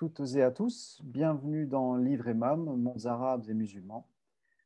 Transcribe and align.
Toutes 0.00 0.34
et 0.34 0.42
à 0.42 0.50
tous, 0.50 0.98
bienvenue 1.04 1.66
dans 1.66 1.94
Livre 1.94 2.26
Imam, 2.26 2.64
Mondes 2.64 3.04
arabes 3.04 3.44
et 3.50 3.52
musulmans. 3.52 4.08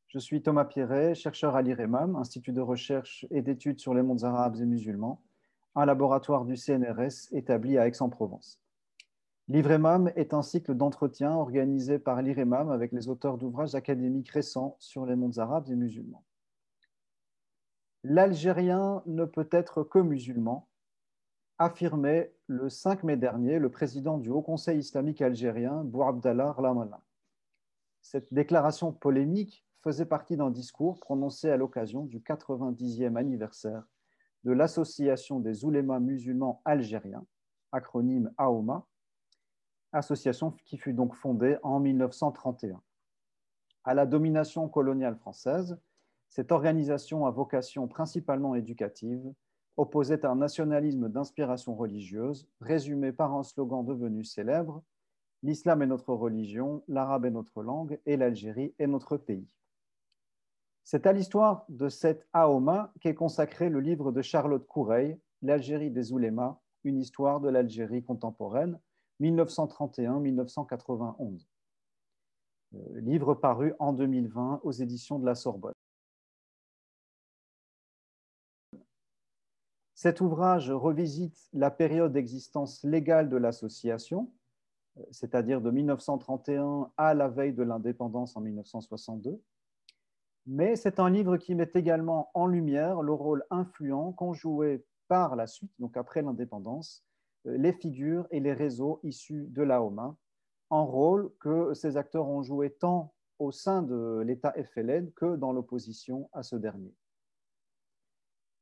Je 0.06 0.20
suis 0.20 0.40
Thomas 0.40 0.64
Pierret, 0.64 1.16
chercheur 1.16 1.56
à 1.56 1.62
l'IREMAM, 1.62 2.14
Institut 2.14 2.52
de 2.52 2.60
recherche 2.60 3.26
et 3.32 3.42
d'études 3.42 3.80
sur 3.80 3.94
les 3.94 4.02
mondes 4.02 4.22
arabes 4.22 4.54
et 4.60 4.64
musulmans, 4.64 5.20
un 5.74 5.86
laboratoire 5.86 6.44
du 6.44 6.56
CNRS 6.56 7.32
établi 7.32 7.78
à 7.78 7.88
Aix-en-Provence. 7.88 8.60
L'IREMAM 9.48 10.12
est 10.14 10.34
un 10.34 10.42
cycle 10.42 10.72
d'entretien 10.72 11.32
organisé 11.32 11.98
par 11.98 12.22
l'IREMAM 12.22 12.70
avec 12.70 12.92
les 12.92 13.08
auteurs 13.08 13.36
d'ouvrages 13.36 13.74
académiques 13.74 14.30
récents 14.30 14.76
sur 14.78 15.04
les 15.04 15.16
mondes 15.16 15.40
arabes 15.40 15.68
et 15.68 15.74
musulmans. 15.74 16.22
L'Algérien 18.04 19.02
ne 19.06 19.24
peut 19.24 19.48
être 19.50 19.82
que 19.82 19.98
musulman, 19.98 20.68
affirmait 21.64 22.30
le 22.46 22.68
5 22.68 23.04
mai 23.04 23.16
dernier 23.16 23.58
le 23.58 23.70
président 23.70 24.18
du 24.18 24.28
Haut 24.28 24.42
Conseil 24.42 24.78
islamique 24.78 25.22
algérien, 25.22 25.82
Bouabdallah 25.82 26.52
Ramallah. 26.52 27.00
Cette 28.02 28.34
déclaration 28.34 28.92
polémique 28.92 29.64
faisait 29.80 30.04
partie 30.04 30.36
d'un 30.36 30.50
discours 30.50 31.00
prononcé 31.00 31.48
à 31.48 31.56
l'occasion 31.56 32.04
du 32.04 32.20
90e 32.20 33.16
anniversaire 33.16 33.82
de 34.44 34.52
l'Association 34.52 35.40
des 35.40 35.64
oulémas 35.64 36.00
musulmans 36.00 36.60
algériens, 36.66 37.24
acronyme 37.72 38.30
AOMA, 38.36 38.86
association 39.92 40.50
qui 40.66 40.76
fut 40.76 40.92
donc 40.92 41.14
fondée 41.14 41.56
en 41.62 41.80
1931. 41.80 42.82
À 43.84 43.94
la 43.94 44.04
domination 44.04 44.68
coloniale 44.68 45.16
française, 45.16 45.80
cette 46.28 46.52
organisation 46.52 47.24
à 47.24 47.30
vocation 47.30 47.88
principalement 47.88 48.54
éducative 48.54 49.32
opposait 49.76 50.24
un 50.24 50.36
nationalisme 50.36 51.08
d'inspiration 51.08 51.74
religieuse, 51.74 52.48
résumé 52.60 53.12
par 53.12 53.34
un 53.34 53.42
slogan 53.42 53.84
devenu 53.84 54.24
célèbre 54.24 54.82
L'islam 55.44 55.82
est 55.82 55.86
notre 55.86 56.12
religion, 56.14 56.82
l'arabe 56.88 57.26
est 57.26 57.30
notre 57.30 57.62
langue 57.62 58.00
et 58.06 58.16
l'Algérie 58.16 58.74
est 58.78 58.86
notre 58.86 59.18
pays. 59.18 59.46
C'est 60.84 61.06
à 61.06 61.12
l'histoire 61.12 61.66
de 61.68 61.90
cette 61.90 62.26
Aoma 62.32 62.94
qu'est 63.00 63.14
consacré 63.14 63.68
le 63.68 63.80
livre 63.80 64.10
de 64.10 64.22
Charlotte 64.22 64.66
Coureil, 64.66 65.20
L'Algérie 65.42 65.90
des 65.90 66.14
oulémas, 66.14 66.58
une 66.82 66.98
histoire 66.98 67.40
de 67.40 67.50
l'Algérie 67.50 68.02
contemporaine, 68.02 68.80
1931-1991. 69.20 71.46
Euh, 72.74 73.00
livre 73.00 73.34
paru 73.34 73.74
en 73.78 73.92
2020 73.92 74.60
aux 74.62 74.72
éditions 74.72 75.18
de 75.18 75.26
la 75.26 75.34
Sorbonne. 75.34 75.74
Cet 79.94 80.20
ouvrage 80.20 80.70
revisite 80.70 81.38
la 81.52 81.70
période 81.70 82.12
d'existence 82.12 82.82
légale 82.82 83.28
de 83.28 83.36
l'association, 83.36 84.32
c'est-à-dire 85.10 85.60
de 85.60 85.70
1931 85.70 86.90
à 86.96 87.14
la 87.14 87.28
veille 87.28 87.52
de 87.52 87.62
l'indépendance 87.62 88.36
en 88.36 88.40
1962. 88.40 89.40
Mais 90.46 90.76
c'est 90.76 90.98
un 90.98 91.08
livre 91.08 91.36
qui 91.36 91.54
met 91.54 91.70
également 91.74 92.30
en 92.34 92.46
lumière 92.46 93.02
le 93.02 93.12
rôle 93.12 93.44
influent 93.50 94.12
qu'ont 94.12 94.34
joué 94.34 94.84
par 95.08 95.36
la 95.36 95.46
suite, 95.46 95.72
donc 95.78 95.96
après 95.96 96.22
l'indépendance, 96.22 97.04
euh, 97.46 97.56
les 97.56 97.72
figures 97.72 98.26
et 98.30 98.40
les 98.40 98.52
réseaux 98.52 99.00
issus 99.02 99.46
de 99.50 99.62
l'AOMA, 99.62 100.16
un 100.70 100.82
rôle 100.82 101.32
que 101.40 101.72
ces 101.74 101.96
acteurs 101.96 102.28
ont 102.28 102.42
joué 102.42 102.70
tant 102.70 103.14
au 103.38 103.52
sein 103.52 103.82
de 103.82 104.22
l'État 104.26 104.52
FLN 104.52 105.12
que 105.12 105.36
dans 105.36 105.52
l'opposition 105.52 106.28
à 106.32 106.42
ce 106.42 106.56
dernier. 106.56 106.94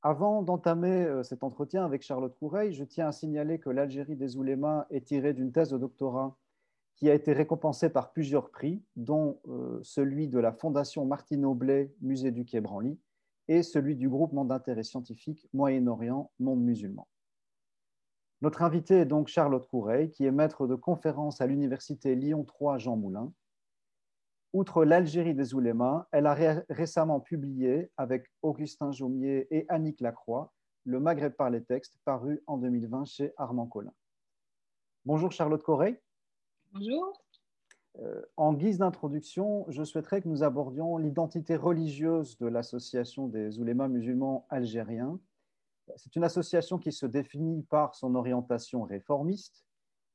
Avant 0.05 0.43
d'entamer 0.43 1.05
euh, 1.05 1.23
cet 1.23 1.45
entretien 1.45 1.85
avec 1.85 2.03
Charlotte 2.03 2.37
Coureil, 2.37 2.73
je 2.73 2.83
tiens 2.83 3.09
à 3.09 3.13
signaler 3.13 3.61
que 3.61 3.71
l'Algérie 3.71 4.17
des 4.17 4.37
oulémas 4.37 4.87
est 4.91 5.07
tirée 5.07 5.33
d'une 5.33 5.53
thèse 5.53 5.71
de 5.71 5.79
doctorat 5.79 6.37
qui 6.97 7.09
a 7.09 7.15
été 7.15 7.33
récompensée 7.33 7.89
par 7.89 8.13
plusieurs 8.13 8.51
prix, 8.51 8.83
dont 8.97 9.41
euh, 9.49 9.79
celui 9.85 10.27
de 10.27 10.41
la 10.41 10.53
Fondation 10.53 11.07
Martine 11.07 11.45
Aublet, 11.45 11.95
Musée 12.01 12.33
du 12.33 12.45
Quai 12.45 12.61
Branly, 12.61 12.99
et 13.47 13.63
celui 13.63 13.95
du 13.95 14.09
groupement 14.09 14.45
d'intérêt 14.45 14.83
scientifique 14.83 15.49
Moyen-Orient, 15.53 16.33
Monde 16.41 16.63
musulman. 16.63 17.07
Notre 18.41 18.63
invitée 18.63 18.97
est 18.97 19.07
donc 19.07 19.29
Charlotte 19.29 19.69
Coureil, 19.69 20.11
qui 20.11 20.25
est 20.25 20.33
maître 20.33 20.67
de 20.67 20.75
conférence 20.75 21.41
à 21.41 21.47
l'Université 21.47 22.17
Lyon 22.17 22.45
3 22.45 22.79
Jean 22.79 22.97
Moulin 22.97 23.33
Outre 24.53 24.85
l'Algérie 24.85 25.35
des 25.35 25.55
oulémas, 25.55 26.07
elle 26.13 26.27
a 26.27 26.63
récemment 26.69 27.21
publié 27.21 27.91
avec 27.97 28.27
Augustin 28.43 28.93
Jaumier 28.93 29.47
et 29.51 29.65
Annick 29.71 30.03
Lacroix 30.03 30.53
Le 30.85 31.01
Maghreb 31.01 31.33
par 31.33 31.49
les 31.49 31.65
textes, 31.65 31.99
paru 32.05 32.43
en 32.47 32.59
2020 32.59 33.07
chez 33.07 33.33
Armand 33.39 33.67
Collin. 33.67 33.95
Bonjour 35.07 35.33
Charlotte 35.33 35.63
Correy. 35.63 36.03
Bonjour. 36.73 37.13
Euh, 38.01 38.23
en 38.37 38.53
guise 38.53 38.77
d'introduction, 38.77 39.65
je 39.69 39.85
souhaiterais 39.85 40.21
que 40.21 40.29
nous 40.29 40.43
abordions 40.43 40.99
l'identité 40.99 41.57
religieuse 41.57 42.37
de 42.37 42.47
l'Association 42.47 43.29
des 43.29 43.59
oulémas 43.59 43.89
musulmans 43.89 44.47
algériens. 44.51 45.19
C'est 45.97 46.15
une 46.15 46.25
association 46.25 46.79
qui 46.79 46.93
se 46.93 47.07
définit 47.07 47.63
par 47.63 47.95
son 47.95 48.15
orientation 48.15 48.83
réformiste, 48.83 49.65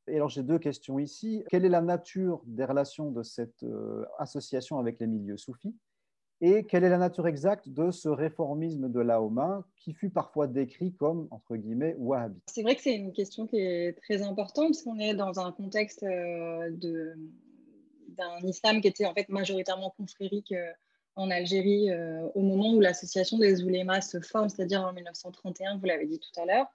et 0.08 0.16
alors 0.16 0.30
j'ai 0.30 0.44
deux 0.44 0.60
questions 0.60 1.00
ici. 1.00 1.44
Quelle 1.50 1.66
est 1.66 1.70
la 1.70 1.82
nature 1.82 2.42
des 2.46 2.66
relations 2.66 3.12
de 3.12 3.24
cette 3.24 3.64
euh, 3.64 4.06
association 4.20 4.80
avec 4.80 5.00
les 5.00 5.08
milieux 5.08 5.38
soufis? 5.38 5.76
Et 6.40 6.66
quelle 6.66 6.84
est 6.84 6.90
la 6.90 7.00
nature 7.00 7.28
exacte 7.28 7.68
de 7.68 7.90
ce 7.90 8.10
réformisme 8.10 8.92
de 8.92 9.00
l'AOMA 9.00 9.66
qui 9.76 9.94
fut 9.94 10.12
parfois 10.12 10.46
décrit 10.46 10.94
comme, 10.94 11.28
entre 11.32 11.56
guillemets, 11.56 11.96
wahhabi 11.98 12.40
C'est 12.48 12.62
vrai 12.62 12.76
que 12.76 12.82
c'est 12.82 12.96
une 12.96 13.12
question 13.12 13.48
qui 13.48 13.58
est 13.58 13.98
très 14.04 14.22
importante 14.22 14.68
parce 14.68 14.84
qu'on 14.84 15.00
est 15.00 15.16
dans 15.16 15.40
un 15.40 15.52
contexte 15.52 16.04
euh, 16.04 16.70
d'un 18.10 18.40
islam 18.44 18.82
qui 18.82 18.88
était 18.88 19.08
en 19.08 19.16
fait 19.16 19.30
majoritairement 19.30 19.90
confrérique 19.98 20.52
euh, 20.52 20.72
en 21.18 21.32
Algérie 21.32 21.90
euh, 21.90 22.28
au 22.36 22.42
moment 22.42 22.74
où 22.74 22.80
l'association 22.80 23.38
des 23.40 23.64
oulémas 23.64 24.02
se 24.02 24.22
forme, 24.22 24.50
c'est-à-dire 24.50 24.82
en 24.84 24.94
1931, 24.94 25.78
vous 25.78 25.86
l'avez 25.86 26.06
dit 26.06 26.20
tout 26.20 26.40
à 26.40 26.46
l'heure. 26.46 26.68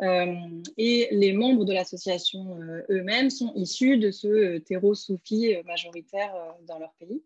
Euh, 0.00 0.34
et 0.78 1.08
les 1.12 1.32
membres 1.32 1.64
de 1.64 1.72
l'association 1.72 2.58
euh, 2.58 2.82
eux-mêmes 2.90 3.28
sont 3.28 3.52
issus 3.54 3.98
de 3.98 4.10
ce 4.10 4.58
terreau 4.58 4.94
soufi 4.94 5.54
majoritaire 5.66 6.32
dans 6.66 6.78
leur 6.78 6.92
pays. 6.94 7.22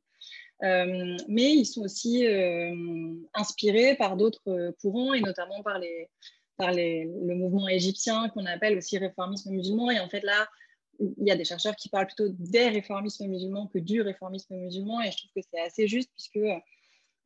mais 1.29 1.53
ils 1.55 1.67
sont 1.67 1.83
aussi 1.83 2.27
inspirés 3.35 3.95
par 3.95 4.17
d'autres 4.17 4.75
courants 4.81 5.15
et 5.15 5.21
notamment 5.21 5.63
par, 5.63 5.79
les, 5.79 6.09
par 6.57 6.73
les, 6.73 7.05
le 7.05 7.35
mouvement 7.37 7.69
égyptien 7.69 8.29
qu'on 8.31 8.47
appelle 8.47 8.77
aussi 8.77 8.99
réformisme 8.99 9.51
musulman. 9.53 9.91
Et 9.93 10.01
en 10.01 10.09
fait, 10.09 10.23
là, 10.23 10.49
il 11.01 11.27
y 11.27 11.31
a 11.31 11.37
des 11.37 11.45
chercheurs 11.45 11.77
qui 11.77 11.89
parlent 11.89 12.07
plutôt 12.07 12.29
des 12.29 12.69
réformismes 12.69 13.27
musulmans 13.27 13.67
que 13.67 13.79
du 13.79 14.01
réformisme 14.01 14.55
musulman, 14.57 15.03
et 15.03 15.11
je 15.11 15.19
trouve 15.19 15.31
que 15.35 15.49
c'est 15.51 15.61
assez 15.61 15.87
juste 15.89 16.11
puisque 16.15 16.39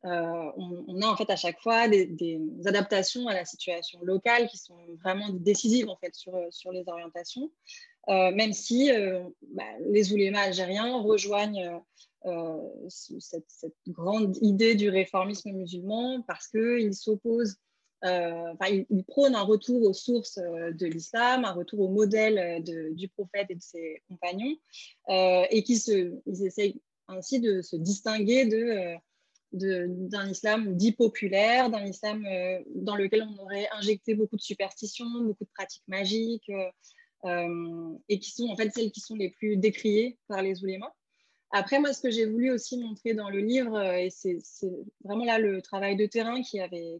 euh, 0.03 0.51
on, 0.57 0.99
a 1.01 1.07
en 1.07 1.15
fait 1.15 1.29
à 1.29 1.35
chaque 1.35 1.61
fois 1.61 1.87
des, 1.87 2.41
adaptations 2.65 3.27
à 3.27 3.35
la 3.35 3.45
situation 3.45 3.99
locale 4.01 4.47
qui 4.47 4.57
sont 4.57 4.77
vraiment 5.03 5.29
décisives 5.29 5.89
en 5.89 5.95
fait 5.95 6.15
sur, 6.15 6.33
sur 6.49 6.71
les 6.71 6.83
orientations, 6.87 7.51
euh, 8.09 8.31
même 8.31 8.51
si 8.51 8.91
euh, 8.91 9.23
bah, 9.53 9.63
les 9.91 10.11
oulémas 10.11 10.41
algériens 10.41 10.99
rejoignent 11.01 11.81
cette, 12.87 13.45
cette, 13.47 13.75
grande 13.87 14.37
idée 14.41 14.75
du 14.75 14.89
réformisme 14.89 15.51
musulman 15.51 16.21
parce 16.27 16.47
qu'ils 16.47 16.93
s'opposent 16.93 17.57
euh, 18.03 18.53
il, 18.89 19.03
prône 19.03 19.35
un 19.35 19.43
retour 19.43 19.83
aux 19.83 19.93
sources 19.93 20.39
euh, 20.39 20.71
de 20.71 20.87
l'islam, 20.87 21.45
un 21.45 21.51
retour 21.51 21.81
au 21.81 21.89
modèle 21.89 22.39
euh, 22.39 22.93
du 22.93 23.07
prophète 23.09 23.47
et 23.49 23.55
de 23.55 23.61
ses 23.61 24.01
compagnons, 24.09 24.55
et 25.09 25.63
qui 25.63 25.77
se, 25.77 26.13
ils 26.25 26.45
essayent 26.45 26.81
ainsi 27.07 27.39
de 27.39 27.61
se 27.61 27.75
distinguer 27.75 28.45
de, 28.45 28.95
d'un 30.07 30.29
islam 30.29 30.75
dit 30.75 30.93
populaire, 30.93 31.69
d'un 31.69 31.85
islam 31.85 32.25
dans 32.75 32.95
lequel 32.95 33.23
on 33.23 33.43
aurait 33.43 33.67
injecté 33.73 34.15
beaucoup 34.15 34.37
de 34.37 34.41
superstitions, 34.41 35.09
beaucoup 35.23 35.43
de 35.43 35.49
pratiques 35.53 35.83
magiques, 35.87 36.49
et 37.25 38.19
qui 38.19 38.31
sont 38.31 38.47
en 38.47 38.55
fait 38.55 38.71
celles 38.73 38.91
qui 38.91 39.01
sont 39.01 39.15
les 39.15 39.29
plus 39.29 39.57
décriées 39.57 40.17
par 40.27 40.41
les 40.41 40.63
oulémas. 40.63 40.93
Après, 41.53 41.79
moi, 41.79 41.91
ce 41.91 42.01
que 42.01 42.09
j'ai 42.09 42.25
voulu 42.25 42.49
aussi 42.49 42.77
montrer 42.77 43.13
dans 43.13 43.29
le 43.29 43.39
livre, 43.39 43.75
euh, 43.75 43.97
et 43.97 44.09
c'est 44.09 44.37
vraiment 45.03 45.25
là 45.25 45.37
le 45.37 45.61
travail 45.61 45.97
de 45.97 46.05
terrain 46.05 46.41
qui 46.41 46.61
avait, 46.61 46.99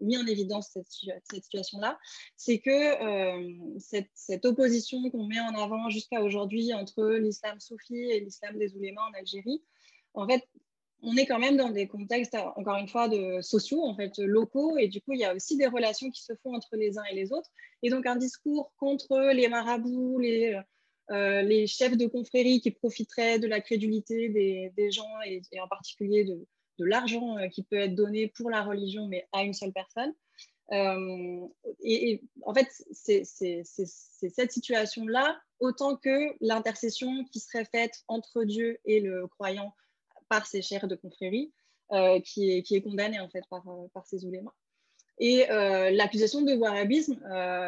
mis 0.00 0.16
en 0.16 0.26
évidence 0.26 0.70
cette, 0.72 0.86
situation-là, 1.32 1.98
c'est 2.36 2.60
que 2.60 2.70
euh, 2.70 3.78
cette, 3.78 4.44
opposition 4.44 5.10
qu'on 5.10 5.26
met 5.26 5.40
en 5.40 5.54
avant 5.56 5.90
jusqu'à 5.90 6.22
aujourd'hui 6.22 6.72
entre 6.72 7.04
l'islam 7.16 7.58
soufi 7.58 7.96
et 7.96 8.20
l'islam 8.20 8.56
des 8.58 8.76
oulémas 8.76 9.02
en 9.02 9.18
Algérie, 9.18 9.60
en 10.14 10.28
fait, 10.28 10.48
on 11.02 11.16
est 11.16 11.26
quand 11.26 11.38
même 11.40 11.56
dans 11.56 11.70
des 11.70 11.88
contextes, 11.88 12.36
encore 12.56 12.76
une 12.76 12.88
fois, 12.88 13.08
sociaux, 13.42 13.82
en 13.82 13.96
fait, 13.96 14.18
locaux, 14.18 14.78
et 14.78 14.86
du 14.86 15.00
coup, 15.00 15.14
il 15.14 15.20
y 15.20 15.24
a 15.24 15.34
aussi 15.34 15.56
des 15.56 15.66
relations 15.66 16.10
qui 16.10 16.22
se 16.22 16.34
font 16.42 16.54
entre 16.54 16.76
les 16.76 16.96
uns 16.98 17.04
et 17.10 17.14
les 17.14 17.32
autres. 17.32 17.50
Et 17.82 17.90
donc, 17.90 18.06
un 18.06 18.16
discours 18.16 18.72
contre 18.78 19.32
les 19.32 19.48
marabouts, 19.48 20.18
les 20.18 20.60
euh, 21.10 21.42
les 21.42 21.66
chefs 21.66 21.96
de 21.96 22.06
confrérie 22.06 22.60
qui 22.60 22.70
profiteraient 22.70 23.38
de 23.38 23.48
la 23.48 23.60
crédulité 23.60 24.28
des, 24.28 24.90
gens 24.90 25.08
et, 25.26 25.42
en 25.60 25.66
particulier 25.66 26.24
de, 26.24 26.46
l'argent 26.78 27.36
euh, 27.36 27.48
qui 27.48 27.62
peut 27.62 27.76
être 27.76 27.94
donné 27.94 28.28
pour 28.28 28.48
la 28.48 28.62
religion, 28.62 29.06
mais 29.08 29.26
à 29.32 29.42
une 29.42 29.52
seule 29.52 29.72
personne. 29.72 30.14
et, 31.82 32.22
en 32.42 32.54
fait, 32.54 32.68
c'est 32.92 33.24
cette 33.24 34.52
situation-là, 34.52 35.40
autant 35.58 35.96
que 35.96 36.32
l'intercession 36.40 37.24
qui 37.24 37.40
serait 37.40 37.66
faite 37.66 38.04
entre 38.08 38.44
Dieu 38.44 38.78
et 38.84 39.00
le 39.00 39.26
croyant 39.26 39.74
par 40.28 40.46
ses 40.46 40.62
chers 40.62 40.86
de 40.86 40.94
confrérie, 40.94 41.52
qui, 42.24 42.52
est, 42.52 42.62
qui 42.62 42.80
condamnée 42.82 43.18
en 43.18 43.28
fait 43.28 43.42
par, 43.50 43.64
par 43.92 44.06
ces 44.06 44.24
oulémas. 44.24 44.54
Et 45.18 45.44
l'accusation 45.48 46.42
de 46.42 46.54
wahhabisme, 46.54 47.20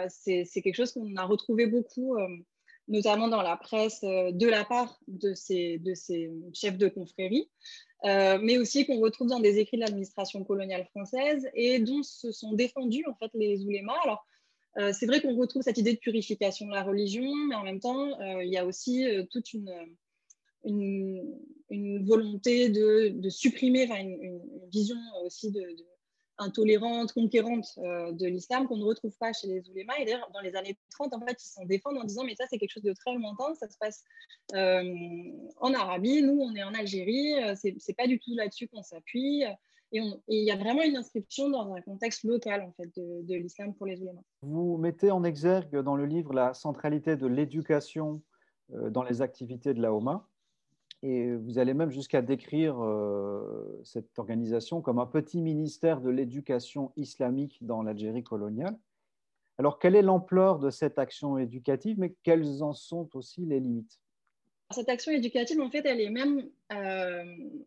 c'est 0.09 0.63
quelque 0.63 0.77
chose 0.77 0.93
qu'on 0.93 1.17
a 1.17 1.25
retrouvé 1.25 1.67
beaucoup 1.67 2.17
notamment 2.93 3.27
dans 3.27 3.43
la 3.43 3.57
presse, 3.57 4.05
euh, 4.05 4.31
de 4.31 4.47
la 4.47 4.65
part 4.65 5.01
de 5.09 5.33
ces, 5.35 5.79
de 5.79 5.95
ces 5.95 6.31
chefs 6.53 6.77
de 6.77 6.89
confrérie, 6.89 7.49
euh, 8.05 8.39
mais 8.41 8.59
aussi 8.59 8.87
qu'on 8.87 9.01
retrouve 9.01 9.29
dans 9.29 9.41
des 9.41 9.59
écrits 9.59 9.79
de 9.79 9.83
l'administration 9.83 10.45
coloniale 10.45 10.85
française 10.91 11.49
et 11.55 11.79
dont 11.79 12.03
se 12.03 12.31
sont 12.31 12.53
défendus 12.53 13.05
en 13.09 13.15
fait 13.15 13.31
les 13.35 13.65
oulémas. 13.65 13.97
Alors, 14.05 14.27
euh, 14.79 14.93
c'est 14.93 15.07
vrai 15.07 15.23
qu'on 15.23 15.37
retrouve 15.37 15.63
cette 15.63 15.79
idée 15.79 15.95
de 15.95 15.99
purification 15.99 16.67
de 16.67 16.73
la 16.73 16.83
religion, 16.83 17.35
mais 17.49 17.55
en 17.55 17.65
même 17.65 17.81
temps, 17.81 18.19
il 18.41 18.49
y 18.49 18.59
a 18.59 18.67
aussi 18.67 19.07
toute 19.31 19.53
une, 19.53 19.73
une, 20.65 22.05
volonté 22.05 22.69
de, 22.69 23.09
de 23.09 23.29
supprimer, 23.31 23.85
enfin, 23.85 24.01
une, 24.01 24.41
vision 24.71 24.97
aussi 25.25 25.51
de 25.51 25.63
intolérante, 26.39 27.13
conquérante 27.13 27.67
euh, 27.79 28.13
de 28.13 28.27
l'islam 28.27 28.67
qu'on 28.67 28.77
ne 28.77 28.85
retrouve 28.85 29.17
pas 29.19 29.33
chez 29.33 29.47
les 29.47 29.69
oulémas. 29.71 29.95
Et 30.01 30.05
d'ailleurs, 30.05 30.31
dans 30.33 30.41
les 30.41 30.55
années 30.57 30.77
30, 30.91 31.15
en 31.15 31.21
fait, 31.21 31.43
ils 31.43 31.49
s'en 31.49 31.65
défendent 31.65 31.99
en 31.99 32.05
disant, 32.05 32.25
mais 32.25 32.35
ça, 32.35 32.45
c'est 32.49 32.59
quelque 32.59 32.73
chose 32.73 32.83
de 32.83 32.93
très 32.93 33.15
lointain, 33.15 33.55
ça 33.55 33.69
se 33.69 33.77
passe 33.79 34.05
euh, 34.55 34.83
en 35.59 35.75
Arabie, 35.75 36.23
nous, 36.23 36.41
on 36.41 36.55
est 36.55 36.63
en 36.63 36.75
Algérie, 36.75 37.35
euh, 37.43 37.55
c'est 37.57 37.97
pas 37.97 38.07
du 38.07 38.19
tout 38.19 38.35
là-dessus 38.35 38.69
qu'on 38.69 38.83
s'appuie. 38.83 39.45
Et 39.95 40.01
il 40.29 40.45
y 40.45 40.51
a 40.51 40.57
vraiment 40.57 40.83
une 40.83 40.97
inscription 40.97 41.51
dans 41.51 41.75
un 41.75 41.81
contexte 41.83 42.25
local, 42.25 42.63
en 42.63 42.73
fait, 42.73 42.89
de, 42.97 43.23
de 43.27 43.35
l'islam 43.35 43.75
pour 43.75 43.87
les 43.87 44.01
oulémas. 44.01 44.23
Vous 44.41 44.79
mettez 44.79 45.11
en 45.11 45.23
exergue 45.23 45.83
dans 45.83 45.97
le 45.97 46.07
livre 46.07 46.33
la 46.33 46.55
centralité 46.55 47.17
de 47.17 47.27
l'éducation 47.27 48.23
dans 48.71 49.03
les 49.03 49.21
activités 49.21 49.75
de 49.75 49.83
la 49.83 49.93
OMA. 49.93 50.27
Et 51.03 51.35
vous 51.35 51.59
allez 51.59 51.75
même 51.75 51.91
jusqu'à 51.91 52.23
décrire 52.23 52.81
euh, 52.81 53.81
cette 53.85 54.17
organisation 54.19 54.81
comme 54.81 55.01
un 55.01 55.07
petit 55.07 55.41
ministère 55.41 56.01
de 56.01 56.11
l'éducation 56.11 56.93
islamique 56.97 57.59
dans 57.63 57.83
l'Algérie 57.83 58.23
coloniale. 58.23 58.79
Alors, 59.59 59.79
quelle 59.79 59.97
est 59.97 60.03
l'ampleur 60.03 60.61
de 60.61 60.71
cette 60.71 60.99
action 60.99 61.39
éducative, 61.39 61.99
mais 61.99 62.15
quelles 62.23 62.63
en 62.63 62.73
sont 62.73 63.09
aussi 63.15 63.45
les 63.45 63.59
limites? 63.59 63.99
Cette 64.71 64.89
action 64.89 65.13
éducative, 65.13 65.61
en 65.61 65.71
fait, 65.71 65.85
elle 65.85 66.01
est 66.01 66.09
même 66.09 66.49
euh, 66.73 67.25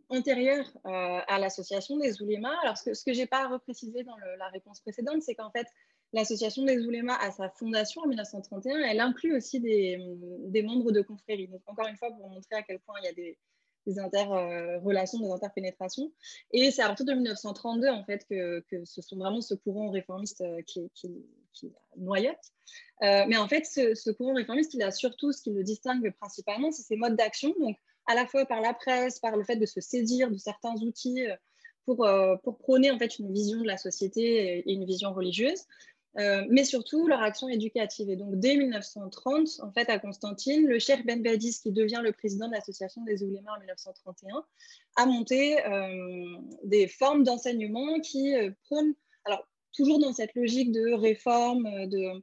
antérieure 0.09 0.65
euh, 0.85 1.19
à 1.27 1.37
l'association 1.37 1.97
des 1.97 2.21
oulémas. 2.21 2.55
Alors, 2.63 2.77
ce 2.77 3.03
que, 3.03 3.13
je 3.13 3.19
n'ai 3.19 3.27
pas 3.27 3.47
reprécisé 3.47 4.03
dans 4.03 4.15
la 4.39 4.47
réponse 4.47 4.79
précédente, 4.79 5.21
c'est 5.21 5.35
qu'en 5.35 5.51
fait, 5.51 5.67
l'association 6.15 6.63
des 6.63 6.79
oulémas, 6.85 7.17
à 7.17 7.29
sa 7.29 7.49
fondation 7.49 8.01
en 8.01 8.07
1931, 8.07 8.79
elle 8.79 9.01
inclut 9.01 9.35
aussi 9.35 9.59
des, 9.59 10.63
membres 10.63 10.91
de 10.91 11.01
confréries. 11.01 11.49
Donc, 11.49 11.61
encore 11.67 11.87
une 11.87 11.97
fois, 11.97 12.09
pour 12.11 12.29
montrer 12.29 12.55
à 12.55 12.63
quel 12.63 12.79
point 12.79 12.95
il 13.01 13.05
y 13.05 13.09
a 13.09 13.13
des, 13.13 13.37
interrelations, 13.99 15.19
des 15.19 15.29
interpénétrations. 15.29 16.11
Et 16.51 16.71
c'est 16.71 16.81
à 16.81 16.87
partir 16.87 17.05
de 17.05 17.13
1932, 17.13 17.89
en 17.89 18.05
fait, 18.05 18.25
que, 18.29 18.63
ce 18.85 19.01
sont 19.01 19.17
vraiment 19.17 19.41
ce 19.41 19.55
courant 19.55 19.91
réformiste 19.91 20.39
euh, 20.41 20.61
qui, 20.65 20.89
qui, 20.93 21.73
noyote. 21.97 22.35
Euh, 23.03 23.25
mais 23.27 23.37
en 23.37 23.49
fait, 23.49 23.65
ce, 23.65 24.11
courant 24.11 24.35
réformiste, 24.35 24.73
il 24.73 24.83
a 24.83 24.91
surtout, 24.91 25.33
ce 25.33 25.41
qui 25.41 25.51
le 25.51 25.63
distingue 25.63 26.13
principalement, 26.17 26.71
c'est 26.71 26.83
ses 26.83 26.95
modes 26.95 27.17
d'action. 27.17 27.53
Donc, 27.59 27.77
à 28.07 28.15
la 28.15 28.25
fois 28.25 28.45
par 28.45 28.61
la 28.61 28.73
presse, 28.73 29.19
par 29.19 29.35
le 29.35 29.43
fait 29.43 29.57
de 29.57 29.65
se 29.65 29.81
saisir 29.81 30.31
de 30.31 30.37
certains 30.37 30.75
outils 30.75 31.27
euh, 31.27 31.35
pour, 31.85 32.07
pour 32.43 32.57
prôner 32.57 32.89
en 32.89 32.97
fait 32.97 33.19
une 33.19 33.31
vision 33.31 33.61
de 33.61 33.67
la 33.67 33.77
société 33.77 34.57
et 34.67 34.73
une 34.73 34.85
vision 34.85 35.13
religieuse, 35.13 35.65
euh, 36.17 36.45
mais 36.49 36.63
surtout 36.63 37.07
leur 37.07 37.21
action 37.21 37.49
éducative. 37.49 38.09
Et 38.09 38.15
donc, 38.15 38.39
dès 38.39 38.55
1930, 38.55 39.59
en 39.61 39.71
fait, 39.71 39.89
à 39.89 39.99
Constantine, 39.99 40.65
le 40.65 40.79
cher 40.79 40.99
Ben 41.05 41.21
Badis, 41.21 41.59
qui 41.61 41.71
devient 41.71 42.01
le 42.01 42.13
président 42.13 42.47
de 42.47 42.53
l'association 42.53 43.03
des 43.03 43.21
oulémas 43.23 43.51
en 43.55 43.59
1931, 43.59 44.45
a 44.95 45.05
monté 45.05 45.61
euh, 45.65 46.37
des 46.63 46.87
formes 46.87 47.23
d'enseignement 47.23 47.99
qui 47.99 48.33
euh, 48.33 48.51
prônent, 48.63 48.93
alors 49.25 49.45
toujours 49.73 49.99
dans 49.99 50.13
cette 50.13 50.33
logique 50.35 50.71
de 50.71 50.93
réforme, 50.93 51.67
de, 51.87 52.21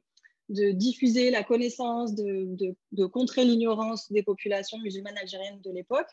diffuser 0.73 1.31
la 1.31 1.43
connaissance, 1.43 2.15
de, 2.15 3.07
contrer 3.07 3.45
l'ignorance 3.45 4.11
des 4.13 4.23
populations 4.23 4.79
musulmanes 4.79 5.17
algériennes 5.19 5.61
de 5.63 5.71
l'époque. 5.71 6.09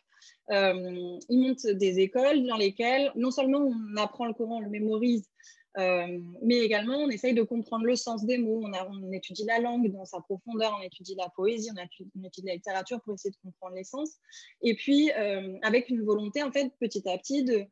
Euh, 0.51 1.17
il 1.29 1.39
monte 1.39 1.65
des 1.65 1.99
écoles 1.99 2.45
dans 2.45 2.55
lesquelles 2.55 3.11
non 3.15 3.31
seulement 3.31 3.59
on 3.59 3.97
apprend 3.97 4.25
le 4.25 4.33
Coran, 4.33 4.57
on 4.57 4.59
le 4.61 4.69
mémorise, 4.69 5.29
euh, 5.77 6.19
mais 6.41 6.57
également, 6.57 6.97
on 6.97 7.09
essaye 7.09 7.33
de 7.33 7.43
comprendre 7.43 7.85
le 7.85 7.95
sens 7.95 8.25
des 8.25 8.37
mots, 8.37 8.63
on, 8.63 9.11
étudie 9.11 9.45
la 9.45 9.59
langue 9.59 9.91
dans 9.91 10.05
sa 10.05 10.19
profondeur, 10.19 10.75
on 10.79 10.83
étudie 10.83 11.15
la 11.15 11.29
poésie, 11.29 11.69
on, 11.71 12.23
étudie, 12.23 12.47
la 12.47 12.55
littérature 12.55 13.01
pour 13.01 13.13
essayer 13.13 13.31
de 13.31 13.37
comprendre 13.43 13.75
les 13.75 13.83
sens. 13.83 14.17
Et 14.61 14.75
puis, 14.75 15.11
euh, 15.11 15.57
avec 15.61 15.89
une 15.89 16.03
volonté, 16.03 16.41
en 16.41 16.51
fait, 16.51 16.71
petit 16.79 17.07
à 17.07 17.17
petit, 17.17 17.43
de, 17.43 17.67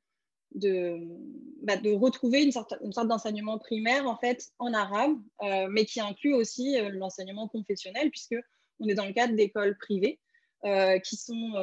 bah, 1.63 1.75
retrouver 1.95 2.43
une 2.43 2.51
sorte, 2.51 2.75
une 2.83 2.93
sorte 2.93 3.07
d'enseignement 3.07 3.57
primaire, 3.57 4.07
en 4.07 4.17
fait, 4.17 4.51
en 4.59 4.73
arabe, 4.73 5.17
euh, 5.43 5.67
mais 5.69 5.85
qui 5.85 5.99
inclut 5.99 6.33
aussi 6.33 6.77
l'enseignement 6.91 7.47
confessionnel, 7.47 8.09
puisque 8.11 8.35
on 8.79 8.87
est 8.87 8.95
dans 8.95 9.05
le 9.05 9.13
cadre 9.13 9.35
d'écoles 9.35 9.77
privées 9.77 10.19
qui 11.03 11.15
sont 11.15 11.53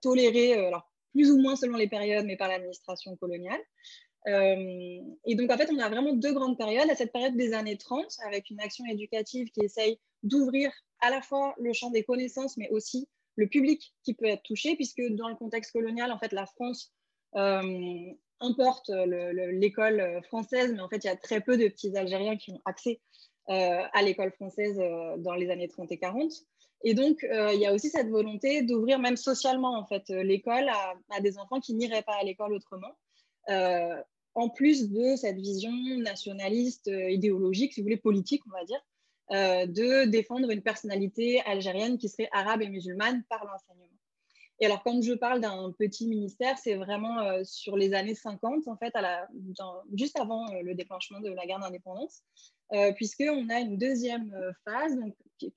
tolérées, 0.00 0.54
alors 0.54 0.88
plus 1.12 1.30
ou 1.30 1.38
moins 1.38 1.54
selon 1.56 1.76
les 1.76 1.88
périodes, 1.88 2.24
mais 2.24 2.36
par 2.36 2.48
l'administration 2.48 3.16
coloniale. 3.16 3.60
Euh, 4.26 5.00
et 5.26 5.34
donc, 5.34 5.50
en 5.50 5.56
fait, 5.56 5.70
on 5.70 5.78
a 5.78 5.88
vraiment 5.88 6.14
deux 6.14 6.32
grandes 6.32 6.56
périodes. 6.56 6.90
À 6.90 6.94
cette 6.94 7.12
période 7.12 7.36
des 7.36 7.52
années 7.52 7.76
30, 7.76 8.06
avec 8.26 8.50
une 8.50 8.60
action 8.60 8.84
éducative 8.86 9.50
qui 9.50 9.60
essaye 9.60 9.98
d'ouvrir 10.22 10.72
à 11.00 11.10
la 11.10 11.20
fois 11.20 11.54
le 11.58 11.72
champ 11.72 11.90
des 11.90 12.04
connaissances, 12.04 12.56
mais 12.56 12.68
aussi 12.70 13.08
le 13.36 13.48
public 13.48 13.94
qui 14.04 14.14
peut 14.14 14.26
être 14.26 14.42
touché, 14.42 14.76
puisque 14.76 15.02
dans 15.10 15.28
le 15.28 15.34
contexte 15.34 15.72
colonial, 15.72 16.10
en 16.12 16.18
fait, 16.18 16.32
la 16.32 16.46
France 16.46 16.92
euh, 17.36 18.12
importe 18.40 18.88
l'école 18.88 20.22
française, 20.24 20.72
mais 20.72 20.80
en 20.80 20.88
fait, 20.88 21.04
il 21.04 21.08
y 21.08 21.10
a 21.10 21.16
très 21.16 21.40
peu 21.40 21.56
de 21.56 21.68
petits 21.68 21.96
Algériens 21.96 22.36
qui 22.36 22.52
ont 22.52 22.62
accès 22.64 23.00
euh, 23.50 23.82
à 23.92 24.02
l'école 24.02 24.32
française 24.32 24.80
dans 25.18 25.34
les 25.34 25.50
années 25.50 25.68
30 25.68 25.90
et 25.92 25.98
40. 25.98 26.32
Et 26.86 26.94
donc, 26.94 27.18
il 27.22 27.58
y 27.58 27.66
a 27.66 27.72
aussi 27.72 27.90
cette 27.90 28.08
volonté 28.08 28.62
d'ouvrir 28.62 28.98
même 28.98 29.16
socialement, 29.16 29.76
en 29.76 29.86
fait, 29.86 30.08
l'école 30.08 30.68
à, 30.68 30.94
à, 31.10 31.20
des 31.20 31.38
enfants 31.38 31.60
qui 31.60 31.74
n'iraient 31.74 32.02
pas 32.02 32.16
à 32.20 32.24
l'école 32.24 32.52
autrement 32.52 32.94
en 34.34 34.48
plus 34.48 34.90
de 34.90 35.16
cette 35.16 35.36
vision 35.36 35.72
nationaliste, 35.98 36.88
euh, 36.88 37.10
idéologique, 37.10 37.72
si 37.72 37.80
vous 37.80 37.84
voulez, 37.84 37.96
politique, 37.96 38.42
on 38.46 38.50
va 38.50 38.64
dire, 38.64 38.80
euh, 39.30 39.66
de 39.66 40.10
défendre 40.10 40.50
une 40.50 40.62
personnalité 40.62 41.40
algérienne 41.42 41.98
qui 41.98 42.08
serait 42.08 42.28
arabe 42.32 42.62
et 42.62 42.68
musulmane 42.68 43.22
par 43.28 43.44
l'enseignement. 43.44 43.84
Et 44.60 44.66
alors, 44.66 44.82
quand 44.84 45.02
je 45.02 45.14
parle 45.14 45.40
d'un 45.40 45.72
petit 45.72 46.06
ministère, 46.06 46.58
c'est 46.58 46.76
vraiment 46.76 47.20
euh, 47.20 47.42
sur 47.44 47.76
les 47.76 47.92
années 47.92 48.14
50, 48.14 48.68
en 48.68 48.76
fait, 48.76 48.94
juste 49.94 50.18
avant 50.18 50.46
le 50.62 50.74
déclenchement 50.74 51.20
de 51.20 51.30
la 51.30 51.46
guerre 51.46 51.60
d'indépendance, 51.60 52.22
puisqu'on 52.96 53.48
a 53.50 53.60
une 53.60 53.78
deuxième 53.78 54.32
phase 54.64 54.96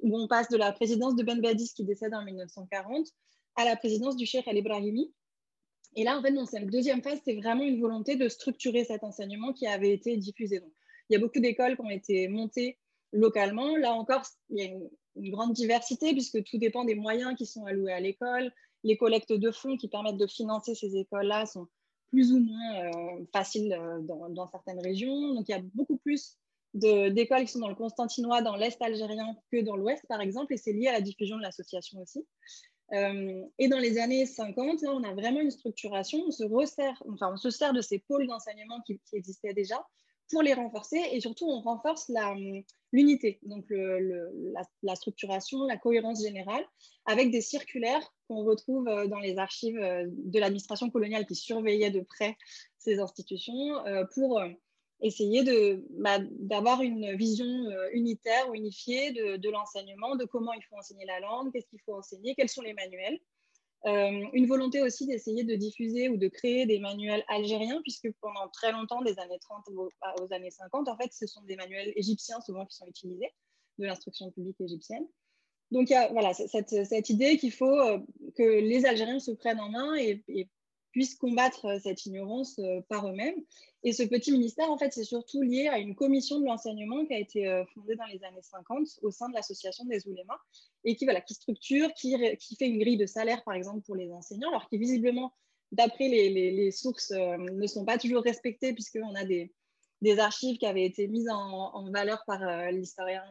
où 0.01 0.19
on 0.19 0.27
passe 0.27 0.49
de 0.49 0.57
la 0.57 0.71
présidence 0.71 1.15
de 1.15 1.23
Ben 1.23 1.41
Badis, 1.41 1.73
qui 1.75 1.83
décède 1.83 2.13
en 2.13 2.23
1940, 2.23 3.07
à 3.55 3.65
la 3.65 3.75
présidence 3.75 4.15
du 4.15 4.25
Cheikh 4.25 4.47
El 4.47 4.57
Ibrahimi, 4.57 5.11
et 5.97 6.03
là, 6.03 6.15
en 6.15 6.21
fait, 6.21 6.31
dans 6.31 6.45
cette 6.45 6.67
deuxième 6.67 7.01
phase, 7.01 7.19
c'est 7.25 7.33
vraiment 7.33 7.63
une 7.63 7.81
volonté 7.81 8.15
de 8.17 8.29
structurer 8.29 8.83
cet 8.83 9.03
enseignement 9.03 9.51
qui 9.51 9.65
avait 9.65 9.91
été 9.91 10.15
diffusé. 10.15 10.59
Donc, 10.59 10.71
il 11.09 11.13
y 11.13 11.15
a 11.15 11.19
beaucoup 11.19 11.39
d'écoles 11.39 11.75
qui 11.75 11.81
ont 11.81 11.89
été 11.89 12.27
montées 12.27 12.77
localement. 13.13 13.75
Là 13.77 13.93
encore, 13.93 14.21
il 14.51 14.57
y 14.57 14.61
a 14.61 14.65
une, 14.65 14.89
grande 15.31 15.53
diversité 15.53 16.11
puisque 16.11 16.43
tout 16.43 16.59
dépend 16.59 16.85
des 16.85 16.93
moyens 16.93 17.33
qui 17.35 17.47
sont 17.47 17.65
alloués 17.65 17.91
à 17.91 17.99
l'école. 17.99 18.53
Les 18.83 18.95
collectes 18.95 19.33
de 19.33 19.49
fonds 19.49 19.75
qui 19.75 19.87
permettent 19.87 20.17
de 20.17 20.27
financer 20.27 20.75
ces 20.75 20.95
écoles-là 20.95 21.47
sont 21.47 21.65
plus 22.11 22.31
ou 22.31 22.41
moins 22.41 22.85
euh, 22.85 23.25
faciles 23.33 23.73
euh, 23.73 23.99
dans, 24.01 24.29
dans, 24.29 24.45
certaines 24.45 24.79
régions. 24.79 25.33
Donc, 25.33 25.49
il 25.49 25.53
y 25.53 25.55
a 25.55 25.61
beaucoup 25.73 25.97
plus 25.97 26.37
d'écoles 26.75 27.45
qui 27.45 27.53
sont 27.53 27.59
dans 27.59 27.69
le 27.69 27.75
Constantinois, 27.75 28.43
dans 28.43 28.55
l'Est 28.55 28.79
algérien 28.83 29.35
que 29.51 29.63
dans 29.63 29.75
l'Ouest, 29.75 30.05
par 30.07 30.21
exemple, 30.21 30.53
et 30.53 30.57
c'est 30.57 30.73
lié 30.73 30.89
à 30.89 30.93
la 30.93 31.01
diffusion 31.01 31.37
de 31.37 31.41
l'association 31.41 31.99
aussi. 31.99 32.23
Euh, 32.93 33.43
et 33.59 33.67
dans 33.67 33.79
les 33.79 33.97
années 33.97 34.25
50, 34.25 34.81
là, 34.81 34.91
on 34.93 35.03
a 35.03 35.13
vraiment 35.13 35.41
une 35.41 35.51
structuration, 35.51 36.23
on 36.27 36.31
se, 36.31 36.43
resserre, 36.43 37.01
enfin, 37.11 37.31
on 37.33 37.37
se 37.37 37.49
sert 37.49 37.73
de 37.73 37.81
ces 37.81 37.99
pôles 37.99 38.27
d'enseignement 38.27 38.81
qui, 38.85 38.99
existaient 39.13 39.53
déjà 39.53 39.85
pour 40.29 40.41
les 40.41 40.53
renforcer 40.53 41.01
et 41.11 41.21
surtout 41.21 41.45
on 41.45 41.61
renforce 41.61 42.11
l'unité, 42.91 43.39
donc 43.43 43.65
la, 43.69 44.95
structuration, 44.95 45.65
la 45.65 45.77
cohérence 45.77 46.21
générale, 46.21 46.65
avec 47.05 47.31
des 47.31 47.41
circulaires 47.41 48.13
qu'on 48.27 48.43
retrouve 48.43 48.87
euh, 48.87 49.07
dans 49.07 49.19
les 49.19 49.37
archives 49.37 49.79
euh, 49.79 50.05
de 50.07 50.39
l'administration 50.39 50.89
coloniale 50.89 51.25
qui 51.25 51.35
surveillait 51.35 51.91
de 51.91 52.01
près 52.01 52.37
ces 52.77 52.99
institutions 52.99 53.83
pour 54.13 54.41
essayer 55.01 55.43
bah, 55.91 56.19
d'avoir 56.39 56.81
une 56.81 57.15
vision 57.15 57.45
euh, 57.45 57.89
unitaire 57.91 58.49
ou 58.49 58.55
unifiée 58.55 59.11
de, 59.11 59.49
l'enseignement, 59.49 60.15
de 60.15 60.25
comment 60.25 60.53
il 60.53 60.63
faut 60.63 60.77
enseigner 60.77 61.05
la 61.05 61.19
langue, 61.19 61.51
qu'est-ce 61.51 61.67
qu'il 61.67 61.81
faut 61.85 61.95
enseigner, 61.95 62.35
quels 62.35 62.49
sont 62.49 62.61
les 62.61 62.73
manuels. 62.73 63.19
une 63.85 64.47
volonté 64.47 64.81
aussi 64.81 65.05
d'essayer 65.05 65.43
de 65.43 65.55
diffuser 65.55 66.09
ou 66.09 66.17
de 66.17 66.27
créer 66.27 66.65
des 66.65 66.79
manuels 66.79 67.23
algériens, 67.27 67.79
puisque 67.83 68.11
pendant 68.21 68.47
très 68.49 68.71
longtemps, 68.71 69.01
des 69.01 69.17
années 69.19 69.39
30 69.39 69.65
aux, 69.75 70.33
années 70.33 70.51
50, 70.51 70.87
en 70.87 70.97
fait, 70.97 71.11
ce 71.13 71.27
sont 71.27 71.43
des 71.43 71.55
manuels 71.55 71.93
égyptiens 71.95 72.41
souvent 72.41 72.65
qui 72.65 72.75
sont 72.75 72.87
utilisés, 72.87 73.31
de 73.77 73.85
l'instruction 73.85 74.31
publique 74.31 74.59
égyptienne. 74.59 75.07
Donc, 75.69 75.89
il 75.89 75.93
y 75.93 75.95
a 75.97 76.07
voilà, 76.11 76.33
cette, 76.33 77.09
idée 77.09 77.37
qu'il 77.37 77.51
faut 77.51 77.77
que 78.35 78.43
les 78.43 78.85
Algériens 78.85 79.19
se 79.19 79.31
prennent 79.31 79.59
en 79.59 79.69
main 79.69 79.95
et 79.95 80.23
puissent 80.97 81.15
combattre 81.15 81.65
euh, 81.65 81.79
cette 81.79 82.07
ignorance 82.07 82.57
euh, 82.57 82.81
par 82.89 83.07
eux-mêmes. 83.07 83.35
Et 83.83 83.93
ce 83.93 84.01
petit 84.01 84.31
ministère, 84.31 84.71
en 84.71 84.79
fait, 84.79 84.91
c'est 84.91 85.03
surtout 85.03 85.43
lié 85.43 85.67
à 85.67 85.77
une 85.77 85.93
commission 85.93 86.39
de 86.39 86.45
l'enseignement 86.45 87.05
qui 87.05 87.13
a 87.13 87.19
été 87.19 87.47
euh, 87.47 87.63
fondée 87.75 87.95
dans 87.95 88.07
les 88.07 88.23
années 88.23 88.41
50 88.41 88.87
au 89.03 89.11
sein 89.11 89.29
de 89.29 89.35
l'association 89.35 89.85
des 89.85 90.07
oulémas 90.07 90.39
et 90.85 90.95
qui, 90.95 91.05
voilà, 91.05 91.21
qui 91.21 91.35
structure, 91.35 91.93
qui, 91.93 92.17
fait 92.57 92.67
une 92.67 92.79
grille 92.79 92.97
de 92.97 93.05
salaire, 93.05 93.43
par 93.43 93.53
exemple, 93.53 93.81
pour 93.81 93.95
les 93.95 94.11
enseignants, 94.11 94.49
alors 94.49 94.67
qui 94.69 94.79
visiblement, 94.79 95.31
d'après 95.71 96.07
les, 96.07 96.71
sources, 96.71 97.11
ne 97.11 97.67
sont 97.67 97.85
pas 97.85 97.99
toujours 97.99 98.23
respectées 98.23 98.73
puisqu'on 98.73 99.13
a 99.13 99.23
des, 99.23 99.53
archives 100.17 100.57
qui 100.57 100.65
avaient 100.65 100.85
été 100.85 101.07
mises 101.07 101.29
en, 101.29 101.75
en 101.75 101.91
valeur 101.91 102.23
par 102.25 102.71
l'historien 102.71 103.23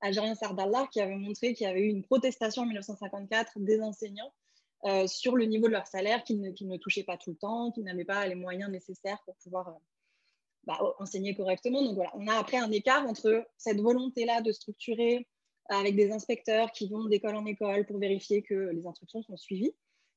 algérien 0.00 0.34
Sardallah 0.34 0.86
qui 0.90 1.00
avait 1.02 1.16
montré 1.16 1.52
qu'il 1.52 1.66
y 1.66 1.70
avait 1.70 1.80
eu 1.80 1.88
une 1.88 2.02
protestation 2.02 2.62
en 2.62 2.66
1954 2.66 3.52
des 3.56 3.82
enseignants 3.82 4.32
euh, 4.86 5.06
sur 5.06 5.36
le 5.36 5.44
niveau 5.46 5.66
de 5.66 5.72
leur 5.72 5.86
salaire 5.86 6.24
qu'ils 6.24 6.40
ne, 6.40 6.50
ne, 6.50 6.76
touchaient 6.76 7.04
pas 7.04 7.16
tout 7.16 7.30
le 7.30 7.36
temps, 7.36 7.70
qu'ils 7.72 7.84
n'avaient 7.84 8.04
pas 8.04 8.26
les 8.26 8.34
moyens 8.34 8.70
nécessaires 8.70 9.18
pour 9.24 9.34
pouvoir 9.36 9.68
euh, 9.68 9.72
bah, 10.64 10.78
enseigner 10.98 11.34
correctement. 11.34 11.82
Donc 11.82 11.94
voilà, 11.94 12.10
on 12.14 12.26
a 12.26 12.34
après 12.34 12.58
un 12.58 12.70
écart 12.70 13.06
entre 13.06 13.46
cette 13.56 13.80
volonté-là 13.80 14.42
de 14.42 14.52
structurer 14.52 15.26
avec 15.68 15.96
des 15.96 16.12
inspecteurs 16.12 16.70
qui 16.72 16.88
vont 16.88 17.04
d'école 17.04 17.36
en 17.36 17.46
école 17.46 17.86
pour 17.86 17.98
vérifier 17.98 18.42
que 18.42 18.70
les 18.70 18.86
instructions 18.86 19.22
sont 19.22 19.36
suivies, 19.36 19.74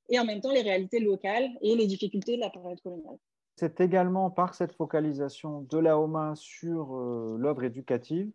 et 0.09 0.19
en 0.19 0.25
même 0.25 0.41
temps 0.41 0.51
les 0.51 0.62
réalités 0.62 1.00
locales 1.00 1.50
et 1.62 1.75
les 1.75 1.88
difficultés 1.88 2.36
de 2.36 2.41
la 2.41 2.50
période 2.50 2.81
coloniale. 2.81 3.17
C'est 3.55 3.81
également 3.81 4.29
par 4.29 4.53
cette 4.53 4.74
focalisation 4.74 5.62
de 5.62 5.77
la 5.79 5.97
OMA 5.97 6.33
sur 6.36 6.95
euh, 6.95 7.38
l'œuvre 7.39 7.63
éducative 7.63 8.31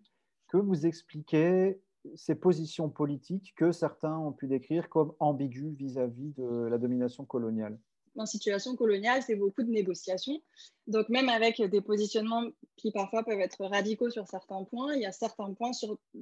que 0.48 0.56
vous 0.56 0.86
expliquez 0.86 1.80
ces 2.14 2.34
positions 2.34 2.88
politiques 2.88 3.54
que 3.56 3.72
certains 3.72 4.16
ont 4.16 4.32
pu 4.32 4.46
décrire 4.46 4.88
comme 4.88 5.12
ambiguës 5.20 5.74
vis-à-vis 5.76 6.32
de 6.36 6.66
la 6.68 6.78
domination 6.78 7.24
coloniale 7.24 7.78
En 8.16 8.26
situation 8.26 8.76
coloniale, 8.76 9.22
c'est 9.22 9.36
beaucoup 9.36 9.62
de 9.62 9.70
négociations. 9.70 10.40
Donc 10.86 11.08
même 11.08 11.28
avec 11.28 11.62
des 11.62 11.80
positionnements 11.80 12.44
qui 12.76 12.92
parfois 12.92 13.22
peuvent 13.22 13.40
être 13.40 13.64
radicaux 13.66 14.10
sur 14.10 14.26
certains 14.26 14.64
points, 14.64 14.94
il 14.94 15.02
y 15.02 15.06
a 15.06 15.12
certains 15.12 15.52
points 15.54 15.72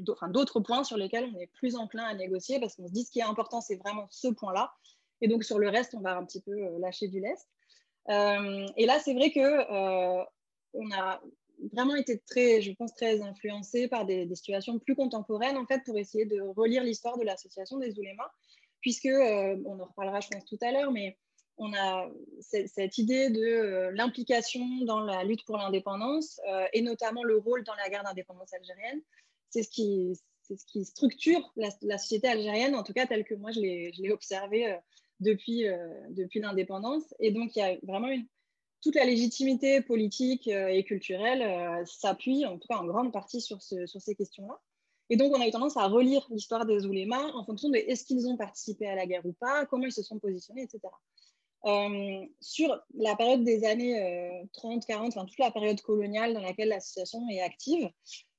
enfin, 0.08 0.28
d'autres 0.28 0.60
points 0.60 0.84
sur 0.84 0.96
lesquels 0.96 1.30
on 1.34 1.38
est 1.38 1.50
plus 1.54 1.76
enclin 1.76 2.04
à 2.04 2.14
négocier 2.14 2.60
parce 2.60 2.76
qu'on 2.76 2.88
se 2.88 2.92
dit 2.92 3.04
ce 3.04 3.10
qui 3.10 3.20
est 3.20 3.24
important, 3.24 3.60
c'est 3.60 3.76
vraiment 3.76 4.06
ce 4.10 4.28
point-là. 4.28 4.72
Et 5.20 5.28
donc 5.28 5.44
sur 5.44 5.58
le 5.58 5.68
reste, 5.68 5.94
on 5.94 6.00
va 6.00 6.16
un 6.16 6.24
petit 6.24 6.40
peu 6.40 6.52
euh, 6.52 6.78
lâcher 6.78 7.08
du 7.08 7.20
lest. 7.20 7.48
Euh, 8.08 8.66
et 8.76 8.86
là, 8.86 8.98
c'est 8.98 9.14
vrai 9.14 9.30
que 9.30 9.40
euh, 9.40 10.24
on 10.74 10.90
a 10.92 11.20
vraiment 11.72 11.94
été 11.94 12.18
très, 12.26 12.60
je 12.60 12.72
pense, 12.72 12.94
très 12.94 13.20
influencé 13.20 13.88
par 13.88 14.06
des, 14.06 14.28
situations 14.34 14.78
plus 14.78 14.94
contemporaines, 14.94 15.56
en 15.56 15.66
fait, 15.66 15.82
pour 15.84 15.98
essayer 15.98 16.24
de 16.24 16.40
relire 16.40 16.82
l'histoire 16.82 17.18
de 17.18 17.24
l'association 17.24 17.78
des 17.78 17.98
oulémas, 17.98 18.30
puisque, 18.80 19.06
euh, 19.06 19.56
on 19.64 19.78
en 19.80 19.86
reparlera, 19.86 20.20
je 20.20 20.28
pense, 20.28 20.44
tout 20.44 20.58
à 20.62 20.72
l'heure, 20.72 20.92
mais 20.92 21.18
on 21.58 21.72
a 21.74 22.08
cette, 22.40 22.96
idée 22.96 23.28
de 23.28 23.42
euh, 23.42 23.90
l'implication 23.92 24.66
dans 24.86 25.00
la 25.00 25.24
lutte 25.24 25.44
pour 25.44 25.58
l'indépendance, 25.58 26.40
euh, 26.48 26.66
et 26.72 26.80
notamment 26.80 27.22
le 27.22 27.36
rôle 27.36 27.64
dans 27.64 27.74
la 27.74 27.90
guerre 27.90 28.04
d'indépendance 28.04 28.52
algérienne. 28.54 29.00
C'est 29.50 29.62
ce 29.62 29.70
qui, 29.70 30.18
ce 30.48 30.64
qui 30.66 30.84
structure 30.84 31.52
la, 31.56 31.98
société 31.98 32.28
algérienne, 32.28 32.74
en 32.74 32.82
tout 32.82 32.92
cas 32.92 33.06
telle 33.06 33.24
que 33.24 33.34
moi 33.34 33.50
je 33.50 33.60
l'ai 33.60 34.10
observée 34.10 34.76
depuis, 35.18 35.66
depuis 36.10 36.40
l'indépendance. 36.40 37.02
Et 37.18 37.32
donc, 37.32 37.56
il 37.56 37.58
y 37.58 37.62
a 37.62 37.76
vraiment 37.82 38.08
une, 38.08 38.26
toute 38.82 38.94
la 38.94 39.04
légitimité 39.04 39.80
politique 39.80 40.48
euh, 40.48 40.68
et 40.68 40.84
culturelle 40.84 41.42
euh, 41.42 41.84
s'appuie 41.84 42.46
en 42.46 42.58
tout 42.58 42.68
cas 42.68 42.76
en 42.76 42.84
grande 42.84 43.12
partie 43.12 43.40
sur, 43.40 43.60
ces 43.62 44.14
questions-là. 44.14 44.58
Et 45.10 45.16
donc, 45.16 45.36
on 45.36 45.40
a 45.40 45.48
eu 45.48 45.50
tendance 45.50 45.76
à 45.76 45.86
relire 45.88 46.26
l'histoire 46.30 46.64
des 46.66 46.86
oulémas 46.86 47.32
en 47.34 47.44
fonction 47.44 47.68
de 47.68 47.76
est-ce 47.76 48.04
qu'ils 48.04 48.28
ont 48.28 48.36
participé 48.36 48.86
à 48.86 48.94
la 48.94 49.06
guerre 49.06 49.26
ou 49.26 49.32
pas, 49.32 49.66
comment 49.66 49.86
ils 49.86 49.92
se 49.92 50.04
sont 50.04 50.20
positionnés, 50.20 50.62
etc. 50.62 50.80
Euh, 51.66 52.24
sur 52.40 52.80
la 52.94 53.16
période 53.16 53.42
des 53.42 53.64
années 53.64 54.48
30, 54.52 54.86
40, 54.86 55.08
enfin 55.08 55.26
toute 55.26 55.40
la 55.40 55.50
période 55.50 55.80
coloniale 55.80 56.32
dans 56.32 56.40
laquelle 56.40 56.68
l'association 56.68 57.28
est 57.28 57.40
active, 57.40 57.90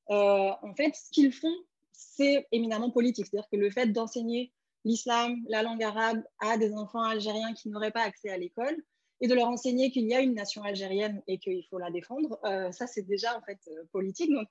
en 0.08 0.74
fait, 0.76 0.96
ce 0.96 1.12
qu'ils 1.12 1.34
font, 1.34 1.54
c'est 1.92 2.48
éminemment 2.54 2.90
politique. 2.90 3.28
C'est-à-dire 3.28 3.50
que 3.50 3.58
le 3.58 3.70
fait 3.70 3.88
d'enseigner 3.88 4.54
l'islam, 4.86 5.44
la 5.50 5.64
langue 5.64 5.84
arabe 5.84 6.24
à 6.40 6.58
des 6.58 6.74
enfants 6.74 7.04
algériens 7.04 7.54
qui 7.54 7.70
n'auraient 7.70 7.92
pas 7.92 8.04
accès 8.04 8.30
à 8.30 8.38
l'école, 8.38 8.82
et 9.22 9.28
de 9.28 9.36
leur 9.36 9.48
enseigner 9.48 9.92
qu'il 9.92 10.08
y 10.08 10.16
a 10.16 10.20
une 10.20 10.34
nation 10.34 10.63
algérienne 10.63 11.22
et 11.28 11.38
qu'il 11.38 11.63
faut 11.70 11.78
la 11.78 11.92
défendre, 11.92 12.40
euh, 12.44 12.72
ça 12.72 12.88
c'est 12.88 13.04
déjà 13.04 13.38
en 13.38 13.42
fait 13.42 13.60
euh, 13.68 13.84
politique. 13.92 14.34
Donc 14.34 14.48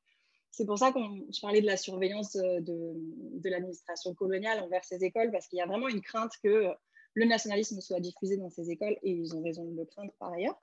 c'est 0.52 0.64
pour 0.64 0.78
ça 0.78 0.92
que 0.92 0.98
je 0.98 1.40
parlais 1.40 1.60
de 1.60 1.66
la 1.66 1.76
surveillance 1.76 2.36
euh, 2.36 2.60
de, 2.60 2.92
de 2.94 3.50
l'administration 3.50 4.14
coloniale 4.14 4.60
envers 4.60 4.84
ces 4.84 5.04
écoles, 5.04 5.32
parce 5.32 5.48
qu'il 5.48 5.58
y 5.58 5.62
a 5.62 5.66
vraiment 5.66 5.88
une 5.88 6.00
crainte 6.00 6.32
que 6.42 6.68
le 7.14 7.24
nationalisme 7.24 7.80
soit 7.80 7.98
diffusé 7.98 8.36
dans 8.36 8.50
ces 8.50 8.70
écoles, 8.70 8.96
et 9.02 9.10
ils 9.10 9.34
ont 9.34 9.42
raison 9.42 9.64
de 9.64 9.76
le 9.76 9.84
craindre 9.84 10.12
par 10.20 10.32
ailleurs. 10.32 10.56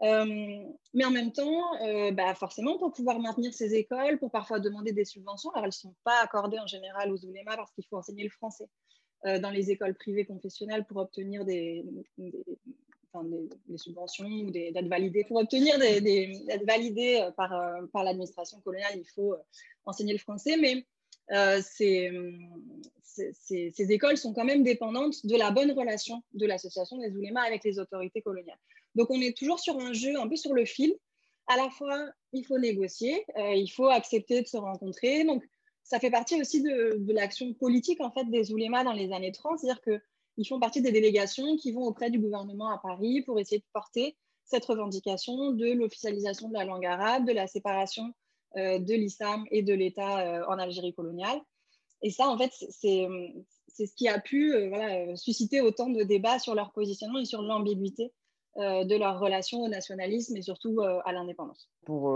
mais 0.00 1.04
en 1.04 1.12
même 1.12 1.30
temps, 1.30 1.62
bah 2.12 2.34
forcément, 2.34 2.76
pour 2.76 2.92
pouvoir 2.92 3.20
maintenir 3.20 3.54
ces 3.54 3.72
écoles, 3.76 4.18
pour 4.18 4.32
parfois 4.32 4.58
demander 4.58 4.92
des 4.92 5.04
subventions, 5.04 5.50
alors 5.50 5.66
elles 5.66 5.68
ne 5.68 5.72
sont 5.72 5.94
pas 6.02 6.20
accordées 6.20 6.58
en 6.58 6.66
général 6.66 7.12
aux 7.12 7.24
oulémas 7.24 7.56
parce 7.56 7.70
qu'il 7.70 7.84
faut 7.86 7.96
enseigner 7.96 8.24
le 8.24 8.30
français 8.30 8.68
dans 9.24 9.50
les 9.50 9.70
écoles 9.70 9.94
privées 9.94 10.26
confessionnelles 10.26 10.84
pour 10.86 10.96
obtenir 10.96 11.44
des, 11.44 11.84
des, 12.18 12.32
subventions 13.76 14.26
ou 14.26 14.50
des 14.50 14.72
dates 14.72 14.86
validées. 14.86 15.24
Pour 15.24 15.38
obtenir 15.38 15.78
des, 15.78 16.00
des 16.00 16.40
dates 16.46 16.64
validées 16.64 17.20
euh, 17.22 17.30
par, 17.30 17.52
euh, 17.52 17.86
par 17.92 18.04
l'administration 18.04 18.60
coloniale, 18.60 18.92
il 18.96 19.06
faut 19.14 19.34
euh, 19.34 19.38
enseigner 19.84 20.12
le 20.12 20.18
français, 20.18 20.56
mais 20.56 20.86
ces, 21.60 22.12
ces, 23.02 23.92
écoles 23.92 24.16
sont 24.16 24.32
quand 24.32 24.44
même 24.44 24.62
dépendantes 24.62 25.26
de 25.26 25.36
la 25.36 25.50
bonne 25.50 25.72
relation 25.72 26.22
de 26.34 26.46
l'association 26.46 26.98
des 26.98 27.10
oulémas 27.16 27.42
avec 27.42 27.64
les 27.64 27.80
autorités 27.80 28.22
coloniales. 28.22 28.58
Donc 28.94 29.10
on 29.10 29.20
est 29.20 29.36
toujours 29.36 29.58
sur 29.58 29.76
un 29.80 29.92
jeu 29.92 30.16
un 30.16 30.28
peu 30.28 30.36
sur 30.36 30.54
le 30.54 30.64
fil. 30.64 30.94
À 31.48 31.56
la 31.56 31.68
fois, 31.70 32.08
il 32.32 32.44
faut 32.44 32.58
négocier, 32.58 33.24
il 33.36 33.68
faut 33.68 33.88
accepter 33.88 34.42
de 34.42 34.46
se 34.46 34.56
rencontrer. 34.56 35.24
Donc 35.24 35.42
ça 35.82 35.98
fait 35.98 36.10
partie 36.10 36.40
aussi 36.40 36.62
de, 36.62 36.96
de 36.98 37.12
l'action 37.12 37.52
politique 37.54 38.00
en 38.00 38.12
fait 38.12 38.24
des 38.30 38.52
oulémas 38.52 38.84
dans 38.84 38.92
les 38.92 39.12
années 39.12 39.32
30, 39.32 39.58
c'est-à-dire 39.58 39.82
que 39.82 40.00
ils 40.36 40.46
font 40.46 40.60
partie 40.60 40.82
des 40.82 40.92
délégations 40.92 41.56
qui 41.56 41.72
vont 41.72 41.84
auprès 41.84 42.10
du 42.10 42.18
gouvernement 42.18 42.70
à 42.70 42.78
Paris 42.78 43.22
pour 43.22 43.38
essayer 43.38 43.58
de 43.58 43.66
porter 43.72 44.16
cette 44.44 44.64
revendication 44.64 45.52
de 45.52 45.72
l'officialisation 45.72 46.48
de 46.48 46.54
la 46.54 46.64
langue 46.64 46.86
arabe, 46.86 47.26
de 47.26 47.32
la 47.32 47.46
séparation 47.46 48.12
euh, 48.56 48.78
de 48.78 48.94
l'islam 48.94 49.44
et 49.50 49.62
de 49.62 49.74
l'État 49.74 50.20
euh, 50.20 50.44
en 50.46 50.58
Algérie 50.58 50.94
coloniale. 50.94 51.38
Et 52.02 52.10
ça, 52.10 52.28
en 52.28 52.38
fait, 52.38 52.52
c'est 52.52 53.08
ce 53.86 53.94
qui 53.94 54.08
a 54.08 54.20
pu 54.20 54.54
euh, 54.54 55.16
susciter 55.16 55.60
autant 55.60 55.88
de 55.90 56.02
débats 56.02 56.38
sur 56.38 56.54
leur 56.54 56.72
positionnement 56.72 57.18
et 57.18 57.24
sur 57.24 57.42
l'ambiguïté 57.42 58.12
de 58.58 58.98
leur 58.98 59.20
relation 59.20 59.60
au 59.60 59.68
nationalisme 59.68 60.34
et 60.34 60.40
surtout 60.40 60.80
à 60.80 61.12
l'indépendance. 61.12 61.68
Pour 61.84 62.10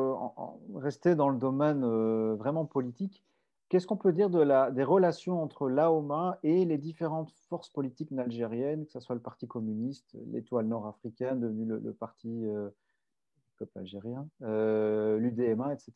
rester 0.75 1.15
dans 1.15 1.29
le 1.29 1.39
domaine 1.39 1.85
vraiment 2.37 2.65
politique, 2.65 3.23
Qu'est-ce 3.71 3.87
qu'on 3.87 3.97
peut 3.97 4.13
dire 4.13 4.31
des 4.31 4.83
relations 4.83 5.41
entre 5.41 5.69
l'AOMA 5.69 6.41
et 6.43 6.65
les 6.65 6.77
différentes 6.77 7.31
forces 7.49 7.69
politiques 7.69 8.11
algériennes, 8.19 8.85
que 8.85 8.91
ce 8.91 8.99
soit 8.99 9.15
le 9.15 9.21
Parti 9.21 9.47
communiste, 9.47 10.17
l'étoile 10.33 10.67
nord-africaine, 10.67 11.39
devenu 11.39 11.67
le, 11.67 11.93
Parti 11.93 12.49
euh, 12.49 12.69
peuple 13.59 13.79
algérien, 13.79 14.29
euh, 14.43 15.19
l'UDMA, 15.19 15.73
etc. 15.73 15.93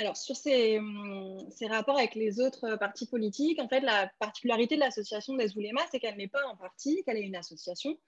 Alors, 0.00 0.16
sur 0.16 0.34
hum, 0.78 1.46
ces, 1.50 1.66
rapports 1.66 1.98
avec 1.98 2.14
les 2.14 2.40
autres 2.40 2.76
partis 2.76 3.04
politiques, 3.04 3.60
en 3.60 3.68
fait, 3.68 3.80
la 3.80 4.10
particularité 4.18 4.76
de 4.76 4.80
l'association 4.80 5.34
des 5.34 5.54
oulémas, 5.58 5.82
c'est 5.90 6.00
qu'elle 6.00 6.16
n'est 6.16 6.26
pas 6.26 6.40
un 6.50 6.56
parti, 6.56 7.02
qu'elle 7.04 7.18
est 7.18 7.26
une 7.26 7.36
association, 7.36 7.98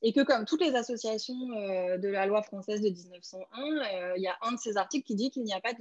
et 0.00 0.14
que 0.14 0.22
comme 0.22 0.46
toutes 0.46 0.62
les 0.62 0.74
associations 0.74 1.52
euh, 1.52 1.98
de 1.98 2.08
la 2.08 2.24
loi 2.24 2.42
française 2.42 2.80
de 2.80 2.88
1901, 2.88 3.60
euh, 3.60 4.14
il 4.16 4.22
y 4.22 4.28
a 4.28 4.38
un 4.40 4.52
de 4.52 4.58
ces 4.58 4.78
articles 4.78 5.06
qui 5.06 5.14
dit 5.14 5.30
qu'il 5.30 5.42
n'y 5.42 5.52
a 5.52 5.60
pas 5.60 5.74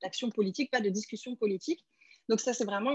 d'action 0.00 0.30
politique, 0.30 0.70
pas 0.70 0.80
de 0.80 0.88
discussion 0.88 1.34
politique. 1.34 1.84
Donc 2.28 2.38
ça, 2.38 2.54
c'est 2.54 2.64
vraiment, 2.64 2.94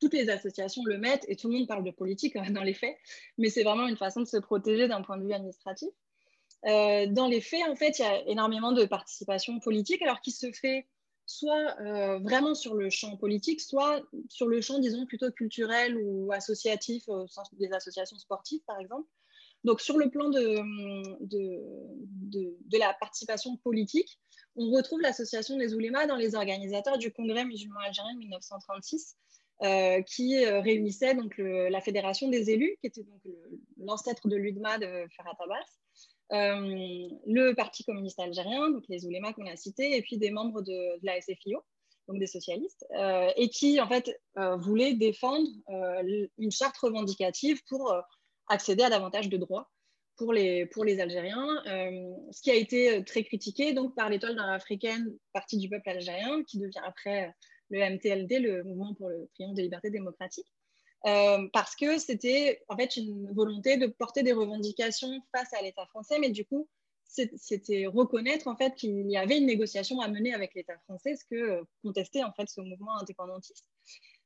toutes 0.00 0.14
les 0.14 0.30
associations 0.30 0.82
le 0.84 0.98
mettent, 0.98 1.26
et 1.28 1.36
tout 1.36 1.46
le 1.46 1.58
monde 1.58 1.68
parle 1.68 1.84
de 1.84 1.92
politique 1.92 2.36
dans 2.50 2.64
les 2.64 2.74
faits, 2.74 2.96
mais 3.38 3.50
c'est 3.50 3.62
vraiment 3.62 3.86
une 3.86 3.96
façon 3.96 4.20
de 4.22 4.26
se 4.26 4.38
protéger 4.38 4.88
d'un 4.88 5.02
point 5.02 5.16
de 5.16 5.24
vue 5.24 5.32
administratif. 5.32 5.90
Euh, 6.66 7.06
dans 7.06 7.28
les 7.28 7.40
faits, 7.40 7.62
en 7.68 7.76
fait, 7.76 7.98
il 7.98 8.02
y 8.02 8.04
a 8.04 8.28
énormément 8.28 8.72
de 8.72 8.84
participation 8.84 9.60
politique, 9.60 10.02
alors 10.02 10.20
qui 10.20 10.32
se 10.32 10.50
fait 10.52 10.86
soit 11.26 11.76
euh, 11.80 12.18
vraiment 12.20 12.54
sur 12.54 12.74
le 12.74 12.90
champ 12.90 13.16
politique, 13.16 13.60
soit 13.60 14.02
sur 14.28 14.48
le 14.48 14.60
champ, 14.60 14.78
disons, 14.78 15.06
plutôt 15.06 15.30
culturel 15.30 15.96
ou 15.96 16.32
associatif, 16.32 17.04
au 17.08 17.26
sens 17.28 17.48
des 17.54 17.70
associations 17.72 18.18
sportives, 18.18 18.62
par 18.66 18.80
exemple. 18.80 19.06
Donc, 19.64 19.80
sur 19.80 19.98
le 19.98 20.08
plan 20.08 20.30
de, 20.30 20.58
de, 21.20 22.56
de, 22.60 22.78
la 22.78 22.94
participation 22.94 23.56
politique, 23.56 24.18
on 24.56 24.70
retrouve 24.70 25.00
l'association 25.00 25.56
des 25.56 25.74
oulémas 25.74 26.06
dans 26.06 26.16
les 26.16 26.34
organisateurs 26.34 26.96
du 26.96 27.12
Congrès 27.12 27.44
musulman 27.44 27.80
algérien 27.80 28.14
de 28.14 28.18
1936, 28.20 29.16
qui 30.06 30.46
réunissait 30.46 31.14
donc 31.14 31.34
la 31.38 31.80
fédération 31.80 32.28
des 32.28 32.50
élus, 32.50 32.76
qui 32.80 32.86
était 32.86 33.02
donc 33.02 33.20
l'ancêtre 33.78 34.28
de 34.28 34.36
l'UDMA 34.36 34.78
de 34.78 35.06
Ferhat 35.10 35.36
Abbas, 35.40 35.77
le 36.30 37.52
Parti 37.54 37.84
communiste 37.84 38.20
algérien, 38.20 38.70
donc 38.70 38.84
les 38.88 39.06
oulémas 39.06 39.32
qu'on 39.32 39.46
a 39.46 39.56
cités, 39.56 39.96
et 39.96 40.02
puis 40.02 40.18
des 40.18 40.30
membres 40.30 40.62
de, 40.62 40.98
la 41.02 41.20
SFIO, 41.20 41.62
donc 42.08 42.18
des 42.18 42.26
socialistes, 42.26 42.86
euh, 42.98 43.30
et 43.36 43.48
qui 43.48 43.80
en 43.80 43.88
fait 43.88 44.18
euh, 44.38 44.56
voulaient 44.56 44.94
défendre 44.94 45.48
euh, 45.70 46.26
une 46.38 46.50
charte 46.50 46.76
revendicative 46.78 47.60
pour 47.68 47.94
accéder 48.48 48.82
à 48.82 48.90
davantage 48.90 49.28
de 49.28 49.36
droits 49.36 49.70
pour 50.16 50.32
les, 50.32 50.66
pour 50.66 50.84
les 50.84 50.98
Algériens, 50.98 51.62
ce 51.64 52.42
qui 52.42 52.50
a 52.50 52.54
été 52.54 53.04
très 53.04 53.22
critiqué 53.22 53.72
donc, 53.72 53.94
par 53.94 54.08
l'étoile 54.08 54.36
africaine, 54.40 55.16
partie 55.32 55.58
du 55.58 55.68
peuple 55.68 55.90
algérien, 55.90 56.42
qui 56.42 56.58
devient 56.58 56.80
après 56.84 57.32
le 57.70 57.78
MTLD, 57.78 58.40
le 58.40 58.64
Mouvement 58.64 58.94
pour 58.94 59.10
le 59.10 59.28
triomphe 59.34 59.54
des 59.54 59.62
libertés 59.62 59.90
démocratiques, 59.90 60.52
parce 61.02 61.76
que 61.76 61.98
c'était 61.98 62.62
en 62.68 62.76
fait 62.76 62.96
une 62.96 63.32
volonté 63.32 63.76
de 63.76 63.86
porter 63.86 64.22
des 64.22 64.32
revendications 64.32 65.20
face 65.34 65.52
à 65.54 65.62
l'État 65.62 65.86
français, 65.86 66.18
mais 66.18 66.30
du 66.30 66.44
coup, 66.44 66.68
c'était 67.08 67.86
reconnaître 67.86 68.48
en 68.48 68.56
fait 68.56 68.74
qu'il 68.74 69.10
y 69.10 69.16
avait 69.16 69.38
une 69.38 69.46
négociation 69.46 70.00
à 70.00 70.08
mener 70.08 70.34
avec 70.34 70.54
l'État 70.54 70.78
français, 70.84 71.16
ce 71.16 71.24
que 71.24 71.34
euh, 71.34 71.62
contestait 71.82 72.22
en 72.22 72.32
fait 72.32 72.48
ce 72.48 72.60
mouvement 72.60 72.98
indépendantiste. 72.98 73.66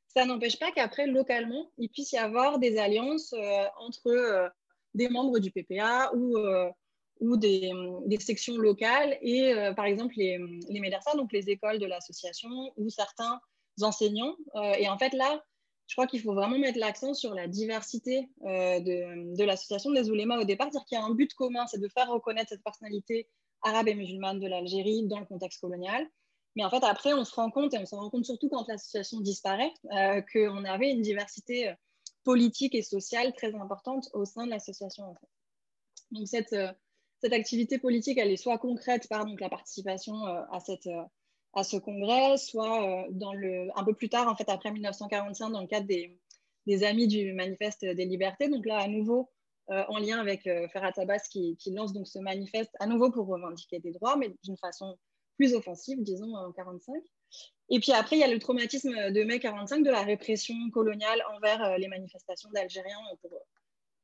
Ça 0.09 0.26
n'empêche 0.26 0.59
pas 0.59 0.73
qu'après, 0.73 1.07
localement, 1.07 1.71
il 1.79 1.88
puisse 1.88 2.12
y 2.12 2.19
avoir 2.19 2.59
des 2.59 2.79
alliances 2.79 3.33
euh, 3.33 3.64
entre 3.79 4.09
euh, 4.09 4.49
des 4.95 5.09
membres 5.09 5.38
du 5.38 5.50
PPA 5.50 6.12
ou, 6.14 7.37
des, 7.37 7.73
sections 8.21 8.59
locales 8.59 9.17
et, 9.23 9.55
par 9.75 9.87
exemple, 9.87 10.14
les, 10.17 10.38
les 10.69 10.91
donc 11.14 11.33
les 11.33 11.49
écoles 11.49 11.79
de 11.79 11.87
l'association, 11.87 12.50
ou 12.76 12.91
certains 12.91 13.41
enseignants. 13.81 14.37
et 14.76 14.87
en 14.88 14.99
fait, 14.99 15.14
là, 15.14 15.43
je 15.87 15.95
crois 15.95 16.07
qu'il 16.07 16.21
faut 16.21 16.35
vraiment 16.35 16.59
mettre 16.59 16.79
l'accent 16.79 17.15
sur 17.15 17.35
la 17.35 17.49
diversité 17.49 18.31
euh, 18.45 18.81
de, 18.81 19.45
l'association 19.45 19.91
des 19.91 20.11
oulémas 20.11 20.41
au 20.41 20.45
départ, 20.45 20.69
c'est-à-dire 20.71 20.87
qu'il 20.87 20.99
y 20.99 21.01
a 21.01 21.05
un 21.05 21.15
but 21.15 21.33
commun, 21.35 21.67
c'est 21.67 21.81
de 21.81 21.89
faire 21.89 22.09
reconnaître 22.09 22.51
cette 22.51 22.62
personnalité 22.62 23.29
arabe 23.62 23.89
et 23.89 23.95
musulmane 23.95 24.41
de 24.41 24.47
l'Algérie 24.47 25.07
dans 25.07 25.21
le 25.21 25.27
contexte 25.27 25.61
colonial. 25.61 26.07
Mais 26.57 26.65
en 26.65 26.71
fait, 26.71 26.83
après, 26.85 27.12
on 27.15 27.25
se 27.25 27.35
rend 27.35 27.51
compte, 27.51 27.75
et 27.75 27.79
on 27.79 27.87
se 27.87 27.95
rend 27.95 28.11
compte 28.11 28.25
surtout 28.25 28.49
quand 28.49 28.67
l'association 28.69 29.21
disparaît, 29.21 29.73
euh, 29.93 30.23
qu'on 30.33 30.65
avait 30.65 30.91
une 30.91 31.03
diversité 31.03 31.69
euh, 31.69 31.75
politique 32.25 32.75
et 32.75 32.83
sociale 32.83 33.33
très 33.35 33.55
importante 33.55 34.09
au 34.12 34.25
sein 34.25 34.47
de 34.47 34.51
l'association. 34.51 35.15
Donc, 36.11 36.29
cette, 36.29 36.55
cette 37.21 37.33
activité 37.33 37.79
politique, 37.79 38.19
elle 38.19 38.31
est 38.31 38.37
soit 38.37 38.59
concrète 38.59 39.09
par 39.09 39.25
donc, 39.25 39.41
la 39.41 39.49
participation 39.49 40.25
à 40.25 40.61
cette 40.61 40.89
à 41.54 41.64
ce 41.64 41.76
congrès, 41.76 42.37
soit 42.38 43.06
euh, 43.06 43.09
dans 43.11 43.32
le, 43.32 43.68
un 43.76 43.85
peu 43.85 43.94
plus 43.94 44.09
tard, 44.09 44.28
en 44.28 44.37
fait, 44.37 44.49
après 44.49 44.73
1945, 44.73 45.50
dans 45.50 45.61
le 45.61 45.66
cadre 45.66 45.87
des, 45.87 46.18
des 46.66 46.85
Amis 46.85 47.09
du 47.09 47.32
Manifeste 47.32 47.85
des 47.85 48.04
Libertés. 48.04 48.49
Donc 48.49 48.66
là, 48.66 48.78
à 48.78 48.88
nouveau, 48.88 49.30
euh, 49.71 49.85
en 49.88 49.99
lien 49.99 50.18
avec 50.18 50.47
euh, 50.47 50.68
Ferhat 50.68 50.92
Abbas 50.97 51.21
qui, 51.30 51.56
lance 51.66 51.92
donc 51.92 52.09
ce 52.09 52.18
manifeste 52.18 52.75
à 52.80 52.87
nouveau 52.87 53.11
pour 53.11 53.26
revendiquer 53.26 53.80
des 53.80 53.92
droits, 53.92 54.16
mais 54.16 54.35
d'une 54.42 54.56
façon 54.56 54.99
plus 55.37 55.54
offensive, 55.54 56.02
disons, 56.02 56.35
en 56.35 56.52
45. 56.52 56.94
Et 57.71 57.80
puis 57.80 57.92
après, 57.92 58.16
il 58.16 58.21
y 58.21 58.25
a 58.25 58.28
le 58.28 58.38
traumatisme 58.38 59.11
de 59.11 59.25
mai 59.25 59.38
45 59.38 59.82
de 59.82 59.90
la 59.90 60.02
répression 60.02 60.54
coloniale 60.73 61.23
envers 61.35 61.78
les 61.78 61.88
manifestations 61.88 62.50
d'Algériens 62.50 62.99
pour, 63.23 63.30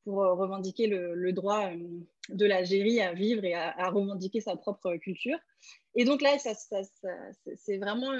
pour 0.08 0.20
revendiquer 0.20 0.86
le, 0.86 1.32
droit 1.34 1.68
de 2.30 2.46
l'Algérie 2.46 3.02
à 3.02 3.12
vivre 3.12 3.44
et 3.44 3.52
à, 3.52 3.90
revendiquer 3.90 4.40
sa 4.40 4.56
propre 4.56 4.96
culture. 4.96 5.36
Et 5.94 6.06
donc 6.06 6.22
là, 6.22 6.30
c'est 6.38 7.76
vraiment 7.76 8.10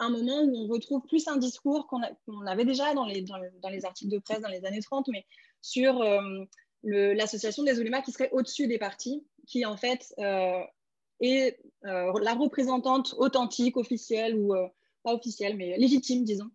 un 0.00 0.10
moment 0.10 0.42
où 0.42 0.56
on 0.56 0.66
retrouve 0.66 1.06
plus 1.06 1.28
un 1.28 1.36
discours 1.36 1.86
qu'on 1.86 2.46
avait 2.46 2.64
déjà 2.64 2.94
dans 2.94 3.04
les, 3.04 3.22
dans, 3.22 3.68
les, 3.68 3.84
articles 3.84 4.10
de 4.10 4.18
presse 4.18 4.40
dans 4.40 4.48
les 4.48 4.64
années 4.64 4.80
30, 4.80 5.06
mais 5.12 5.24
sur 5.62 6.02
euh, 6.02 6.44
l'association 6.82 7.62
des 7.62 7.78
oulémas 7.78 8.02
qui 8.02 8.10
serait 8.10 8.30
au-dessus 8.32 8.66
des 8.66 8.78
partis, 8.78 9.24
qui 9.46 9.64
en 9.64 9.76
fait 9.76 10.12
euh, 10.18 10.64
est 11.20 11.60
euh, 11.84 12.12
la 12.20 12.34
représentante 12.34 13.14
authentique, 13.18 13.76
officielle, 13.76 14.34
ou 14.34 14.52
pas 15.04 15.14
officielle, 15.14 15.56
mais 15.56 15.78
légitime, 15.78 16.24
disons, 16.24 16.50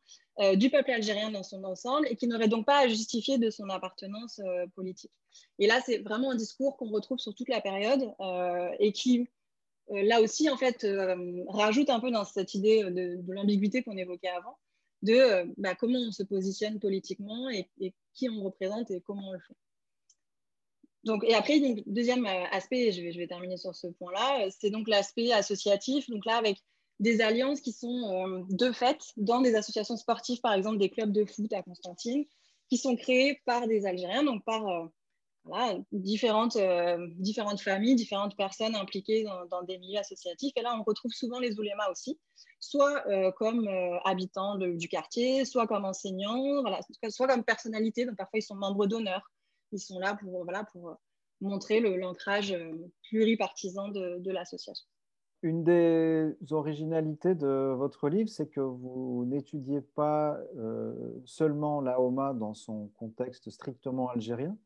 du 0.55 0.69
peuple 0.69 0.91
algérien 0.91 1.31
dans 1.31 1.43
son 1.43 1.63
ensemble, 1.63 2.07
et 2.09 2.15
qui 2.15 2.27
n'aurait 2.27 2.49
donc 2.49 2.65
pas 2.65 2.79
à 2.79 2.87
justifier 2.87 3.37
de 3.37 3.49
son 3.49 3.69
appartenance 3.69 4.41
politique. 4.75 5.11
Et 5.59 5.67
là, 5.67 5.79
c'est 5.85 5.99
vraiment 5.99 6.31
un 6.31 6.35
discours 6.35 6.75
qu'on 6.75 6.89
retrouve 6.89 7.19
sur 7.19 7.33
toute 7.33 7.47
la 7.47 7.61
période 7.61 8.13
et 8.79 8.91
qui 8.91 9.29
euh, 9.91 10.03
là 10.03 10.21
aussi, 10.21 10.49
en 10.49 10.57
fait, 10.57 10.83
euh, 10.83 11.43
rajoute 11.47 11.89
un 11.89 11.99
peu 11.99 12.11
dans 12.11 12.25
cette 12.25 12.53
idée 12.53 12.83
de, 12.83 13.21
l'ambiguïté 13.27 13.83
qu'on 13.83 13.97
évoquait 13.97 14.29
avant, 14.29 14.57
de 15.03 15.13
euh, 15.13 15.45
bah, 15.57 15.75
comment 15.75 15.99
on 15.99 16.11
se 16.11 16.23
positionne 16.23 16.79
politiquement 16.79 17.49
et, 17.49 17.69
qui 18.13 18.29
on 18.29 18.43
représente 18.43 18.89
et 18.91 19.01
comment 19.01 19.29
on 19.29 19.33
le 19.33 19.39
fait. 19.39 19.55
Donc, 21.03 21.23
et 21.23 21.35
après, 21.35 21.59
donc, 21.59 21.83
deuxième 21.85 22.25
aspect, 22.25 22.91
je 22.91 23.01
vais, 23.01 23.11
je 23.11 23.19
vais 23.19 23.27
terminer 23.27 23.57
sur 23.57 23.75
ce 23.75 23.87
point-là, 23.87 24.49
c'est 24.49 24.71
donc 24.71 24.87
l'aspect 24.87 25.31
associatif. 25.31 26.09
Donc 26.09 26.25
là, 26.25 26.37
avec 26.37 26.57
des 26.99 27.21
alliances 27.21 27.61
qui 27.61 27.71
sont 27.71 28.45
de 28.49 28.71
fait 28.71 28.99
dans 29.17 29.41
des 29.41 29.55
associations 29.55 29.97
sportives, 29.97 30.41
par 30.41 30.53
exemple 30.53 30.77
des 30.77 30.89
clubs 30.89 31.11
de 31.11 31.25
foot 31.25 31.51
à 31.53 31.61
Constantine, 31.61 32.25
qui 32.69 32.77
sont 32.77 32.95
créés 32.95 33.41
par 33.45 33.67
des 33.67 33.85
Algériens, 33.85 34.23
donc 34.23 34.43
par 34.43 34.89
différentes, 35.91 36.55
euh, 36.55 37.07
différentes 37.17 37.61
familles, 37.61 37.95
différentes 37.95 38.35
personnes 38.35 38.75
impliquées 38.75 39.25
dans, 39.49 39.63
des 39.63 39.77
milieux 39.77 39.99
associatifs. 39.99 40.53
Et 40.55 40.61
là, 40.61 40.75
on 40.79 40.83
retrouve 40.83 41.11
souvent 41.11 41.39
les 41.39 41.59
oulémas 41.59 41.89
aussi, 41.91 42.19
soit 42.59 43.05
euh, 43.07 43.31
comme 43.31 43.67
euh, 43.67 43.97
habitants 44.05 44.57
du 44.57 44.87
quartier, 44.87 45.45
soit 45.45 45.67
comme 45.67 45.85
enseignants, 45.85 46.63
soit 47.09 47.27
comme 47.27 47.43
personnalités. 47.43 48.05
Donc 48.05 48.17
parfois, 48.17 48.39
ils 48.39 48.43
sont 48.43 48.55
membres 48.55 48.87
d'honneur. 48.87 49.21
Ils 49.71 49.79
sont 49.79 49.99
là 49.99 50.17
pour, 50.21 50.97
montrer 51.41 51.81
l'ancrage 51.81 52.57
pluripartisan 53.03 53.89
de 53.89 54.31
l'association. 54.31 54.87
Une 55.45 55.63
des 55.63 56.35
originalités 56.49 57.35
de 57.35 57.75
votre 57.77 58.09
livre, 58.09 58.29
c'est 58.29 58.47
que 58.47 58.61
vous 58.61 59.25
n'étudiez 59.27 59.81
pas 59.81 60.39
seulement 61.25 61.81
la 61.81 62.01
OMA 62.01 62.33
dans 62.33 62.55
son 62.55 62.87
contexte 62.97 63.51
strictement 63.51 64.09
algérien, 64.09 64.57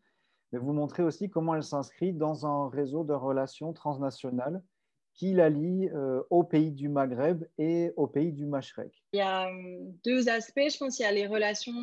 mais 0.52 0.60
vous 0.60 0.72
montrez 0.72 1.04
aussi 1.04 1.30
comment 1.30 1.56
elle 1.56 1.64
s'inscrit 1.64 2.14
dans 2.14 2.46
un 2.46 2.70
réseau 2.70 3.04
de 3.04 3.14
relations 3.14 3.74
transnationales 3.74 4.62
qui 5.20 5.34
la 5.34 5.50
lie 5.50 5.90
euh, 5.90 6.24
aux 6.30 6.44
pays 6.44 6.72
du 6.72 6.88
Maghreb 6.88 7.44
et 7.58 7.92
aux 7.98 8.08
pays 8.08 8.32
du 8.32 8.46
Machrek. 8.46 9.04
Il 9.12 9.18
y 9.18 9.22
a 9.22 9.50
euh, 9.50 9.80
deux 10.06 10.30
aspects, 10.30 10.70
je 10.72 10.78
pense. 10.78 10.98
Il 11.00 11.02
y 11.02 11.06
a 11.06 11.12
les 11.12 11.28
relations 11.28 11.74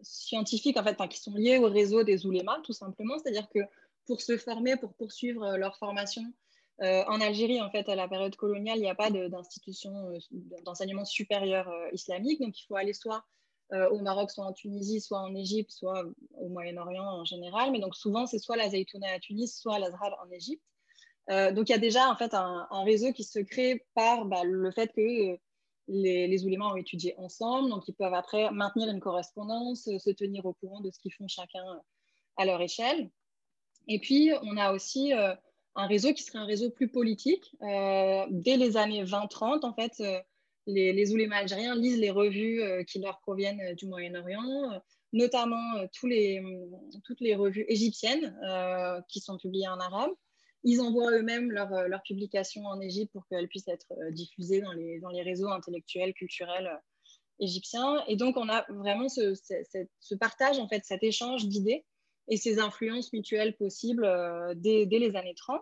scientifiques 0.00 0.78
en 0.78 0.82
fait, 0.82 0.96
qui 1.08 1.18
sont 1.20 1.34
liées 1.34 1.58
au 1.58 1.68
réseau 1.68 2.04
des 2.04 2.24
oulémas, 2.24 2.58
tout 2.64 2.72
simplement. 2.72 3.18
C'est-à-dire 3.18 3.48
que 3.50 3.60
pour 4.06 4.22
se 4.22 4.38
former, 4.38 4.76
pour 4.76 4.94
poursuivre 4.94 5.44
euh, 5.44 5.56
leur 5.58 5.76
formation, 5.76 6.22
en 6.80 7.20
Algérie, 7.20 7.60
en 7.60 7.70
fait, 7.70 7.88
à 7.88 7.94
la 7.94 8.08
période 8.08 8.34
coloniale, 8.36 8.78
il 8.78 8.82
n'y 8.82 8.88
a 8.88 8.94
pas 8.94 9.10
d'institution 9.10 10.12
d'enseignement 10.64 11.04
supérieur 11.04 11.70
islamique. 11.92 12.40
Donc, 12.40 12.58
il 12.58 12.64
faut 12.66 12.76
aller 12.76 12.94
soit 12.94 13.24
euh, 13.72 13.88
au 13.90 14.00
Maroc, 14.00 14.32
soit 14.32 14.44
en 14.44 14.52
Tunisie, 14.52 15.00
soit 15.00 15.20
en 15.20 15.32
Égypte, 15.32 15.70
soit 15.70 16.04
au 16.32 16.48
Moyen-Orient 16.48 17.04
en 17.04 17.24
général. 17.24 17.70
Mais 17.70 17.78
donc 17.78 17.94
souvent, 17.94 18.26
c'est 18.26 18.40
soit 18.40 18.56
la 18.56 18.68
Zaytouna 18.68 19.12
à 19.12 19.20
Tunis, 19.20 19.56
soit 19.56 19.78
l'Azhar 19.78 20.18
en 20.24 20.30
Égypte. 20.32 20.64
Euh, 21.30 21.52
donc 21.52 21.68
il 21.68 21.72
y 21.72 21.74
a 21.76 21.78
déjà 21.78 22.10
en 22.10 22.16
fait 22.16 22.34
un, 22.34 22.66
réseau 22.84 23.12
qui 23.12 23.22
se 23.22 23.38
crée 23.38 23.86
par 23.94 24.24
bah, 24.24 24.42
le 24.42 24.72
fait 24.72 24.92
que 24.92 25.38
les, 25.86 26.26
les 26.26 26.44
oulémas 26.44 26.72
ont 26.72 26.76
étudié 26.76 27.14
ensemble, 27.18 27.70
donc 27.70 27.86
ils 27.86 27.94
peuvent 27.94 28.14
après 28.14 28.50
maintenir 28.50 28.88
une 28.88 28.98
correspondance, 28.98 29.84
se 29.84 30.10
tenir 30.10 30.46
au 30.46 30.54
courant 30.54 30.80
de 30.80 30.90
ce 30.90 30.98
qu'ils 30.98 31.12
font 31.12 31.28
chacun 31.28 31.64
à 32.36 32.44
leur 32.44 32.60
échelle. 32.60 33.08
Et 33.86 34.00
puis 34.00 34.32
on 34.42 34.56
a 34.56 34.72
aussi 34.72 35.14
euh, 35.14 35.32
un 35.76 35.86
réseau 35.86 36.12
qui 36.12 36.22
serait 36.22 36.38
un 36.38 36.46
réseau 36.46 36.70
plus 36.70 36.88
politique. 36.88 37.54
dès 37.60 38.56
les 38.56 38.76
années 38.76 39.04
20-30, 39.04 39.64
en 39.64 39.72
fait, 39.72 40.02
les, 40.66 40.92
les 40.92 41.12
oulémas 41.12 41.38
algériens 41.38 41.74
lisent 41.74 41.98
les 41.98 42.10
revues 42.10 42.62
euh, 42.62 42.82
qui 42.84 43.00
leur 43.00 43.20
proviennent 43.20 43.60
euh, 43.60 43.74
du 43.74 43.86
Moyen-Orient, 43.86 44.72
euh, 44.72 44.78
notamment 45.12 45.86
tous 45.92 46.06
les, 46.06 46.40
toutes 47.04 47.20
les 47.20 47.34
revues 47.34 47.64
égyptiennes 47.66 48.32
qui 49.08 49.18
sont 49.18 49.38
publiées 49.38 49.66
en 49.66 49.80
arabe. 49.80 50.12
Ils 50.62 50.80
envoient 50.80 51.10
eux-mêmes 51.10 51.50
leurs 51.50 51.88
leur 51.88 52.00
publications 52.02 52.64
en 52.66 52.80
Égypte 52.80 53.12
pour 53.12 53.26
qu'elles 53.26 53.48
puissent 53.48 53.66
être 53.66 53.92
diffusées 54.12 54.60
dans 54.60 54.70
les, 54.70 55.00
dans 55.00 55.08
les 55.08 55.22
réseaux 55.22 55.48
intellectuels, 55.48 56.14
culturels 56.14 56.70
égyptiens. 57.40 58.04
Et 58.06 58.14
donc, 58.14 58.36
on 58.36 58.48
a 58.48 58.64
vraiment 58.68 59.08
ce, 59.08 59.34
ce, 59.34 60.14
partage, 60.14 60.60
en 60.60 60.68
fait, 60.68 60.84
cet 60.84 61.02
échange 61.02 61.48
d'idées 61.48 61.84
et 62.30 62.36
ces 62.36 62.58
influences 62.58 63.12
mutuelles 63.12 63.54
possibles 63.56 64.08
dès, 64.56 64.86
dès, 64.86 64.98
les 64.98 65.14
années 65.16 65.34
30. 65.34 65.60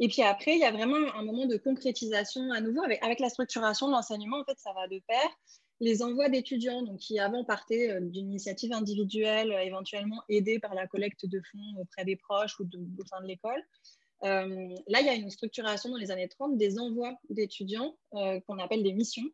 Et 0.00 0.08
puis 0.08 0.22
après, 0.22 0.52
il 0.52 0.58
y 0.58 0.64
a 0.64 0.72
vraiment 0.72 1.14
un 1.14 1.22
moment 1.22 1.46
de 1.46 1.56
concrétisation 1.56 2.50
à 2.50 2.60
nouveau 2.60 2.82
avec, 2.82 3.02
avec 3.04 3.20
la 3.20 3.28
structuration 3.28 3.86
de 3.86 3.92
l'enseignement. 3.92 4.40
En 4.40 4.44
fait, 4.44 4.58
ça 4.58 4.72
va 4.72 4.88
de 4.88 5.00
pair. 5.06 5.30
Les 5.82 6.00
envois 6.00 6.28
d'étudiants, 6.28 6.82
donc 6.82 7.00
qui 7.00 7.18
avant 7.18 7.44
partaient 7.44 7.90
euh, 7.90 8.00
d'une 8.00 8.26
initiative 8.28 8.72
individuelle, 8.72 9.50
euh, 9.50 9.62
éventuellement 9.62 10.22
aidée 10.28 10.60
par 10.60 10.74
la 10.74 10.86
collecte 10.86 11.26
de 11.26 11.42
fonds 11.50 11.80
auprès 11.80 12.04
des 12.04 12.14
proches 12.14 12.60
ou 12.60 12.64
au 12.64 13.04
sein 13.04 13.20
de 13.20 13.26
l'école. 13.26 13.60
Euh, 14.22 14.68
là, 14.86 15.00
il 15.00 15.06
y 15.06 15.08
a 15.08 15.14
une 15.14 15.28
structuration 15.28 15.90
dans 15.90 15.96
les 15.96 16.12
années 16.12 16.28
30 16.28 16.56
des 16.56 16.78
envois 16.78 17.16
d'étudiants 17.30 17.96
qu'on 18.12 18.58
appelle 18.58 18.84
des 18.84 18.92
missions, 18.92 19.28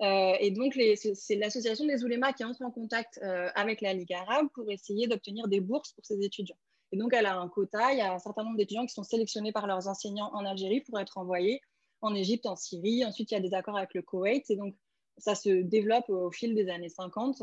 et 0.00 0.50
donc, 0.50 0.78
c'est 0.96 1.36
l'association 1.36 1.86
des 1.86 2.04
oulémas 2.04 2.32
qui 2.32 2.44
entre 2.44 2.62
en 2.62 2.70
contact 2.70 3.20
avec 3.54 3.80
la 3.80 3.94
Ligue 3.94 4.12
arabe 4.12 4.48
pour 4.54 4.70
essayer 4.70 5.06
d'obtenir 5.06 5.48
des 5.48 5.60
bourses 5.60 5.92
pour 5.92 6.04
ses 6.04 6.22
étudiants. 6.24 6.58
Et 6.92 6.96
donc, 6.96 7.12
elle 7.14 7.26
a 7.26 7.36
un 7.36 7.48
quota. 7.48 7.92
Il 7.92 7.98
y 7.98 8.02
a 8.02 8.12
un 8.12 8.18
certain 8.18 8.44
nombre 8.44 8.56
d'étudiants 8.56 8.86
qui 8.86 8.94
sont 8.94 9.02
sélectionnés 9.02 9.52
par 9.52 9.66
leurs 9.66 9.88
enseignants 9.88 10.30
en 10.32 10.44
Algérie 10.44 10.80
pour 10.80 10.98
être 10.98 11.18
envoyés 11.18 11.60
en 12.00 12.14
Égypte, 12.14 12.46
en 12.46 12.56
Syrie. 12.56 13.04
Ensuite, 13.04 13.30
il 13.30 13.34
y 13.34 13.36
a 13.36 13.40
des 13.40 13.54
accords 13.54 13.76
avec 13.76 13.94
le 13.94 14.02
Koweït. 14.02 14.48
Et 14.50 14.56
donc, 14.56 14.74
ça 15.18 15.34
se 15.34 15.48
développe 15.62 16.08
au 16.08 16.30
fil 16.30 16.54
des 16.54 16.68
années 16.68 16.88
50. 16.88 17.42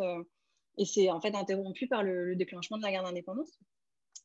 et 0.78 0.86
c'est 0.86 1.10
en 1.10 1.20
fait 1.20 1.36
interrompu 1.36 1.88
par 1.88 2.04
le 2.04 2.36
déclenchement 2.36 2.78
de 2.78 2.84
la 2.84 2.92
guerre 2.92 3.04
d'indépendance. 3.04 3.52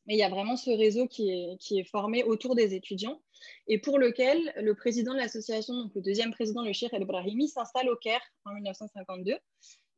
Mais 0.07 0.15
il 0.15 0.19
y 0.19 0.23
a 0.23 0.29
vraiment 0.29 0.55
ce 0.55 0.71
réseau 0.71 1.05
qui 1.07 1.29
est, 1.29 1.83
formé 1.83 2.23
autour 2.23 2.55
des 2.55 2.73
étudiants 2.73 3.21
et 3.67 3.77
pour 3.77 3.99
lequel 3.99 4.53
le 4.57 4.73
président 4.73 5.13
de 5.13 5.17
l'association, 5.17 5.75
donc 5.75 5.95
le 5.95 6.01
deuxième 6.01 6.31
président, 6.31 6.63
le 6.63 6.73
Cheikh 6.73 6.93
El 6.93 7.05
Brahimi, 7.05 7.49
s'installe 7.49 7.89
au 7.89 7.95
Caire 7.97 8.21
en 8.45 8.53
1952. 8.53 9.37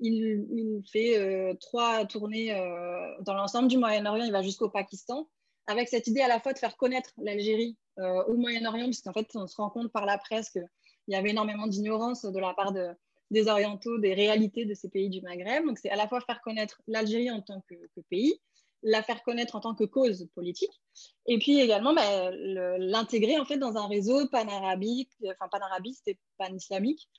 Il, 0.01 0.81
fait 0.91 1.17
euh, 1.17 1.53
trois 1.55 2.05
tournées 2.05 2.53
euh, 2.53 3.21
dans 3.21 3.33
l'ensemble 3.33 3.67
du 3.67 3.77
Moyen-Orient, 3.77 4.25
il 4.25 4.31
va 4.31 4.41
jusqu'au 4.41 4.69
Pakistan, 4.69 5.29
avec 5.67 5.89
cette 5.89 6.07
idée 6.07 6.21
à 6.21 6.27
la 6.27 6.39
fois 6.39 6.53
de 6.53 6.57
faire 6.57 6.77
connaître 6.77 7.11
l'Algérie 7.17 7.77
euh, 7.99 8.23
au 8.25 8.35
Moyen-Orient, 8.35 8.85
puisqu'en 8.85 9.13
fait, 9.13 9.27
on 9.35 9.45
se 9.45 9.57
rend 9.57 9.69
compte 9.69 9.91
par 9.91 10.05
la 10.05 10.17
presse 10.17 10.49
qu'il 10.49 10.65
y 11.09 11.15
avait 11.15 11.29
énormément 11.29 11.67
d'ignorance 11.67 12.25
de 12.25 12.39
la 12.39 12.53
part 12.53 12.71
de, 12.71 12.87
des 13.29 13.47
Orientaux, 13.47 13.99
des 13.99 14.13
réalités 14.13 14.65
de 14.65 14.73
ces 14.73 14.89
pays 14.89 15.09
du 15.09 15.21
Maghreb. 15.21 15.65
Donc, 15.65 15.77
c'est 15.77 15.89
à 15.89 15.97
la 15.97 16.07
fois 16.07 16.21
faire 16.21 16.41
connaître 16.41 16.81
l'Algérie 16.87 17.29
en 17.29 17.41
tant 17.41 17.61
que 17.67 17.75
pays, 18.09 18.39
la 18.83 19.03
faire 19.03 19.23
connaître 19.23 19.55
en 19.55 19.59
tant 19.59 19.75
que 19.75 19.83
cause 19.83 20.27
politique, 20.35 20.81
et 21.25 21.37
puis 21.37 21.59
également 21.59 21.93
bah, 21.93 22.31
l'intégrer 22.77 23.37
en 23.39 23.45
fait 23.45 23.57
dans 23.57 23.77
un 23.77 23.87
réseau 23.87 24.27
panarabique, 24.27 25.11
enfin 25.25 25.47
panarabiste 25.51 26.07
et 26.07 26.17
pan-islamique, 26.37 27.09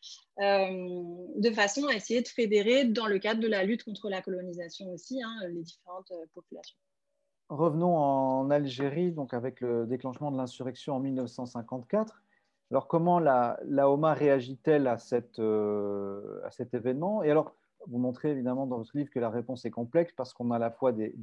euh, 0.40 0.66
de 1.36 1.50
façon 1.50 1.86
à 1.88 1.94
essayer 1.94 2.22
de 2.22 2.28
fédérer 2.28 2.84
dans 2.84 3.06
le 3.06 3.18
cadre 3.18 3.40
de 3.40 3.48
la 3.48 3.64
lutte 3.64 3.84
contre 3.84 4.08
la 4.08 4.22
colonisation 4.22 4.90
aussi 4.90 5.22
hein, 5.22 5.34
les 5.48 5.62
différentes 5.62 6.10
euh, 6.12 6.26
populations. 6.34 6.76
Revenons 7.48 7.96
en 7.96 8.50
Algérie, 8.50 9.10
donc 9.10 9.34
avec 9.34 9.60
le 9.60 9.86
déclenchement 9.86 10.30
de 10.30 10.36
l'insurrection 10.36 10.94
en 10.94 11.00
1954. 11.00 12.22
Alors 12.70 12.86
comment 12.86 13.18
la, 13.18 13.58
la 13.64 13.90
OMA 13.90 14.14
réagit-elle 14.14 14.86
à, 14.86 14.98
cette, 14.98 15.40
euh, 15.40 16.40
à 16.44 16.52
cet 16.52 16.74
événement? 16.74 17.24
Et 17.24 17.30
alors, 17.30 17.56
vous 17.86 17.98
montrez 17.98 18.30
évidemment 18.30 18.66
dans 18.66 18.78
votre 18.78 18.96
livre 18.96 19.10
que 19.10 19.18
la 19.18 19.30
réponse 19.30 19.64
est 19.64 19.70
complexe 19.70 20.12
parce 20.16 20.32
qu'on 20.32 20.50
a 20.50 20.56
à 20.56 20.58
la 20.58 20.70
fois 20.70 20.92
des, 20.92 21.14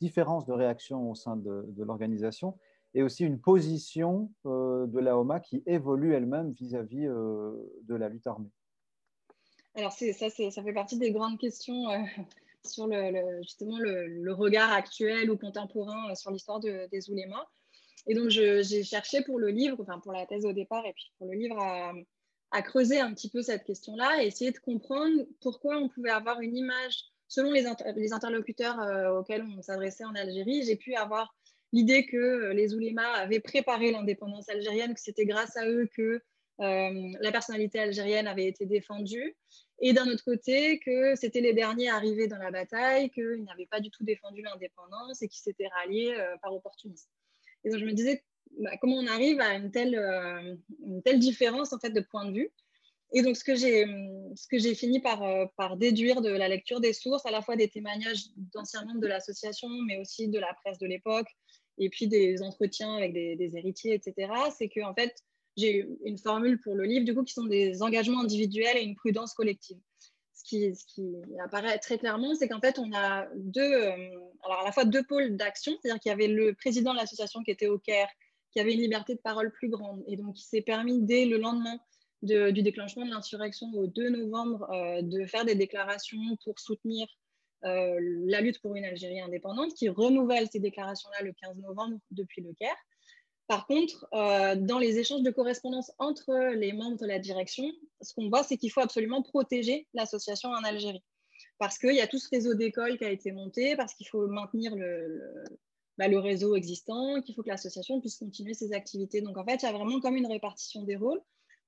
différences 0.00 0.46
de 0.46 0.52
réaction 0.52 1.10
au 1.10 1.14
sein 1.14 1.36
de, 1.36 1.64
l'organisation 1.78 2.58
et 2.94 3.02
aussi 3.02 3.24
une 3.24 3.40
position 3.40 4.32
euh, 4.46 4.86
de 4.86 4.98
la 4.98 5.18
OMA 5.18 5.40
qui 5.40 5.62
évolue 5.66 6.14
elle-même 6.14 6.52
vis-à-vis 6.52 7.06
euh, 7.06 7.52
de 7.82 7.94
la 7.94 8.08
lutte 8.08 8.26
armée. 8.26 8.50
Alors 9.74 9.92
ça, 9.92 10.30
fait 10.30 10.72
partie 10.72 10.98
des 10.98 11.12
grandes 11.12 11.38
questions 11.38 11.90
euh, 11.90 11.98
sur 12.64 12.86
le, 12.86 13.42
justement 13.42 13.78
le, 13.78 14.32
regard 14.32 14.72
actuel 14.72 15.30
ou 15.30 15.36
contemporain 15.36 16.14
sur 16.14 16.30
l'histoire 16.30 16.60
des 16.60 17.10
oulémas. 17.10 17.46
Et 18.06 18.14
donc 18.14 18.30
j'ai 18.30 18.82
cherché 18.84 19.22
pour 19.22 19.38
le 19.38 19.48
livre, 19.48 19.84
pour 20.02 20.12
la 20.12 20.26
thèse 20.26 20.46
au 20.46 20.52
départ 20.52 20.84
et 20.86 20.92
puis 20.92 21.12
pour 21.18 21.26
le 21.28 21.34
livre 21.34 21.58
à 21.58 21.92
à 22.50 22.62
creuser 22.62 23.00
un 23.00 23.12
petit 23.12 23.28
peu 23.28 23.42
cette 23.42 23.64
question-là 23.64 24.22
et 24.22 24.26
essayer 24.26 24.50
de 24.50 24.58
comprendre 24.58 25.26
pourquoi 25.40 25.78
on 25.78 25.88
pouvait 25.88 26.10
avoir 26.10 26.40
une 26.40 26.56
image, 26.56 27.04
selon 27.28 27.52
les, 27.52 27.66
interlocuteurs 28.12 28.80
euh, 28.80 29.18
auxquels 29.18 29.44
on 29.56 29.62
s'adressait 29.62 30.04
en 30.04 30.14
Algérie, 30.14 30.64
j'ai 30.64 30.76
pu 30.76 30.94
avoir 30.94 31.34
l'idée 31.72 32.06
que 32.06 32.16
euh, 32.16 32.54
les 32.54 32.74
oulémas 32.74 33.12
avaient 33.12 33.40
préparé 33.40 33.92
l'indépendance 33.92 34.48
algérienne, 34.48 34.94
que 34.94 35.00
c'était 35.00 35.26
grâce 35.26 35.56
à 35.56 35.68
eux 35.68 35.88
que 35.94 36.22
euh, 36.60 37.12
la 37.20 37.30
personnalité 37.30 37.78
algérienne 37.78 38.26
avait 38.26 38.46
été 38.46 38.64
défendue, 38.64 39.36
et 39.80 39.92
d'un 39.92 40.08
autre 40.08 40.24
côté 40.24 40.80
que 40.80 41.14
c'était 41.14 41.42
les 41.42 41.52
derniers 41.52 41.90
arrivés 41.90 42.26
dans 42.26 42.38
la 42.38 42.50
bataille, 42.50 43.10
qu'ils 43.10 43.44
n'avaient 43.44 43.68
pas 43.70 43.80
du 43.80 43.90
tout 43.90 44.04
défendu 44.04 44.42
l'indépendance 44.42 45.22
et 45.22 45.28
qu'ils 45.28 45.42
s'étaient 45.42 45.68
ralliés 45.68 46.16
par 46.42 46.52
opportunisme. 46.52 47.08
Et 47.62 47.70
donc 47.70 47.78
je 47.78 47.84
me 47.84 47.92
disais 47.92 48.24
bah, 48.58 48.76
comment 48.80 48.96
on 48.96 49.06
arrive 49.06 49.40
à 49.40 49.54
une 49.54 49.70
telle, 49.70 49.94
euh, 49.96 50.54
une 50.84 51.02
telle 51.02 51.18
différence 51.18 51.72
en 51.72 51.78
fait, 51.78 51.90
de 51.90 52.00
point 52.00 52.24
de 52.26 52.32
vue. 52.32 52.50
Et 53.12 53.22
donc, 53.22 53.36
ce 53.36 53.44
que 53.44 53.54
j'ai, 53.54 53.86
que 54.50 54.74
fini 54.74 55.00
par, 55.00 55.22
euh, 55.22 55.46
par 55.56 55.76
déduire 55.76 56.20
de 56.20 56.28
la 56.28 56.48
lecture 56.48 56.80
des 56.80 56.92
sources, 56.92 57.24
à 57.24 57.30
la 57.30 57.40
fois 57.40 57.56
des 57.56 57.68
témoignages 57.68 58.26
d'anciens 58.52 58.84
membres 58.84 59.00
de 59.00 59.06
l'association, 59.06 59.68
mais 59.86 59.98
aussi 59.98 60.28
de 60.28 60.38
la 60.38 60.52
presse 60.62 60.78
de 60.78 60.86
l'époque, 60.86 61.28
et 61.78 61.88
puis 61.88 62.06
des 62.06 62.42
entretiens 62.42 62.96
avec 62.96 63.14
des, 63.14 63.56
héritiers, 63.56 63.94
etc., 63.94 64.30
c'est 64.56 64.68
qu'en 64.68 64.90
en 64.90 64.94
fait, 64.94 65.14
j'ai 65.56 65.88
une 66.04 66.18
formule 66.18 66.60
pour 66.60 66.74
le 66.74 66.84
livre, 66.84 67.04
du 67.04 67.14
coup, 67.14 67.24
qui 67.24 67.32
sont 67.32 67.46
des 67.46 67.82
engagements 67.82 68.20
individuels 68.20 68.76
et 68.76 68.82
une 68.82 68.94
prudence 68.94 69.32
collective. 69.32 69.78
Ce 70.34 70.44
qui, 70.44 70.74
ce 70.74 70.84
qui 70.86 71.16
apparaît 71.42 71.78
très 71.78 71.98
clairement, 71.98 72.34
c'est 72.34 72.48
qu'en 72.48 72.60
fait, 72.60 72.78
on 72.78 72.92
a 72.94 73.26
deux, 73.36 73.60
euh, 73.60 73.92
alors 74.44 74.60
à 74.60 74.64
la 74.64 74.72
fois 74.72 74.84
deux 74.84 75.02
pôles 75.02 75.36
d'action, 75.36 75.76
c'est-à-dire 75.80 76.00
qu'il 76.00 76.10
y 76.10 76.12
avait 76.12 76.28
le 76.28 76.54
président 76.54 76.92
de 76.92 76.98
l'association 76.98 77.42
qui 77.42 77.50
était 77.50 77.66
au 77.66 77.78
Caire, 77.78 78.08
qui 78.52 78.60
avait 78.60 78.74
une 78.74 78.80
liberté 78.80 79.14
de 79.14 79.20
parole 79.20 79.52
plus 79.52 79.68
grande. 79.68 80.02
Et 80.06 80.16
donc, 80.16 80.38
il 80.40 80.44
s'est 80.44 80.62
permis, 80.62 81.02
dès 81.02 81.26
le 81.26 81.38
lendemain 81.38 81.78
du 82.22 82.62
déclenchement 82.62 83.04
de 83.04 83.10
l'insurrection 83.10 83.70
au 83.74 83.86
2 83.86 84.10
novembre, 84.10 84.68
euh, 84.72 85.02
de 85.02 85.24
faire 85.26 85.44
des 85.44 85.54
déclarations 85.54 86.36
pour 86.44 86.58
soutenir 86.58 87.06
euh, 87.64 87.98
la 88.26 88.40
lutte 88.40 88.60
pour 88.60 88.74
une 88.74 88.84
Algérie 88.84 89.20
indépendante, 89.20 89.74
qui 89.74 89.88
renouvelle 89.88 90.48
ces 90.50 90.60
déclarations-là 90.60 91.24
le 91.24 91.32
15 91.32 91.58
novembre 91.58 91.98
depuis 92.10 92.42
le 92.42 92.52
Caire. 92.54 92.76
Par 93.46 93.66
contre, 93.66 94.06
euh, 94.12 94.56
dans 94.56 94.78
les 94.78 94.98
échanges 94.98 95.22
de 95.22 95.30
correspondance 95.30 95.90
entre 95.98 96.54
les 96.54 96.72
membres 96.72 96.98
de 96.98 97.06
la 97.06 97.18
direction, 97.18 97.64
ce 98.02 98.12
qu'on 98.14 98.28
voit, 98.28 98.42
c'est 98.42 98.56
qu'il 98.56 98.70
faut 98.70 98.80
absolument 98.80 99.22
protéger 99.22 99.86
l'association 99.94 100.50
en 100.50 100.64
Algérie. 100.64 101.02
Parce 101.58 101.78
qu'il 101.78 101.94
y 101.94 102.00
a 102.00 102.06
tout 102.06 102.18
ce 102.18 102.28
réseau 102.28 102.54
d'écoles 102.54 102.98
qui 102.98 103.04
a 103.04 103.10
été 103.10 103.32
monté, 103.32 103.74
parce 103.74 103.94
qu'il 103.94 104.06
faut 104.08 104.26
maintenir 104.28 104.76
le, 104.76 105.44
bah, 105.98 106.06
le 106.06 106.18
réseau 106.18 106.54
existant, 106.54 107.20
qu'il 107.20 107.34
faut 107.34 107.42
que 107.42 107.48
l'association 107.48 108.00
puisse 108.00 108.16
continuer 108.16 108.54
ses 108.54 108.72
activités. 108.72 109.20
Donc 109.20 109.36
en 109.36 109.44
fait, 109.44 109.56
il 109.56 109.66
y 109.66 109.68
a 109.68 109.72
vraiment 109.72 110.00
comme 110.00 110.16
une 110.16 110.28
répartition 110.28 110.84
des 110.84 110.96
rôles 110.96 111.20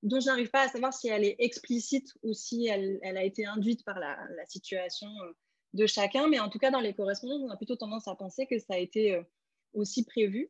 dont 0.03 0.19
je 0.19 0.25
n'arrive 0.25 0.49
pas 0.49 0.63
à 0.63 0.67
savoir 0.67 0.93
si 0.93 1.09
elle 1.09 1.23
est 1.23 1.35
explicite 1.39 2.13
ou 2.23 2.33
si 2.33 2.67
elle, 2.67 2.99
a 3.03 3.23
été 3.23 3.45
induite 3.45 3.83
par 3.85 3.99
la, 3.99 4.17
situation 4.47 5.07
euh, 5.23 5.33
de 5.73 5.85
chacun. 5.85 6.27
Mais 6.27 6.39
en 6.39 6.49
tout 6.49 6.59
cas, 6.59 6.71
dans 6.71 6.79
les 6.79 6.93
correspondances, 6.93 7.41
on 7.43 7.49
a 7.49 7.57
plutôt 7.57 7.75
tendance 7.75 8.07
à 8.07 8.15
penser 8.15 8.47
que 8.47 8.57
ça 8.57 8.73
a 8.73 8.77
été 8.77 9.13
euh, 9.13 9.21
aussi 9.73 10.05
prévu, 10.05 10.49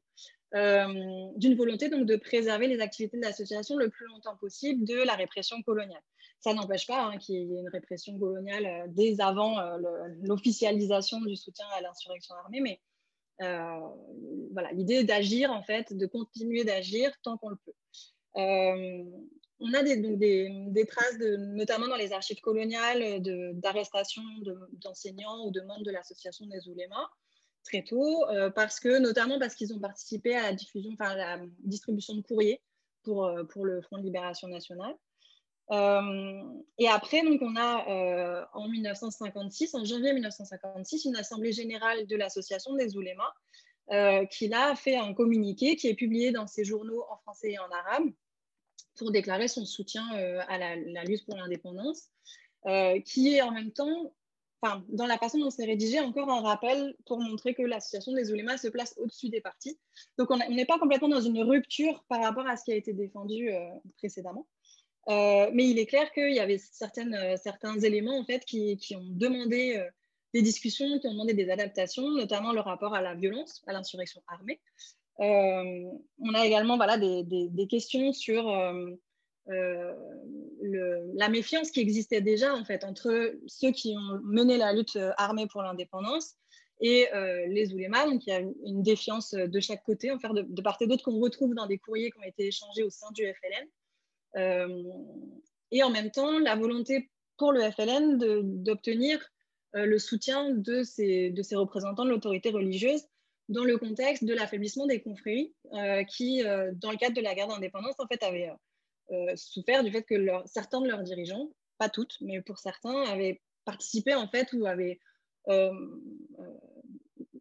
euh, 0.54 1.28
d'une 1.36 1.56
volonté 1.56 1.90
donc 1.90 2.06
de 2.06 2.16
préserver 2.16 2.68
les 2.68 2.82
activités 2.82 3.18
de 3.18 3.24
l'association 3.24 3.78
le 3.78 3.90
plus 3.90 4.06
longtemps 4.06 4.38
possible 4.38 4.86
de 4.86 4.96
la 4.96 5.16
répression 5.16 5.62
coloniale. 5.64 6.04
Ça 6.40 6.54
n'empêche 6.54 6.88
pas 6.88 7.06
hein, 7.06 7.18
qu'il 7.18 7.36
y 7.36 7.56
ait 7.56 7.60
une 7.60 7.70
répression 7.70 8.18
coloniale 8.18 8.92
dès 8.94 9.22
avant 9.22 9.60
l'officialisation 10.24 11.22
du 11.22 11.36
soutien 11.36 11.68
à 11.78 11.82
l'insurrection 11.82 12.34
armée, 12.36 12.62
mais 12.62 12.82
voilà, 14.52 14.72
l'idée 14.74 15.04
d'agir, 15.04 15.52
en 15.52 15.64
fait, 15.64 15.94
de 15.94 16.06
continuer 16.06 16.64
d'agir 16.64 17.12
tant 17.24 17.38
qu'on 17.38 17.50
le 17.50 17.58
peut. 17.58 17.74
Euh, 18.38 19.04
on 19.60 19.74
a 19.74 19.84
des, 19.84 19.98
donc 19.98 20.18
des, 20.18 20.86
traces, 20.88 21.18
notamment 21.20 21.88
dans 21.88 21.96
les 21.96 22.14
archives 22.14 22.40
coloniales, 22.42 23.22
d'arrestations 23.60 24.24
d'enseignants 24.72 25.46
ou 25.46 25.52
de 25.52 25.62
membres 25.62 25.84
de 25.84 25.92
l'association 25.92 26.46
des 26.48 26.68
oulémas 26.68 27.10
très 27.64 27.84
tôt, 27.84 28.28
euh, 28.30 28.50
parce 28.50 28.80
que, 28.80 28.98
notamment 28.98 29.38
parce 29.38 29.54
qu'ils 29.54 29.72
ont 29.74 29.80
participé 29.80 30.36
à 30.36 30.42
la 30.44 30.54
diffusion, 30.54 30.92
enfin, 30.94 31.16
la 31.16 31.40
distribution 31.60 32.16
de 32.16 32.22
courriers 32.22 32.60
pour, 33.04 33.32
pour 33.50 33.66
le 33.66 33.82
Front 33.82 34.00
de 34.00 34.04
Libération 34.04 34.48
Nationale. 34.48 34.96
Euh, 35.72 36.42
et 36.78 36.88
après, 36.88 37.24
donc, 37.24 37.42
on 37.42 37.56
a 37.56 37.88
euh, 37.90 38.46
en 38.54 38.68
1956, 38.68 39.74
en 39.76 39.86
janvier 39.86 40.14
1956, 40.14 41.06
une 41.06 41.16
assemblée 41.16 41.54
générale 41.54 42.06
de 42.08 42.16
l'association 42.16 42.76
des 42.76 42.98
oulémas 42.98 43.34
euh, 43.92 44.26
qui 44.26 44.48
là 44.48 44.76
fait 44.76 44.98
un 44.98 45.14
communiqué 45.14 45.76
qui 45.76 45.88
est 45.88 45.96
publié 45.96 46.32
dans 46.32 46.48
ses 46.48 46.66
journaux 46.66 47.04
en 47.10 47.18
français 47.18 47.52
et 47.52 47.60
en 47.60 47.70
arabe 47.72 48.04
pour 48.98 49.12
déclarer 49.12 49.48
son 49.48 49.66
soutien 49.66 50.06
à 50.50 50.58
la, 50.58 50.76
lutte 51.06 51.26
pour 51.26 51.38
l'indépendance, 51.38 52.10
qui 53.06 53.34
est 53.34 53.42
en 53.42 53.52
même 53.52 53.72
temps, 53.72 54.14
dans 54.90 55.08
la 55.08 55.18
façon 55.18 55.40
dont 55.40 55.50
c'est 55.50 55.66
rédigé, 55.66 56.02
encore 56.02 56.30
un 56.30 56.42
rappel 56.42 56.96
pour 57.06 57.20
montrer 57.20 57.56
que 57.56 57.64
l'association 57.64 58.12
des 58.12 58.32
oulémas 58.32 58.58
se 58.58 58.68
place 58.68 58.94
au-dessus 58.98 59.30
des 59.30 59.40
partis. 59.40 59.80
Donc 60.18 60.30
on 60.30 60.38
n'est 60.38 60.66
pas 60.66 60.78
complètement 60.78 61.08
dans 61.08 61.22
une 61.22 61.42
rupture 61.42 62.04
par 62.10 62.22
rapport 62.22 62.46
à 62.48 62.58
ce 62.58 62.66
qui 62.66 62.74
a 62.74 62.76
été 62.76 62.92
défendu 62.92 63.50
précédemment. 63.98 64.46
Euh, 65.10 65.50
mais 65.54 65.68
il 65.70 65.80
est 65.80 65.88
clair 65.88 66.12
qu'il 66.12 66.34
y 66.34 66.40
avait 66.40 66.60
euh, 66.60 67.38
certains 67.38 67.80
éléments 67.80 68.20
en 68.20 68.26
fait, 68.26 68.46
qui, 68.46 68.78
ont 68.96 69.08
demandé 69.10 69.78
euh, 69.78 69.90
des 70.34 70.42
discussions, 70.42 71.00
qui 71.00 71.08
ont 71.08 71.14
demandé 71.14 71.34
des 71.34 71.50
adaptations, 71.50 72.10
notamment 72.12 72.54
le 72.54 72.60
rapport 72.60 72.94
à 72.94 73.02
la 73.02 73.16
violence, 73.16 73.62
à 73.68 73.74
l'insurrection 73.74 74.22
armée. 74.28 74.62
on 75.18 76.34
a 76.34 76.46
également 76.46 76.78
voilà, 76.78 76.98
des, 76.98 77.68
questions 77.70 78.14
sur 78.14 78.46
la 79.48 81.30
méfiance 81.30 81.72
qui 81.72 81.80
existait 81.80 82.22
déjà 82.22 82.54
en 82.54 82.64
fait, 82.64 82.84
entre 82.84 83.34
ceux 83.48 83.72
qui 83.72 83.96
ont 83.98 84.20
mené 84.24 84.58
la 84.58 84.72
lutte 84.72 84.98
armée 85.18 85.48
pour 85.48 85.64
l'indépendance 85.64 86.36
et 86.80 87.08
les 87.48 87.74
oulémas. 87.74 88.06
Donc 88.06 88.26
il 88.28 88.30
y 88.30 88.34
a 88.34 88.40
une 88.40 88.84
défiance 88.84 89.32
de 89.34 89.60
chaque 89.60 89.84
côté, 89.84 90.12
en 90.12 90.20
fait, 90.20 90.30
de 90.32 90.62
part 90.62 90.78
et 90.80 90.88
d'autre, 90.88 91.04
qu'on 91.04 91.20
retrouve 91.20 91.56
dans 91.56 91.66
des 91.66 91.80
courriers 91.80 92.12
qui 92.12 92.20
ont 92.20 92.24
été 92.24 92.48
échangés 92.48 92.84
au 92.84 92.92
sein 92.92 93.12
du 93.14 93.24
FLN. 93.24 93.68
Euh, 94.38 94.84
et 95.72 95.84
en 95.84 95.90
même 95.90 96.12
temps 96.12 96.40
la 96.40 96.56
volonté 96.56 97.10
pour 97.38 97.52
le 97.52 97.62
FLN 97.72 98.18
d'obtenir 98.64 99.20
le 99.74 99.98
soutien 100.00 100.52
de 100.52 100.84
ces, 100.84 101.32
de 101.32 101.42
ces 101.42 101.56
représentants 101.56 102.06
de 102.06 102.10
l'autorité 102.10 102.50
religieuse 102.50 103.04
dans 103.48 103.64
le 103.64 103.78
contexte 103.78 104.26
de 104.26 104.34
l'affaiblissement 104.34 104.86
des 104.86 105.02
confréries 105.02 105.54
qui, 106.10 106.44
dans 106.44 106.92
le 106.92 106.98
cadre 106.98 107.16
de 107.16 107.22
la 107.22 107.34
guerre 107.34 107.48
d'indépendance, 107.48 107.96
en 107.98 108.06
fait, 108.06 108.22
avaient 108.22 108.52
souffert 109.36 109.84
du 109.84 109.92
fait 109.92 110.04
que 110.04 110.16
certains 110.46 110.82
de 110.82 110.88
leurs 110.88 111.04
dirigeants, 111.04 111.50
pas 111.78 111.88
toutes, 111.88 112.18
mais 112.20 112.42
pour 112.42 112.60
certains, 112.60 113.04
avaient 113.04 113.42
participé 113.64 114.14
en 114.14 114.28
fait 114.28 114.52
ou 114.52 114.66
avaient 114.66 115.00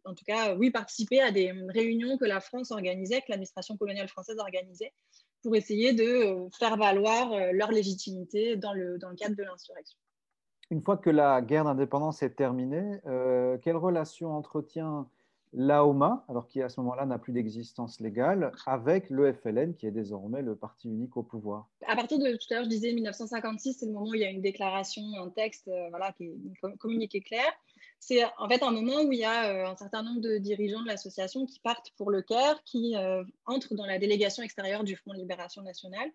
en 0.05 0.15
tout 0.15 0.25
cas, 0.25 0.55
oui, 0.55 0.71
participer 0.71 1.21
à 1.21 1.31
des 1.31 1.53
réunions 1.69 2.17
que 2.17 2.25
la 2.25 2.41
France 2.41 2.71
organisait, 2.71 3.21
que 3.21 3.27
l'administration 3.29 3.77
coloniale 3.77 4.07
française 4.07 4.39
organisait, 4.39 4.93
pour 5.41 5.55
essayer 5.55 5.93
de 5.93 6.03
euh, 6.03 6.49
faire 6.57 6.77
valoir 6.77 7.31
euh, 7.31 7.51
leur 7.53 7.71
légitimité 7.71 8.55
dans 8.55 8.73
le, 8.73 8.97
dans 8.97 9.09
le 9.09 9.15
cadre 9.15 9.35
de 9.35 9.43
l'insurrection. 9.43 9.97
Une 10.69 10.81
fois 10.81 10.97
que 10.97 11.09
la 11.09 11.41
guerre 11.41 11.65
d'indépendance 11.65 12.23
est 12.23 12.35
terminée, 12.35 12.99
euh, 13.05 13.57
quelle 13.61 13.75
relation 13.75 14.31
entretient 14.31 15.09
l'AOMA, 15.53 16.23
alors 16.29 16.47
qui 16.47 16.61
à 16.61 16.69
ce 16.69 16.79
moment-là 16.79 17.05
n'a 17.05 17.19
plus 17.19 17.33
d'existence 17.33 17.99
légale, 17.99 18.53
avec 18.65 19.09
le 19.09 19.33
FLN, 19.33 19.75
qui 19.75 19.85
est 19.85 19.91
désormais 19.91 20.41
le 20.41 20.55
parti 20.55 20.87
unique 20.87 21.17
au 21.17 21.23
pouvoir? 21.23 21.67
À 21.85 21.95
partir 21.97 22.19
de 22.19 22.37
tout 22.37 22.47
à 22.51 22.55
l'heure, 22.55 22.63
je 22.63 22.69
disais 22.69 22.93
1956, 22.93 23.73
c'est 23.73 23.85
le 23.85 23.91
moment 23.91 24.07
où 24.07 24.15
il 24.15 24.21
y 24.21 24.23
a 24.23 24.29
une 24.29 24.41
déclaration, 24.41 25.01
un 25.21 25.29
texte, 25.29 25.69
voilà, 25.89 26.13
qui 26.13 26.23
est 26.23 26.77
communiqué 26.77 27.19
clair 27.19 27.51
c'est 28.03 28.23
en 28.39 28.49
fait 28.49 28.63
un 28.63 28.71
moment 28.71 29.03
où 29.03 29.11
il 29.11 29.19
y 29.19 29.23
a 29.23 29.51
euh, 29.51 29.67
un 29.67 29.75
certain 29.75 30.01
nombre 30.01 30.21
de 30.21 30.39
dirigeants 30.39 30.81
de 30.81 30.87
l'association 30.87 31.45
qui 31.45 31.59
partent 31.59 31.91
pour 31.97 32.09
le 32.09 32.23
Caire, 32.23 32.59
qui 32.65 32.95
euh, 32.97 33.23
entrent 33.45 33.75
dans 33.75 33.85
la 33.85 33.99
délégation 33.99 34.41
extérieure 34.41 34.83
du 34.83 34.95
Front 34.95 35.13
Libération 35.13 35.61
Nationale. 35.61 36.09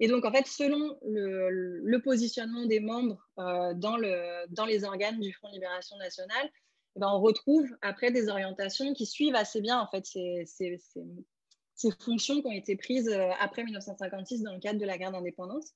Et 0.00 0.06
donc, 0.06 0.26
en 0.26 0.32
fait, 0.32 0.46
selon 0.46 0.98
le, 1.02 1.98
positionnement 2.04 2.66
des 2.66 2.80
membres 2.80 3.26
euh, 3.38 3.72
dans, 3.72 3.96
le, 3.96 4.46
dans, 4.50 4.66
les 4.66 4.84
organes 4.84 5.18
du 5.18 5.32
Front 5.32 5.48
Libération 5.50 5.96
Nationale, 5.96 6.50
eh 6.96 7.00
ben, 7.00 7.08
on 7.08 7.20
retrouve 7.20 7.66
après 7.80 8.10
des 8.10 8.28
orientations 8.28 8.92
qui 8.92 9.06
suivent 9.06 9.34
assez 9.34 9.62
bien 9.62 9.80
en 9.80 9.86
fait 9.86 10.04
ces, 10.04 10.44
ces 10.44 11.90
fonctions 12.00 12.42
qui 12.42 12.48
ont 12.48 12.52
été 12.52 12.76
prises 12.76 13.10
après 13.38 13.64
1956 13.64 14.42
dans 14.42 14.52
le 14.52 14.60
cadre 14.60 14.78
de 14.78 14.84
la 14.84 14.98
guerre 14.98 15.12
d'indépendance. 15.12 15.72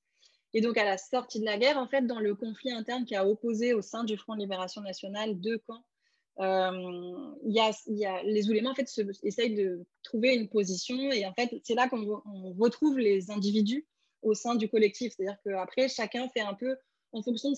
Et 0.54 0.60
donc, 0.60 0.78
à 0.78 0.84
la 0.84 0.96
sortie 0.96 1.40
de 1.40 1.44
la 1.44 1.58
guerre, 1.58 1.78
en 1.78 1.88
fait, 1.88 2.06
dans 2.06 2.20
le 2.20 2.34
conflit 2.34 2.70
interne 2.70 3.04
qui 3.04 3.16
a 3.16 3.26
opposé 3.26 3.74
au 3.74 3.82
sein 3.82 4.04
du 4.04 4.16
Front 4.16 4.34
de 4.34 4.40
Libération 4.40 4.80
Nationale 4.80 5.38
deux 5.40 5.58
camps, 5.58 5.84
euh, 6.40 7.34
y 7.44 7.60
a, 7.60 8.22
les 8.22 8.48
oulémas 8.48 8.70
en 8.70 8.74
fait, 8.74 8.88
essayent 9.22 9.54
de 9.54 9.84
trouver 10.04 10.34
une 10.34 10.48
position. 10.48 10.96
Et 11.10 11.26
en 11.26 11.34
fait, 11.34 11.50
c'est 11.64 11.74
là 11.74 11.88
qu'on 11.88 12.22
retrouve 12.58 12.98
les 12.98 13.32
individus 13.32 13.84
au 14.22 14.34
sein 14.34 14.54
du 14.54 14.68
collectif. 14.68 15.12
C'est-à-dire 15.16 15.38
qu'après, 15.44 15.88
chacun 15.88 16.28
fait 16.28 16.40
un 16.40 16.54
peu 16.54 16.76
en 17.12 17.22
fonction 17.22 17.52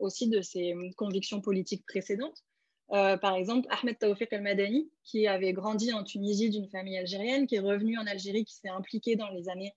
aussi 0.00 0.28
de 0.28 0.40
ses 0.42 0.74
convictions 0.96 1.40
politiques 1.40 1.86
précédentes. 1.86 2.44
Euh, 2.92 3.16
par 3.16 3.34
exemple, 3.34 3.66
Ahmed 3.70 3.98
Taoufik 3.98 4.32
El-Madani, 4.32 4.90
qui 5.04 5.26
avait 5.26 5.52
grandi 5.52 5.92
en 5.92 6.04
Tunisie 6.04 6.50
d'une 6.50 6.68
famille 6.68 6.98
algérienne, 6.98 7.46
qui 7.46 7.56
est 7.56 7.60
revenu 7.60 7.98
en 7.98 8.06
Algérie, 8.06 8.44
qui 8.44 8.54
s'est 8.54 8.68
impliqué 8.68 9.16
dans 9.16 9.30
les 9.30 9.48
années 9.48 9.72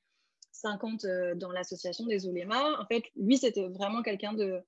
50 0.58 1.06
euh, 1.06 1.36
dans 1.36 1.52
l'association 1.52 2.06
des 2.06 2.28
oulémas. 2.28 2.80
En 2.80 2.86
fait, 2.86 3.04
lui, 3.16 3.38
c'était 3.38 3.68
vraiment 3.70 4.02
quelqu'un 4.02 4.34
de, 4.34 4.62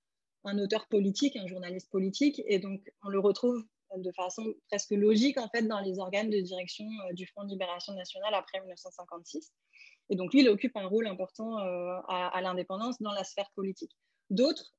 un 0.46 0.58
auteur 0.60 0.88
politique, 0.88 1.36
un 1.36 1.48
journaliste 1.48 1.90
politique, 1.90 2.42
et 2.46 2.60
donc 2.60 2.82
on 3.04 3.10
le 3.10 3.20
retrouve 3.20 3.64
de 3.98 4.12
façon 4.12 4.54
presque 4.68 4.92
logique 4.92 5.40
en 5.40 5.50
fait 5.50 5.64
dans 5.64 5.80
les 5.80 5.98
organes 5.98 6.30
de 6.30 6.40
direction 6.40 6.86
euh, 6.86 7.14
du 7.14 7.26
Front 7.26 7.44
de 7.44 7.50
Libération 7.50 7.94
Nationale 7.94 8.34
après 8.36 8.60
1956. 8.60 9.52
Et 10.12 10.16
donc 10.16 10.34
lui, 10.34 10.42
il 10.42 10.50
occupe 10.50 10.76
un 10.76 10.88
rôle 10.88 11.08
important 11.08 11.60
euh, 11.60 12.00
à, 12.08 12.40
l'indépendance 12.42 13.02
dans 13.02 13.12
la 13.12 13.24
sphère 13.24 13.50
politique. 13.56 13.92
D'autres 14.32 14.72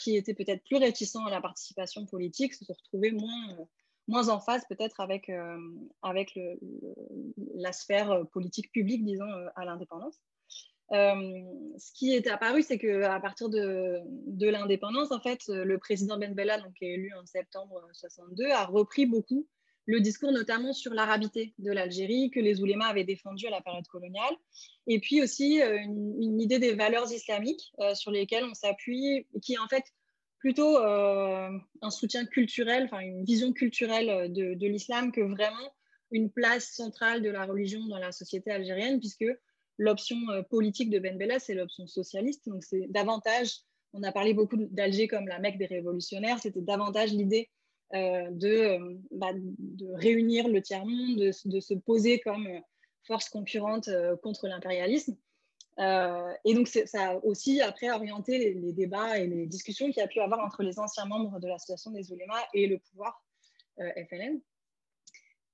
qui 0.00 0.16
étaient 0.16 0.34
peut-être 0.34 0.64
plus 0.64 0.78
réticents 0.78 1.24
à 1.26 1.30
la 1.30 1.40
participation 1.40 2.06
politique 2.06 2.54
se 2.54 2.64
sont 2.64 2.72
retrouvés 2.72 3.12
moins, 3.12 3.56
moins 4.08 4.28
en 4.30 4.40
phase 4.40 4.64
peut-être 4.68 4.98
avec, 4.98 5.30
avec 6.02 6.34
le, 6.34 6.58
la 7.54 7.72
sphère 7.72 8.26
politique 8.32 8.72
publique, 8.72 9.04
disons, 9.04 9.30
à 9.54 9.64
l'indépendance. 9.64 10.20
Euh, 10.92 11.42
ce 11.78 11.92
qui 11.92 12.14
est 12.14 12.26
apparu, 12.28 12.62
c'est 12.62 12.78
qu'à 12.78 13.18
partir 13.20 13.48
de, 13.48 14.02
l'indépendance, 14.48 15.10
en 15.10 15.20
fait, 15.20 15.40
le 15.48 15.78
président 15.78 16.16
Ben 16.18 16.34
Bella, 16.34 16.60
donc, 16.60 16.74
élu 16.80 17.12
en 17.20 17.26
septembre 17.26 17.82
62, 17.92 18.50
a 18.50 18.64
repris 18.64 19.06
beaucoup 19.06 19.46
le 19.88 20.00
discours 20.00 20.32
notamment 20.32 20.72
sur 20.72 20.92
l'arabité 20.94 21.54
de 21.58 21.70
l'Algérie 21.70 22.32
que 22.32 22.40
les 22.40 22.60
oulémas 22.60 22.86
avaient 22.86 23.04
défendu 23.04 23.46
à 23.46 23.50
la 23.50 23.60
période 23.60 23.86
coloniale, 23.86 24.34
et 24.88 24.98
puis 24.98 25.22
aussi 25.22 25.62
euh, 25.62 25.78
une, 25.78 26.40
idée 26.40 26.58
des 26.58 26.74
valeurs 26.74 27.12
islamiques 27.12 27.72
euh, 27.78 27.94
sur 27.94 28.10
lesquelles 28.10 28.44
on 28.44 28.54
s'appuie, 28.54 29.28
qui 29.42 29.54
est 29.54 29.58
en 29.58 29.68
fait 29.68 29.84
plutôt 30.40 30.76
un 30.78 31.90
soutien 31.90 32.24
culturel, 32.24 32.84
enfin 32.84 33.00
une 33.00 33.24
vision 33.24 33.52
culturelle 33.52 34.32
de 34.32 34.66
l'islam 34.66 35.10
que 35.10 35.20
vraiment 35.20 35.72
une 36.12 36.30
place 36.30 36.72
centrale 36.72 37.22
de 37.22 37.30
la 37.30 37.46
religion 37.46 37.84
dans 37.86 37.98
la 37.98 38.12
société 38.12 38.50
algérienne, 38.50 39.00
puisque 39.00 39.24
l'option 39.78 40.16
euh, 40.30 40.42
politique 40.42 40.90
de 40.90 40.98
Ben 40.98 41.16
Bella, 41.16 41.38
c'est 41.38 41.54
l'option 41.54 41.86
socialiste. 41.86 42.48
Donc, 42.48 42.64
c'est 42.64 42.86
davantage, 42.88 43.60
on 43.92 44.02
a 44.02 44.12
parlé 44.12 44.34
beaucoup 44.34 44.56
d'Alger 44.56 45.08
comme 45.08 45.28
la 45.28 45.38
Mecque 45.38 45.58
des 45.58 45.66
révolutionnaires, 45.66 46.38
c'était 46.38 46.60
davantage 46.60 47.12
l'idée 47.12 47.50
euh, 47.94 48.30
de, 48.30 48.48
euh, 48.48 48.94
bah, 49.12 49.32
de, 49.34 49.86
réunir 49.94 50.48
le 50.48 50.60
tiers-monde, 50.60 51.16
de, 51.16 51.60
se 51.60 51.74
poser 51.74 52.20
comme 52.20 52.48
force 53.04 53.28
concurrente 53.28 53.88
contre 54.22 54.48
l'impérialisme. 54.48 55.16
et 55.78 56.54
donc, 56.54 56.66
ça 56.66 57.10
a 57.10 57.14
aussi 57.18 57.60
après 57.60 57.90
orienté 57.90 58.38
les, 58.38 58.54
les 58.54 58.72
débats 58.72 59.18
et 59.18 59.28
les 59.28 59.46
discussions 59.46 59.86
qu'il 59.86 59.98
y 59.98 60.04
a 60.04 60.08
pu 60.08 60.20
avoir 60.20 60.44
entre 60.44 60.64
les 60.64 60.80
anciens 60.80 61.04
membres 61.04 61.38
de 61.38 61.46
l'association 61.46 61.92
des 61.92 62.10
oulémas 62.10 62.42
et 62.52 62.66
le 62.66 62.78
pouvoir 62.78 63.22
FLN. 63.78 64.40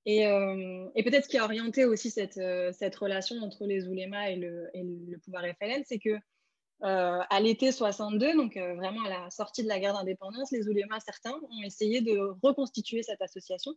Euh, 0.09 0.89
et, 0.97 1.05
peut-être 1.05 1.25
ce 1.25 1.29
qui 1.29 1.39
a 1.39 1.45
orienté 1.45 1.85
aussi 1.85 2.11
cette, 2.11 2.39
euh, 2.39 2.73
relation 3.01 3.37
entre 3.37 3.67
les 3.67 3.87
oulémas 3.87 4.31
et 4.31 4.37
le, 4.37 5.19
pouvoir 5.25 5.45
FLN, 5.61 5.83
c'est 5.87 6.01
que 6.01 6.11
euh, 6.11 7.21
à 7.31 7.41
l'été 7.41 7.71
62, 7.71 8.35
donc 8.35 8.57
vraiment 8.57 9.05
à 9.05 9.09
la 9.09 9.31
sortie 9.31 9.63
de 9.63 9.69
la 9.69 9.79
guerre 9.79 9.95
d'indépendance, 9.95 10.51
les 10.51 10.69
oulémas, 10.69 10.99
certains, 11.01 11.35
ont 11.35 11.63
essayé 11.65 12.01
de 12.01 12.19
reconstituer 12.43 13.05
cette 13.05 13.23
association. 13.23 13.73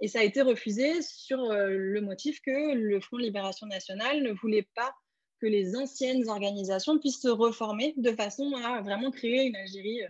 et 0.00 0.08
ça 0.08 0.18
a 0.18 0.24
été 0.24 0.42
refusé 0.42 1.00
sur 1.02 1.38
le 1.52 2.00
motif 2.00 2.40
que 2.40 2.74
le 2.74 3.00
Front 3.00 3.18
Libération 3.18 3.68
Nationale 3.68 4.24
ne 4.24 4.32
voulait 4.32 4.66
pas 4.74 4.92
que 5.40 5.46
les 5.46 5.76
anciennes 5.76 6.28
organisations 6.28 6.98
puissent 6.98 7.22
se 7.22 7.28
reformer 7.28 7.94
de 7.96 8.10
façon 8.10 8.52
à 8.56 8.82
vraiment 8.82 9.12
créer 9.12 9.44
une 9.44 9.54
Algérie 9.54 10.02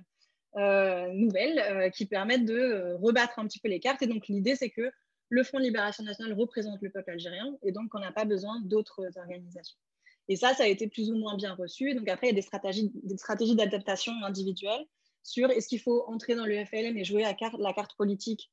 nouvelles 0.56 1.58
euh, 1.58 1.90
qui 1.90 2.06
permettent 2.06 2.44
de 2.44 2.58
euh, 2.58 2.96
rebattre 2.96 3.38
un 3.38 3.46
petit 3.46 3.60
peu 3.60 3.68
les 3.68 3.80
cartes. 3.80 4.02
Et 4.02 4.06
donc 4.06 4.28
l'idée, 4.28 4.56
c'est 4.56 4.70
que 4.70 4.90
le 5.28 5.42
Front 5.42 5.58
de 5.58 5.64
Libération 5.64 6.04
Nationale 6.04 6.34
représente 6.34 6.80
le 6.80 6.90
peuple 6.90 7.10
algérien 7.10 7.56
et 7.62 7.72
donc 7.72 7.94
on 7.94 7.98
n'a 7.98 8.12
pas 8.12 8.24
besoin 8.24 8.60
d'autres 8.60 9.06
organisations. 9.16 9.78
Et 10.28 10.36
ça, 10.36 10.54
ça 10.54 10.64
a 10.64 10.66
été 10.66 10.88
plus 10.88 11.10
ou 11.10 11.16
moins 11.16 11.36
bien 11.36 11.54
reçu. 11.54 11.94
Donc 11.94 12.08
après, 12.08 12.28
il 12.28 12.30
y 12.30 12.32
a 12.32 12.36
des 12.36 12.42
stratégies, 12.42 12.90
des 13.02 13.16
stratégies 13.16 13.56
d'adaptation 13.56 14.12
individuelles 14.24 14.84
sur 15.22 15.50
est-ce 15.50 15.68
qu'il 15.68 15.80
faut 15.80 16.04
entrer 16.06 16.34
dans 16.34 16.46
le 16.46 16.64
FLN 16.64 16.96
et 16.96 17.04
jouer 17.04 17.22
la 17.22 17.34
carte 17.72 17.96
politique 17.96 18.50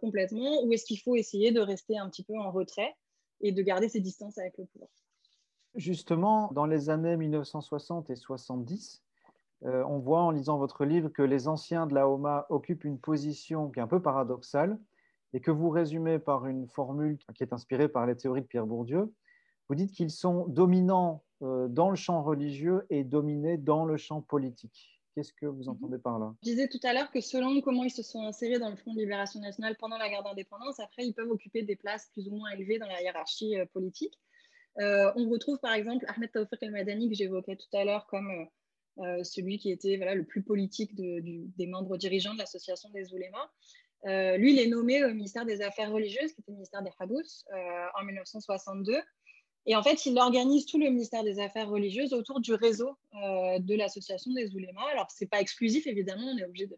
complètement 0.00 0.62
ou 0.64 0.72
est-ce 0.72 0.84
qu'il 0.84 1.00
faut 1.00 1.16
essayer 1.16 1.50
de 1.50 1.60
rester 1.60 1.96
un 1.96 2.08
petit 2.08 2.22
peu 2.22 2.38
en 2.38 2.50
retrait 2.50 2.94
et 3.42 3.52
de 3.52 3.62
garder 3.62 3.88
ses 3.88 4.00
distances 4.00 4.38
avec 4.38 4.56
le 4.58 4.66
pouvoir. 4.66 4.90
Justement, 5.74 6.50
dans 6.52 6.66
les 6.66 6.90
années 6.90 7.16
1960 7.16 8.10
et 8.10 8.16
70, 8.16 9.02
euh, 9.64 9.84
on 9.84 9.98
voit 9.98 10.22
en 10.22 10.30
lisant 10.30 10.58
votre 10.58 10.84
livre 10.84 11.08
que 11.08 11.22
les 11.22 11.46
anciens 11.46 11.86
de 11.86 11.94
la 11.94 12.08
OMA 12.08 12.46
occupent 12.48 12.84
une 12.84 12.98
position 12.98 13.70
qui 13.70 13.78
est 13.78 13.82
un 13.82 13.86
peu 13.86 14.02
paradoxale 14.02 14.78
et 15.34 15.40
que 15.40 15.50
vous 15.50 15.70
résumez 15.70 16.18
par 16.18 16.46
une 16.46 16.66
formule 16.66 17.18
qui 17.34 17.42
est 17.42 17.52
inspirée 17.52 17.88
par 17.88 18.06
les 18.06 18.16
théories 18.16 18.42
de 18.42 18.46
Pierre 18.46 18.66
Bourdieu. 18.66 19.12
Vous 19.68 19.74
dites 19.76 19.92
qu'ils 19.92 20.10
sont 20.10 20.46
dominants 20.48 21.22
euh, 21.42 21.68
dans 21.68 21.90
le 21.90 21.96
champ 21.96 22.22
religieux 22.22 22.84
et 22.90 23.04
dominés 23.04 23.56
dans 23.56 23.84
le 23.84 23.96
champ 23.96 24.20
politique. 24.20 25.00
Qu'est-ce 25.14 25.32
que 25.32 25.46
vous 25.46 25.68
entendez 25.68 25.98
par 25.98 26.18
là? 26.18 26.34
Je 26.42 26.50
disais 26.50 26.68
tout 26.68 26.80
à 26.82 26.92
l'heure 26.92 27.10
que 27.10 27.20
selon 27.20 27.60
comment 27.60 27.84
ils 27.84 27.90
se 27.90 28.02
sont 28.02 28.22
insérés 28.22 28.58
dans 28.58 28.70
le 28.70 28.76
Front 28.76 28.94
de 28.94 28.98
Libération 28.98 29.40
Nationale 29.40 29.76
pendant 29.78 29.98
la 29.98 30.08
guerre 30.08 30.22
d'indépendance, 30.24 30.80
après, 30.80 31.06
ils 31.06 31.12
peuvent 31.12 31.30
occuper 31.30 31.62
des 31.62 31.76
places 31.76 32.08
plus 32.12 32.28
ou 32.28 32.34
moins 32.34 32.50
élevées 32.50 32.78
dans 32.78 32.86
la 32.86 33.00
hiérarchie 33.00 33.58
euh, 33.58 33.66
politique. 33.72 34.18
on 34.78 35.28
retrouve 35.30 35.60
par 35.60 35.74
exemple 35.74 36.04
Ahmed 36.08 36.32
Taoufik 36.32 36.62
El-Madani 36.62 37.10
que 37.10 37.14
j'évoquais 37.14 37.56
tout 37.56 37.76
à 37.76 37.84
l'heure 37.84 38.06
comme 38.06 38.48
euh, 38.98 39.24
celui 39.24 39.58
qui 39.58 39.70
était 39.70 39.96
voilà, 39.96 40.14
le 40.14 40.24
plus 40.24 40.42
politique 40.42 40.94
des 40.94 41.66
membres 41.66 41.96
dirigeants 41.96 42.34
de 42.34 42.38
l'association 42.38 42.90
des 42.90 43.12
oulémas. 43.12 43.50
Euh, 44.06 44.36
lui, 44.36 44.52
il 44.52 44.58
est 44.58 44.66
nommé 44.66 45.04
au 45.04 45.08
ministère 45.14 45.46
des 45.46 45.62
Affaires 45.62 45.92
religieuses, 45.92 46.32
qui 46.32 46.40
était 46.40 46.50
le 46.50 46.56
ministère 46.56 46.82
des 46.82 46.90
Habous, 46.98 47.22
euh, 47.52 47.86
en 47.98 48.04
1962. 48.04 49.00
Et 49.64 49.76
en 49.76 49.82
fait, 49.82 50.06
il 50.06 50.18
organise 50.18 50.66
tout 50.66 50.78
le 50.78 50.90
ministère 50.90 51.22
des 51.22 51.38
Affaires 51.38 51.68
religieuses 51.68 52.12
autour 52.12 52.40
du 52.40 52.52
réseau 52.52 52.96
de 53.14 53.76
l'association 53.76 54.32
des 54.32 54.52
oulémas. 54.56 54.84
Alors, 54.90 55.08
ce 55.10 55.22
n'est 55.22 55.28
pas 55.28 55.40
exclusif, 55.40 55.86
évidemment, 55.86 56.26
on 56.34 56.36
est 56.36 56.44
obligé 56.44 56.68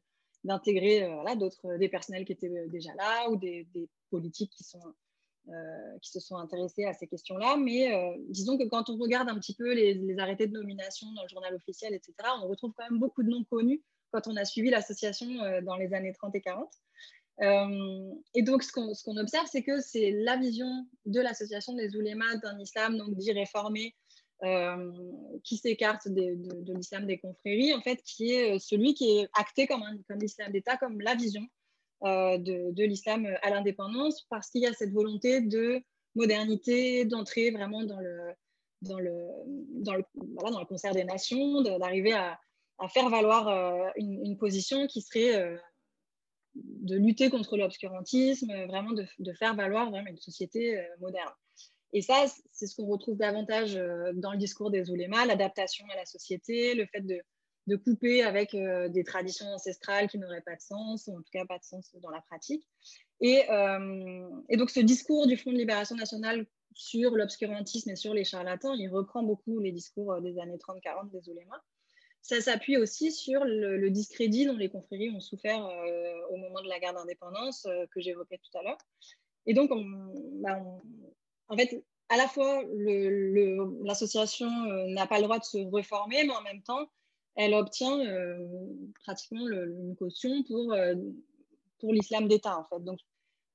d'intégrer 0.44 1.08
voilà, 1.14 1.34
d'autres, 1.34 1.78
des 1.78 1.88
personnels 1.88 2.26
qui 2.26 2.32
étaient 2.32 2.68
déjà 2.68 2.94
là 2.94 3.30
ou 3.30 3.36
des 3.36 3.66
politiques 4.10 4.52
qui 4.54 4.64
sont 4.64 4.82
qui 6.00 6.10
se 6.10 6.20
sont 6.20 6.36
intéressés 6.36 6.84
à 6.84 6.94
ces 6.94 7.06
questions-là. 7.06 7.56
Mais 7.58 7.90
disons 8.28 8.56
que 8.56 8.64
quand 8.64 8.88
on 8.90 8.96
regarde 8.96 9.28
un 9.28 9.38
petit 9.38 9.54
peu 9.54 9.72
les, 9.72 10.18
arrêtés 10.18 10.46
de 10.46 10.52
nomination 10.52 11.06
dans 11.12 11.22
le 11.22 11.28
journal 11.28 11.54
officiel, 11.54 11.94
etc., 11.94 12.14
on 12.42 12.48
retrouve 12.48 12.72
quand 12.76 12.88
même 12.88 12.98
beaucoup 12.98 13.22
de 13.22 13.28
noms 13.28 13.44
connus 13.44 13.82
quand 14.10 14.26
on 14.26 14.36
a 14.36 14.44
suivi 14.44 14.70
l'association 14.70 15.26
dans 15.62 15.76
les 15.76 15.92
années 15.92 16.12
30 16.12 16.34
et 16.34 16.40
40. 16.40 16.72
et 18.34 18.42
donc, 18.42 18.62
ce 18.62 18.72
qu'on 18.72 19.16
observe, 19.16 19.46
c'est 19.50 19.62
que 19.62 19.80
c'est 19.80 20.12
la 20.12 20.36
vision 20.36 20.86
de 21.04 21.20
l'association 21.20 21.74
des 21.74 21.94
oulémas 21.96 22.36
d'un 22.36 22.58
islam 22.58 22.96
donc 22.96 23.14
dit 23.16 23.32
réformé, 23.32 23.94
euh, 24.44 24.92
qui 25.42 25.56
s'écarte 25.56 26.06
de, 26.08 26.36
l'islam 26.74 27.06
des 27.06 27.18
confréries, 27.18 27.72
en 27.72 27.80
fait, 27.80 28.02
qui 28.02 28.32
est 28.32 28.56
euh, 28.56 28.58
celui 28.58 28.92
qui 28.92 29.18
est 29.18 29.28
acté 29.32 29.66
comme, 29.66 29.82
comme 30.06 30.18
l'islam 30.18 30.52
d'État, 30.52 30.76
comme 30.76 31.00
la 31.00 31.14
vision 31.14 31.46
euh, 32.04 32.38
de, 32.38 32.84
l'islam 32.84 33.26
à 33.42 33.50
l'indépendance, 33.50 34.26
parce 34.28 34.50
qu'il 34.50 34.62
y 34.62 34.66
a 34.66 34.72
cette 34.72 34.92
volonté 34.92 35.40
de 35.40 35.82
modernité, 36.14 37.04
d'entrer 37.04 37.50
vraiment 37.50 37.84
dans 37.84 38.00
le, 38.00 38.32
dans 38.82 38.98
le, 38.98 39.14
dans 39.82 39.94
le, 39.94 40.04
dans 40.14 40.60
le 40.60 40.66
concert 40.66 40.92
des 40.92 41.04
nations, 41.04 41.62
d'arriver 41.62 42.12
à, 42.12 42.38
faire 42.88 43.08
valoir 43.08 43.92
une, 43.96 44.36
position 44.36 44.86
qui 44.86 45.00
serait 45.00 45.58
de 46.54 46.96
lutter 46.96 47.30
contre 47.30 47.56
l'obscurantisme, 47.56 48.52
vraiment 48.66 48.92
de, 48.92 49.32
faire 49.32 49.54
valoir 49.54 49.90
vraiment 49.90 50.10
une 50.10 50.18
société 50.18 50.84
moderne. 51.00 51.32
Et 51.94 52.02
ça, 52.02 52.26
c'est 52.50 52.66
ce 52.66 52.74
qu'on 52.74 52.86
retrouve 52.86 53.16
davantage 53.16 53.76
euh, 53.76 54.12
dans 54.14 54.32
le 54.32 54.36
discours 54.36 54.72
des 54.72 54.90
oulémas, 54.90 55.24
l'adaptation 55.26 55.86
à 55.92 55.96
la 55.96 56.04
société, 56.04 56.74
le 56.74 56.86
fait 56.86 57.00
de, 57.00 57.22
couper 57.76 58.22
avec 58.22 58.54
euh, 58.54 58.88
des 58.88 59.04
traditions 59.04 59.46
ancestrales 59.46 60.08
qui 60.08 60.18
n'auraient 60.18 60.42
pas 60.42 60.56
de 60.56 60.60
sens, 60.60 61.06
ou 61.06 61.16
en 61.16 61.22
tout 61.22 61.30
cas 61.32 61.44
pas 61.46 61.58
de 61.58 61.64
sens 61.64 61.94
dans 62.02 62.10
la 62.10 62.20
pratique. 62.20 62.66
Et, 63.20 63.50
euh, 63.50 64.28
donc 64.56 64.70
ce 64.70 64.80
discours 64.80 65.26
du 65.26 65.36
Front 65.36 65.52
de 65.52 65.58
libération 65.58 65.96
nationale 65.96 66.46
sur 66.74 67.12
l'obscurantisme 67.12 67.90
et 67.90 67.96
sur 67.96 68.14
les 68.14 68.24
charlatans, 68.24 68.74
il 68.74 68.88
reprend 68.88 69.22
beaucoup 69.22 69.60
les 69.60 69.72
discours 69.72 70.20
des 70.20 70.38
années 70.38 70.56
30-40 70.56 71.10
des 71.10 71.28
oulémas. 71.28 71.62
Ça 72.20 72.40
s'appuie 72.40 72.76
aussi 72.78 73.12
sur 73.12 73.44
le, 73.44 73.90
discrédit 73.90 74.46
dont 74.46 74.56
les 74.56 74.70
confréries 74.70 75.10
ont 75.10 75.20
souffert 75.20 75.60
au 76.30 76.36
moment 76.36 76.62
de 76.62 76.68
la 76.68 76.80
guerre 76.80 76.94
d'indépendance 76.94 77.68
que 77.92 78.00
j'évoquais 78.00 78.38
tout 78.38 78.58
à 78.58 78.62
l'heure. 78.62 78.78
Et 79.46 79.52
donc, 79.52 79.70
on, 79.70 79.84
bah, 80.40 80.58
en 81.48 81.56
fait, 81.56 81.84
à 82.08 82.16
la 82.16 82.28
fois, 82.28 82.62
l'association 83.84 84.46
euh, 84.46 84.86
n'a 84.88 85.06
pas 85.06 85.18
le 85.18 85.24
droit 85.24 85.38
de 85.38 85.44
se 85.44 85.58
reformer, 85.58 86.24
mais 86.24 86.34
en 86.34 86.42
même 86.42 86.62
temps, 86.62 86.86
elle 87.36 87.54
obtient 87.54 88.00
euh, 88.00 88.46
pratiquement 89.02 89.46
une 89.48 89.96
caution 89.96 90.42
pour, 90.44 90.72
euh, 90.72 90.94
pour 91.78 91.92
l'islam 91.92 92.28
d'État, 92.28 92.58
en 92.58 92.64
fait. 92.64 92.82
Donc, 92.84 92.98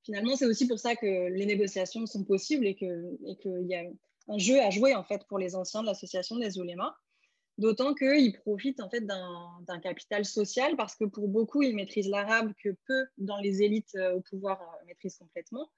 finalement, 0.04 0.36
c'est 0.36 0.46
aussi 0.46 0.66
pour 0.66 0.78
ça 0.78 0.96
que 0.96 1.28
les 1.28 1.46
négociations 1.46 2.06
sont 2.06 2.24
possibles 2.24 2.66
et 2.66 2.74
qu'il 2.74 3.18
et 3.24 3.64
y 3.64 3.74
a 3.74 3.84
un 4.28 4.38
jeu 4.38 4.60
à 4.60 4.70
jouer, 4.70 4.94
en 4.94 5.04
fait, 5.04 5.24
pour 5.28 5.38
les 5.38 5.54
anciens 5.54 5.82
de 5.82 5.86
l'association 5.86 6.36
des 6.36 6.58
oulémas. 6.58 6.94
D'autant 7.58 7.94
qu'ils 7.94 8.32
profitent, 8.32 8.80
en 8.80 8.88
fait, 8.88 9.04
d'un 9.04 9.80
capital 9.82 10.24
social 10.24 10.76
parce 10.76 10.96
que 10.96 11.04
pour 11.04 11.28
beaucoup, 11.28 11.62
ils 11.62 11.76
maîtrisent 11.76 12.08
l'arabe 12.08 12.52
que 12.62 12.70
peu 12.86 13.04
dans 13.18 13.36
les 13.38 13.62
élites 13.62 13.94
au 14.14 14.20
pouvoir 14.20 14.58
maîtrisent 14.86 15.18
complètement. 15.18 15.68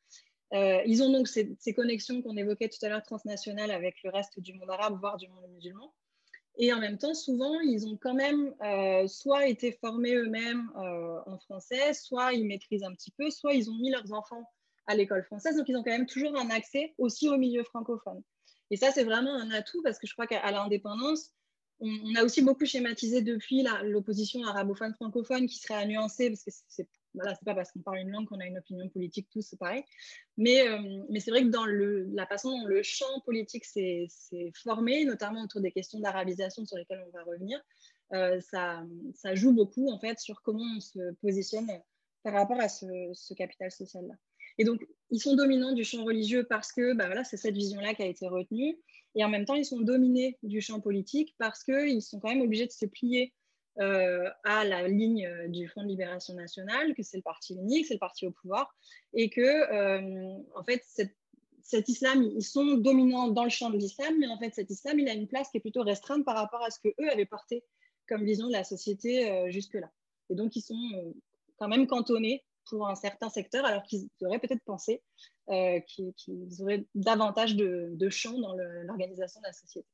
Euh, 0.54 0.82
ils 0.84 1.02
ont 1.02 1.10
donc 1.10 1.28
ces, 1.28 1.56
connexions 1.74 2.20
qu'on 2.20 2.36
évoquait 2.36 2.68
tout 2.68 2.84
à 2.84 2.88
l'heure 2.88 3.02
transnationales 3.02 3.70
avec 3.70 3.96
le 4.04 4.10
reste 4.10 4.38
du 4.38 4.52
monde 4.52 4.70
arabe, 4.70 4.98
voire 5.00 5.16
du 5.16 5.28
monde 5.28 5.50
musulman. 5.50 5.94
Et 6.58 6.72
en 6.72 6.80
même 6.80 6.98
temps, 6.98 7.14
souvent, 7.14 7.60
ils 7.60 7.86
ont 7.86 7.96
quand 7.96 8.14
même 8.14 8.54
euh, 8.62 9.06
soit 9.08 9.46
été 9.46 9.72
formés 9.72 10.14
eux-mêmes 10.14 10.70
euh, 10.76 11.20
en 11.26 11.38
français, 11.38 11.94
soit 11.94 12.34
ils 12.34 12.46
maîtrisent 12.46 12.84
un 12.84 12.92
petit 12.92 13.10
peu, 13.12 13.30
soit 13.30 13.54
ils 13.54 13.70
ont 13.70 13.76
mis 13.76 13.90
leurs 13.90 14.12
enfants 14.12 14.44
à 14.86 14.94
l'école 14.94 15.24
française. 15.24 15.56
Donc, 15.56 15.68
ils 15.68 15.76
ont 15.76 15.82
quand 15.82 15.90
même 15.90 16.06
toujours 16.06 16.36
un 16.36 16.50
accès 16.50 16.94
aussi 16.98 17.28
au 17.28 17.38
milieu 17.38 17.64
francophone. 17.64 18.22
Et 18.70 18.76
ça, 18.76 18.90
c'est 18.90 19.04
vraiment 19.04 19.34
un 19.34 19.50
atout 19.50 19.82
parce 19.82 19.98
que 19.98 20.06
je 20.06 20.12
crois 20.12 20.26
qu'à 20.26 20.50
l'indépendance, 20.50 21.30
on, 21.80 22.14
a 22.14 22.22
aussi 22.22 22.42
beaucoup 22.42 22.64
schématisé 22.64 23.22
depuis 23.22 23.66
l'opposition 23.84 24.44
arabophone-francophone 24.44 25.46
qui 25.46 25.58
serait 25.58 25.74
à 25.74 25.86
nuancer 25.86 26.30
parce 26.30 26.44
que 26.44 26.50
c'est 26.68 26.88
voilà, 27.14 27.34
c'est 27.34 27.44
pas 27.44 27.54
parce 27.54 27.70
qu'on 27.72 27.80
parle 27.80 27.98
une 27.98 28.10
langue 28.10 28.26
qu'on 28.26 28.40
a 28.40 28.46
une 28.46 28.58
opinion 28.58 28.88
politique, 28.88 29.28
tout 29.30 29.42
c'est 29.42 29.58
pareil. 29.58 29.84
Mais, 30.36 30.66
euh, 30.66 31.04
mais 31.10 31.20
c'est 31.20 31.30
vrai 31.30 31.42
que 31.42 31.48
dans 31.48 31.66
le, 31.66 32.04
la 32.12 32.26
façon 32.26 32.50
dont 32.50 32.66
le 32.66 32.82
champ 32.82 33.20
politique 33.24 33.64
s'est 33.64 34.08
formé, 34.62 35.04
notamment 35.04 35.42
autour 35.42 35.60
des 35.60 35.72
questions 35.72 36.00
d'arabisation 36.00 36.64
sur 36.64 36.76
lesquelles 36.76 37.04
on 37.06 37.10
va 37.10 37.24
revenir, 37.24 37.60
euh, 38.14 38.40
ça, 38.40 38.84
ça, 39.14 39.34
joue 39.34 39.52
beaucoup 39.52 39.90
en 39.90 39.98
fait 39.98 40.18
sur 40.18 40.42
comment 40.42 40.76
on 40.76 40.80
se 40.80 41.12
positionne 41.22 41.68
par 42.22 42.34
rapport 42.34 42.60
à 42.60 42.68
ce, 42.68 42.86
ce 43.14 43.34
capital 43.34 43.70
social-là. 43.70 44.14
Et 44.58 44.64
donc, 44.64 44.86
ils 45.10 45.20
sont 45.20 45.34
dominants 45.34 45.72
du 45.72 45.84
champ 45.84 46.04
religieux 46.04 46.44
parce 46.44 46.72
que 46.72 46.94
bah 46.94 47.06
voilà, 47.06 47.24
c'est 47.24 47.36
cette 47.36 47.54
vision-là 47.54 47.94
qui 47.94 48.02
a 48.02 48.06
été 48.06 48.28
retenue. 48.28 48.78
Et 49.14 49.24
en 49.24 49.28
même 49.28 49.44
temps, 49.44 49.54
ils 49.54 49.64
sont 49.64 49.80
dominés 49.80 50.38
du 50.42 50.60
champ 50.60 50.80
politique 50.80 51.34
parce 51.38 51.64
qu'ils 51.64 52.02
sont 52.02 52.20
quand 52.20 52.28
même 52.28 52.42
obligés 52.42 52.66
de 52.66 52.72
se 52.72 52.86
plier 52.86 53.32
euh, 53.78 54.28
à 54.44 54.64
la 54.64 54.86
ligne 54.86 55.26
euh, 55.26 55.48
du 55.48 55.66
Front 55.66 55.82
de 55.82 55.88
Libération 55.88 56.34
Nationale, 56.34 56.94
que 56.94 57.02
c'est 57.02 57.16
le 57.16 57.22
parti 57.22 57.54
unique, 57.54 57.86
c'est 57.86 57.94
le 57.94 58.00
parti 58.00 58.26
au 58.26 58.30
pouvoir, 58.30 58.74
et 59.14 59.30
que, 59.30 59.40
euh, 59.40 60.38
en 60.54 60.62
fait, 60.62 60.84
cet 61.62 61.88
islam, 61.88 62.22
ils 62.22 62.44
sont 62.44 62.74
dominants 62.74 63.28
dans 63.28 63.44
le 63.44 63.50
champ 63.50 63.70
de 63.70 63.78
l'islam, 63.78 64.14
mais 64.18 64.26
en 64.28 64.38
fait, 64.38 64.54
cet 64.54 64.70
islam, 64.70 64.98
il 64.98 65.08
a 65.08 65.14
une 65.14 65.26
place 65.26 65.48
qui 65.50 65.56
est 65.56 65.60
plutôt 65.60 65.82
restreinte 65.82 66.24
par 66.24 66.36
rapport 66.36 66.62
à 66.62 66.70
ce 66.70 66.80
que 66.80 66.88
eux 66.88 67.10
avaient 67.10 67.24
porté 67.24 67.64
comme 68.08 68.24
vision 68.24 68.48
de 68.48 68.52
la 68.52 68.64
société 68.64 69.50
jusque-là. 69.50 69.90
Et 70.28 70.34
donc, 70.34 70.54
ils 70.54 70.60
sont 70.60 71.14
quand 71.56 71.68
même 71.68 71.86
cantonnés 71.86 72.44
pour 72.68 72.88
un 72.88 72.94
certain 72.94 73.30
secteur, 73.30 73.64
alors 73.64 73.84
qu'ils 73.84 74.08
auraient 74.22 74.40
peut-être 74.40 74.64
pensé 74.64 75.02
qu'ils 75.46 76.62
auraient 76.62 76.84
davantage 76.94 77.56
de, 77.56 77.90
de 77.94 78.10
champ 78.10 78.38
dans 78.38 78.54
l'organisation 78.54 79.40
de 79.40 79.46
la 79.46 79.52
société 79.52 79.86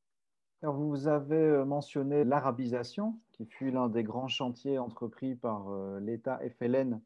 vous 0.62 1.06
avez 1.06 1.36
euh, 1.36 1.64
mentionné 1.64 2.24
l'arabisation, 2.24 3.18
qui 3.32 3.46
fut 3.46 3.70
l'un 3.70 3.88
des 3.88 4.02
grands 4.02 4.28
chantiers 4.28 4.78
entrepris 4.78 5.36
par 5.36 5.70
euh, 5.70 6.00
l'État 6.00 6.40
FLN 6.58 7.00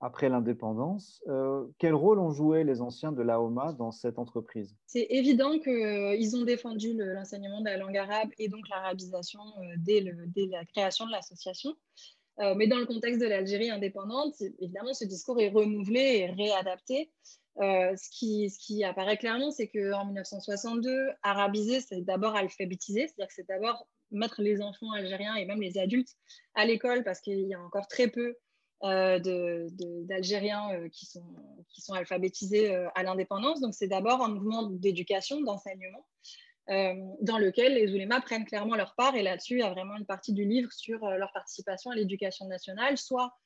après 0.00 0.28
l'indépendance. 0.28 1.22
Euh, 1.28 1.66
quel 1.78 1.94
rôle 1.94 2.18
ont 2.18 2.30
joué 2.30 2.64
les 2.64 2.80
anciens 2.80 3.12
de 3.12 3.22
l'AOMA 3.22 3.72
dans 3.74 3.90
cette 3.90 4.18
entreprise? 4.18 4.76
C'est 4.86 5.06
évident 5.10 5.58
qu'ils 5.58 6.36
ont 6.36 6.44
défendu 6.44 6.94
l'enseignement 6.94 7.60
de 7.60 7.66
la 7.66 7.76
langue 7.76 7.96
arabe 7.96 8.30
et 8.38 8.48
donc 8.48 8.68
l'arabisation 8.68 9.40
dès, 9.78 10.04
dès, 10.34 10.46
la 10.46 10.64
création 10.66 11.06
de 11.06 11.12
l'association. 11.12 11.74
mais 12.56 12.66
dans 12.66 12.76
le 12.76 12.84
contexte 12.84 13.20
de 13.20 13.26
l'Algérie 13.26 13.70
indépendante, 13.70 14.34
évidemment, 14.58 14.92
ce 14.92 15.06
discours 15.06 15.40
est 15.40 15.48
renouvelé 15.48 16.00
et 16.00 16.26
réadapté. 16.26 17.10
Euh, 17.60 17.94
ce, 17.96 18.08
qui, 18.10 18.84
apparaît 18.84 19.16
clairement, 19.16 19.50
c'est 19.50 19.68
qu'en 19.68 20.06
1962, 20.06 21.10
arabiser, 21.22 21.80
c'est 21.80 22.00
d'abord 22.00 22.34
alphabétiser, 22.34 23.06
c'est-à-dire 23.06 23.28
que 23.28 23.34
c'est 23.34 23.48
d'abord 23.48 23.86
mettre 24.10 24.42
les 24.42 24.60
enfants 24.60 24.90
algériens 24.92 25.34
et 25.36 25.44
même 25.44 25.60
les 25.60 25.78
adultes 25.78 26.16
à 26.54 26.64
l'école 26.64 27.04
parce 27.04 27.20
qu'il 27.20 27.46
y 27.46 27.54
a 27.54 27.60
encore 27.60 27.86
très 27.86 28.08
peu 28.08 28.36
euh, 28.82 29.18
d'Algériens 29.20 30.72
euh, 30.72 30.88
qui, 30.88 31.06
sont, 31.06 31.24
qui 31.68 31.80
sont 31.80 31.94
alphabétisés 31.94 32.74
à 32.94 33.02
l'indépendance. 33.04 33.60
Donc 33.60 33.74
c'est 33.74 33.88
d'abord 33.88 34.22
un 34.22 34.28
mouvement 34.28 34.64
d'éducation, 34.64 35.40
d'enseignement, 35.40 36.06
dans 36.66 37.38
lequel 37.38 37.74
les 37.74 37.92
oulémas 37.92 38.20
prennent 38.20 38.46
clairement 38.46 38.74
leur 38.74 38.94
part. 38.94 39.14
Et 39.14 39.22
là-dessus, 39.22 39.54
il 39.54 39.60
y 39.60 39.62
a 39.62 39.70
vraiment 39.70 39.96
une 39.96 40.06
partie 40.06 40.32
du 40.32 40.44
livre 40.44 40.72
sur 40.72 41.06
leur 41.06 41.30
participation 41.32 41.90
à 41.90 41.94
l'éducation 41.94 42.46
nationale, 42.46 42.96
soit 42.96 43.36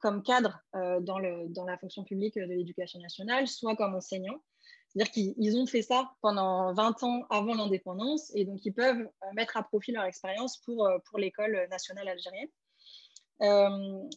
comme 0.00 0.22
cadre 0.22 0.60
euh, 0.74 1.00
dans, 1.00 1.18
le, 1.18 1.48
dans, 1.48 1.64
la 1.64 1.78
fonction 1.78 2.04
publique 2.04 2.34
de 2.36 2.42
l'éducation 2.42 3.00
nationale, 3.00 3.46
soit 3.46 3.76
comme 3.76 3.94
enseignant. 3.94 4.42
C'est-à-dire 4.88 5.12
qu'ils 5.12 5.56
ont 5.56 5.66
fait 5.66 5.82
ça 5.82 6.10
pendant 6.20 6.72
20 6.74 7.02
ans 7.04 7.24
avant 7.30 7.54
l'indépendance 7.54 8.32
et 8.34 8.44
donc 8.44 8.64
ils 8.64 8.72
peuvent 8.72 9.00
euh, 9.00 9.26
mettre 9.34 9.56
à 9.56 9.62
profit 9.62 9.92
leur 9.92 10.04
expérience 10.04 10.58
pour, 10.58 10.88
pour 11.04 11.18
l'école 11.18 11.68
nationale 11.70 12.08
algérienne. 12.08 12.48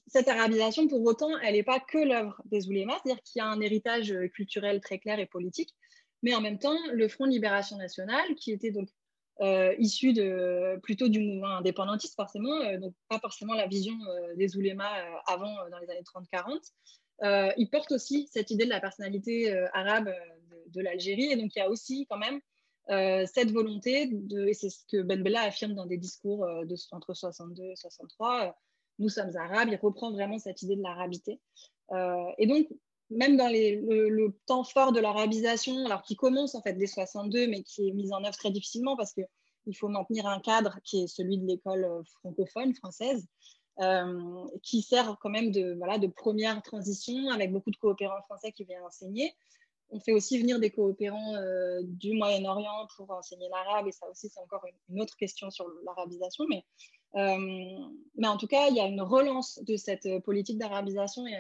cette 0.07 0.27
arabisation, 0.27 0.87
pour 0.87 1.03
autant, 1.05 1.37
elle 1.43 1.53
n'est 1.53 1.63
pas 1.63 1.79
que 1.79 1.99
l'œuvre 1.99 2.41
des 2.45 2.67
oulémas, 2.67 2.99
c'est-à-dire 3.03 3.23
qu'il 3.23 3.39
y 3.39 3.41
a 3.41 3.47
un 3.47 3.61
héritage 3.61 4.13
culturel 4.33 4.81
très 4.81 4.97
clair 4.97 5.19
et 5.19 5.27
politique, 5.27 5.75
mais 6.23 6.33
en 6.33 6.41
même 6.41 6.57
temps, 6.57 6.77
le 6.91 7.07
Front 7.07 7.27
de 7.27 7.31
Libération 7.31 7.77
Nationale, 7.77 8.35
qui 8.35 8.51
était 8.51 8.71
donc 8.71 8.89
euh, 9.41 9.73
issus 9.79 10.13
de, 10.13 10.79
plutôt 10.83 11.07
du 11.07 11.19
mouvement 11.19 11.57
indépendantiste, 11.57 12.15
forcément, 12.15 12.53
euh, 12.61 12.77
donc 12.77 12.93
pas 13.09 13.19
forcément 13.19 13.55
la 13.55 13.65
vision 13.65 13.95
euh, 14.07 14.35
des 14.35 14.55
oulémas 14.57 14.93
avant, 15.25 15.55
dans 15.71 15.79
les 15.79 15.89
années 15.89 16.03
30-40. 16.03 17.53
ils 17.57 17.69
portent 17.69 17.91
aussi 17.91 18.29
cette 18.31 18.51
idée 18.51 18.65
de 18.65 18.69
la 18.69 18.79
personnalité 18.79 19.51
arabe 19.73 20.13
de, 20.67 20.81
l'Algérie, 20.81 21.31
et 21.31 21.35
donc 21.35 21.55
il 21.55 21.59
y 21.59 21.61
a 21.61 21.69
aussi 21.69 22.05
quand 22.09 22.17
même 22.17 22.39
cette 23.27 23.51
volonté, 23.51 24.07
de, 24.11 24.47
et 24.47 24.53
c'est 24.53 24.69
ce 24.69 24.83
que 24.91 25.01
Ben 25.01 25.23
Bella 25.23 25.41
affirme 25.41 25.73
dans 25.73 25.85
des 25.85 25.97
discours 25.97 26.47
entre 26.91 27.13
62 27.13 27.63
et 27.63 27.75
63, 27.75 28.55
nous 28.99 29.09
sommes 29.09 29.35
arabes, 29.35 29.69
il 29.71 29.77
reprend 29.77 30.11
vraiment 30.11 30.37
cette 30.37 30.61
idée 30.61 30.75
de 30.75 30.83
l'arabité. 30.83 31.39
et 32.37 32.45
donc, 32.45 32.67
même 33.15 33.37
dans 33.37 33.47
le, 33.47 34.29
temps 34.45 34.63
fort 34.63 34.91
de 34.91 34.99
l'arabisation, 34.99 35.85
alors 35.85 36.01
qui 36.01 36.15
commence 36.15 36.55
en 36.55 36.61
fait 36.61 36.73
dès 36.73 36.87
62, 36.87 37.47
mais 37.47 37.63
qui 37.63 37.89
est 37.89 37.91
mis 37.91 38.13
en 38.13 38.23
œuvre 38.23 38.37
très 38.37 38.51
difficilement 38.51 38.95
parce 38.95 39.13
qu'il 39.13 39.75
faut 39.75 39.87
maintenir 39.87 40.27
un 40.27 40.39
cadre 40.39 40.79
qui 40.83 41.03
est 41.03 41.07
celui 41.07 41.37
de 41.37 41.45
l'école 41.45 41.85
euh, 41.85 42.03
francophone 42.19 42.73
française, 42.75 43.27
euh, 43.79 44.45
qui 44.61 44.81
sert 44.81 45.17
quand 45.21 45.29
même 45.29 45.51
de, 45.51 46.07
première 46.07 46.61
transition 46.61 47.29
avec 47.29 47.51
beaucoup 47.51 47.71
de 47.71 47.77
coopérants 47.77 48.21
français 48.23 48.51
qui 48.51 48.65
viennent 48.65 48.83
enseigner. 48.83 49.33
on 49.89 49.99
fait 49.99 50.11
aussi 50.11 50.39
venir 50.39 50.59
des 50.59 50.69
coopérants 50.69 51.33
du 51.83 52.13
Moyen-Orient 52.13 52.87
pour 52.95 53.09
enseigner 53.11 53.49
l'arabe, 53.49 53.87
et 53.87 53.91
ça 53.91 54.07
aussi, 54.09 54.29
c'est 54.29 54.39
encore 54.39 54.63
une, 54.89 55.01
autre 55.01 55.15
question 55.17 55.49
sur 55.49 55.67
l'arabisation. 55.85 56.45
Mais, 56.49 56.63
mais 58.15 58.27
en 58.27 58.37
tout 58.37 58.47
cas, 58.47 58.67
il 58.69 58.75
y 58.75 58.79
a 58.79 58.85
une 58.85 59.01
relance 59.01 59.59
de 59.63 59.75
cette 59.75 60.07
politique 60.23 60.59
d'arabisation 60.59 61.25
et 61.25 61.35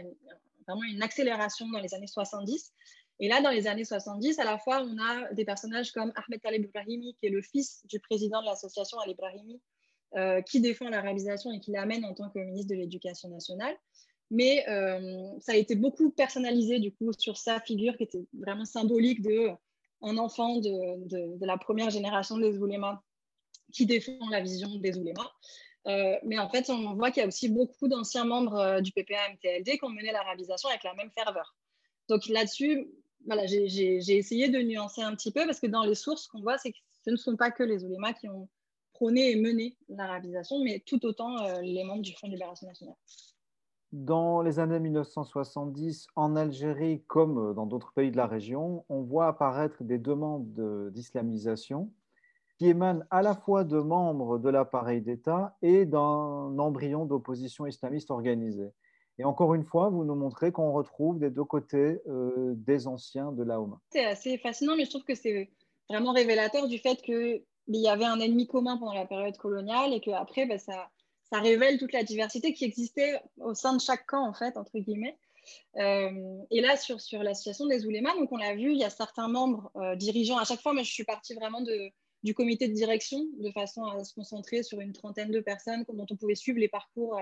vraiment 0.67 0.83
une 0.83 1.01
accélération 1.01 1.69
dans 1.69 1.79
les 1.79 1.93
années 1.93 2.07
70. 2.07 2.73
Et 3.19 3.27
là, 3.27 3.41
dans 3.41 3.51
les 3.51 3.67
années 3.67 3.85
70, 3.85 4.39
à 4.39 4.43
la 4.43 4.57
fois, 4.57 4.81
on 4.81 4.97
a 4.97 5.33
des 5.33 5.45
personnages 5.45 5.91
comme 5.91 6.11
Ahmed 6.15 6.41
Taleb 6.41 6.65
qui 6.71 7.25
est 7.25 7.29
le 7.29 7.41
fils 7.41 7.85
du 7.85 7.99
président 7.99 8.41
de 8.41 8.47
l'association 8.47 8.99
Al-Ibrahimi, 8.99 9.61
euh, 10.15 10.41
qui 10.41 10.61
défend 10.61 10.89
l'arabisation 10.89 11.51
et 11.51 11.59
qui 11.59 11.71
l'amène 11.71 12.05
en 12.05 12.13
tant 12.13 12.29
que 12.29 12.39
ministre 12.39 12.69
de 12.73 12.75
l'Éducation 12.75 13.29
nationale. 13.29 13.75
Mais 14.31 14.67
euh, 14.67 15.27
ça 15.39 15.53
a 15.53 15.55
été 15.55 15.75
beaucoup 15.75 16.09
personnalisé, 16.09 16.79
du 16.79 16.91
coup, 16.91 17.11
sur 17.17 17.37
sa 17.37 17.59
figure, 17.59 17.95
qui 17.97 18.03
était 18.03 18.25
vraiment 18.33 18.65
symbolique 18.65 19.21
de 19.21 19.51
un 20.01 20.17
enfant 20.17 20.57
de, 20.57 21.07
de, 21.07 21.45
la 21.45 21.57
première 21.57 21.89
génération 21.89 22.37
des 22.37 22.57
oulémas 22.57 23.01
qui 23.71 23.85
défend 23.85 24.29
la 24.29 24.41
vision 24.41 24.75
des 24.75 24.97
oulémas. 24.97 25.31
Euh, 25.87 26.15
mais 26.23 26.39
en 26.39 26.49
fait, 26.49 26.69
on 26.69 26.93
voit 26.95 27.11
qu'il 27.11 27.21
y 27.21 27.25
a 27.25 27.27
aussi 27.27 27.49
beaucoup 27.49 27.87
d'anciens 27.87 28.25
membres 28.25 28.81
du 28.81 28.91
PPA-MTLD 28.91 29.77
qui 29.77 29.83
ont 29.83 29.89
mené 29.89 30.11
l'arabisation 30.11 30.69
avec 30.69 30.83
la 30.83 30.93
même 30.93 31.11
ferveur. 31.11 31.55
Donc 32.09 32.27
là-dessus, 32.27 32.87
voilà, 33.25 33.45
j'ai 33.45 34.17
essayé 34.17 34.49
de 34.49 34.59
nuancer 34.59 35.01
un 35.01 35.15
petit 35.15 35.31
peu 35.31 35.45
parce 35.45 35.59
que 35.59 35.67
dans 35.67 35.83
les 35.83 35.95
sources, 35.95 36.27
qu'on 36.27 36.41
voit, 36.41 36.57
ce 36.57 36.69
ne 37.07 37.15
sont 37.15 37.35
pas 37.35 37.51
que 37.51 37.63
les 37.63 37.83
oulémas 37.83 38.13
qui 38.13 38.27
ont 38.27 38.49
prôné 38.93 39.31
et 39.31 39.35
mené 39.35 39.77
l'arabisation, 39.89 40.63
mais 40.63 40.83
tout 40.85 41.05
autant 41.05 41.37
euh, 41.39 41.61
les 41.61 41.83
membres 41.83 42.01
du 42.01 42.13
Front 42.13 42.27
de 42.27 42.33
libération 42.33 42.67
nationale. 42.67 42.95
Dans 43.91 44.41
les 44.41 44.59
années 44.59 44.79
1970, 44.79 46.07
en 46.15 46.35
Algérie 46.35 47.03
comme 47.07 47.53
dans 47.53 47.65
d'autres 47.65 47.93
pays 47.93 48.11
de 48.11 48.17
la 48.17 48.25
région, 48.25 48.85
on 48.89 49.01
voit 49.01 49.27
apparaître 49.27 49.83
des 49.83 49.99
demandes 49.99 50.91
d'islamisation 50.91 51.91
émanent 52.67 53.03
à 53.09 53.21
la 53.21 53.35
fois 53.35 53.63
de 53.63 53.79
membres 53.79 54.37
de 54.39 54.49
l'appareil 54.49 55.01
d'État 55.01 55.55
et 55.61 55.85
d'un 55.85 56.57
embryon 56.57 57.05
d'opposition 57.05 57.65
islamiste 57.65 58.11
organisée. 58.11 58.71
Et 59.19 59.25
encore 59.25 59.53
une 59.53 59.63
fois, 59.63 59.89
vous 59.89 60.03
nous 60.03 60.15
montrez 60.15 60.51
qu'on 60.51 60.71
retrouve 60.71 61.19
des 61.19 61.29
deux 61.29 61.43
côtés 61.43 62.01
euh, 62.07 62.53
des 62.55 62.87
anciens 62.87 63.31
de 63.31 63.43
l'AOMA. 63.43 63.79
C'est 63.91 64.05
assez 64.05 64.37
fascinant, 64.37 64.75
mais 64.75 64.85
je 64.85 64.89
trouve 64.89 65.03
que 65.03 65.15
c'est 65.15 65.51
vraiment 65.89 66.13
révélateur 66.13 66.67
du 66.67 66.79
fait 66.79 67.01
qu'il 67.01 67.43
y 67.67 67.87
avait 67.87 68.05
un 68.05 68.19
ennemi 68.19 68.47
commun 68.47 68.77
pendant 68.77 68.93
la 68.93 69.05
période 69.05 69.37
coloniale 69.37 69.93
et 69.93 69.99
qu'après, 69.99 70.45
bah, 70.45 70.57
ça, 70.57 70.89
révèle 71.31 71.79
toute 71.79 71.93
la 71.93 72.03
diversité 72.03 72.53
qui 72.53 72.63
existait 72.63 73.19
au 73.37 73.55
sein 73.55 73.73
de 73.73 73.81
chaque 73.81 74.05
camp, 74.05 74.27
en 74.27 74.33
fait, 74.33 74.55
entre 74.55 74.77
guillemets. 74.77 75.17
Euh, 75.77 76.37
et 76.51 76.61
là, 76.61 76.77
sur, 76.77 77.01
sur 77.01 77.23
la 77.23 77.33
situation 77.33 77.65
des 77.65 77.87
oulémas, 77.87 78.15
donc 78.15 78.31
on 78.31 78.37
l'a 78.37 78.53
vu, 78.53 78.71
il 78.71 78.77
y 78.77 78.83
a 78.83 78.91
certains 78.91 79.27
membres 79.27 79.71
euh, 79.75 79.95
dirigeants. 79.95 80.37
À 80.37 80.45
chaque 80.45 80.61
fois, 80.61 80.73
mais 80.73 80.83
je 80.83 80.91
suis 80.91 81.05
partie 81.05 81.33
vraiment 81.33 81.61
de, 81.61 81.91
du 82.23 82.33
comité 82.33 82.67
de 82.67 82.73
direction 82.73 83.25
de 83.39 83.51
façon 83.51 83.83
à 83.83 84.03
se 84.03 84.13
concentrer 84.13 84.63
sur 84.63 84.79
une 84.79 84.93
trentaine 84.93 85.31
de 85.31 85.39
personnes 85.41 85.83
dont 85.89 86.05
on 86.09 86.15
pouvait 86.15 86.35
suivre 86.35 86.59
les 86.59 86.69
parcours 86.69 87.19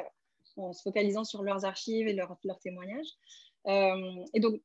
en 0.57 0.73
se 0.73 0.81
focalisant 0.81 1.23
sur 1.23 1.43
leurs 1.43 1.65
archives 1.65 2.07
et 2.07 2.13
leurs, 2.13 2.37
témoignages. 2.61 3.07
Euh, 3.67 4.25
et 4.33 4.39
donc, 4.39 4.61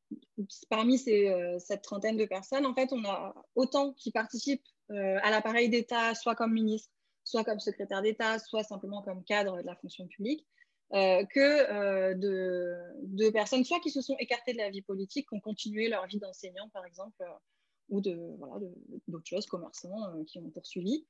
parmi 0.69 1.01
euh, 1.09 1.59
cette 1.59 1.83
trentaine 1.83 2.17
de 2.17 2.25
personnes, 2.25 2.67
en 2.67 2.75
fait, 2.75 2.93
on 2.93 3.05
a 3.05 3.35
autant 3.55 3.93
qui 3.93 4.11
participent 4.11 4.67
euh, 4.91 5.19
à 5.23 5.31
l'appareil 5.31 5.69
d'État, 5.69 6.15
soit 6.15 6.35
comme 6.35 6.53
ministre, 6.53 6.91
soit 7.25 7.45
comme 7.45 7.61
secrétaire 7.61 8.03
d'État, 8.03 8.39
soit 8.39 8.63
simplement 8.63 9.03
comme 9.03 9.25
cadre 9.25 9.61
de 9.61 9.67
la 9.67 9.77
fonction 9.77 10.07
publique, 10.07 10.47
que 10.93 12.15
de, 12.15 13.31
personnes 13.31 13.65
soit 13.65 13.81
qui 13.81 13.91
se 13.91 14.01
sont 14.01 14.17
écartées 14.21 14.53
de 14.53 14.59
la 14.59 14.71
vie 14.71 14.83
politique, 14.83 15.29
qui 15.29 15.35
ont 15.35 15.41
continué 15.41 15.89
leur 15.89 16.07
vie 16.07 16.21
d'enseignant, 16.21 16.69
par 16.73 16.87
exemple, 16.87 17.25
ou 17.89 18.01
de 18.01 18.19
voilà, 18.39 18.67
d'autres 19.09 19.27
choses, 19.27 19.47
commerçants 19.47 20.25
qui 20.27 20.39
ont 20.39 20.51
poursuivi 20.51 21.07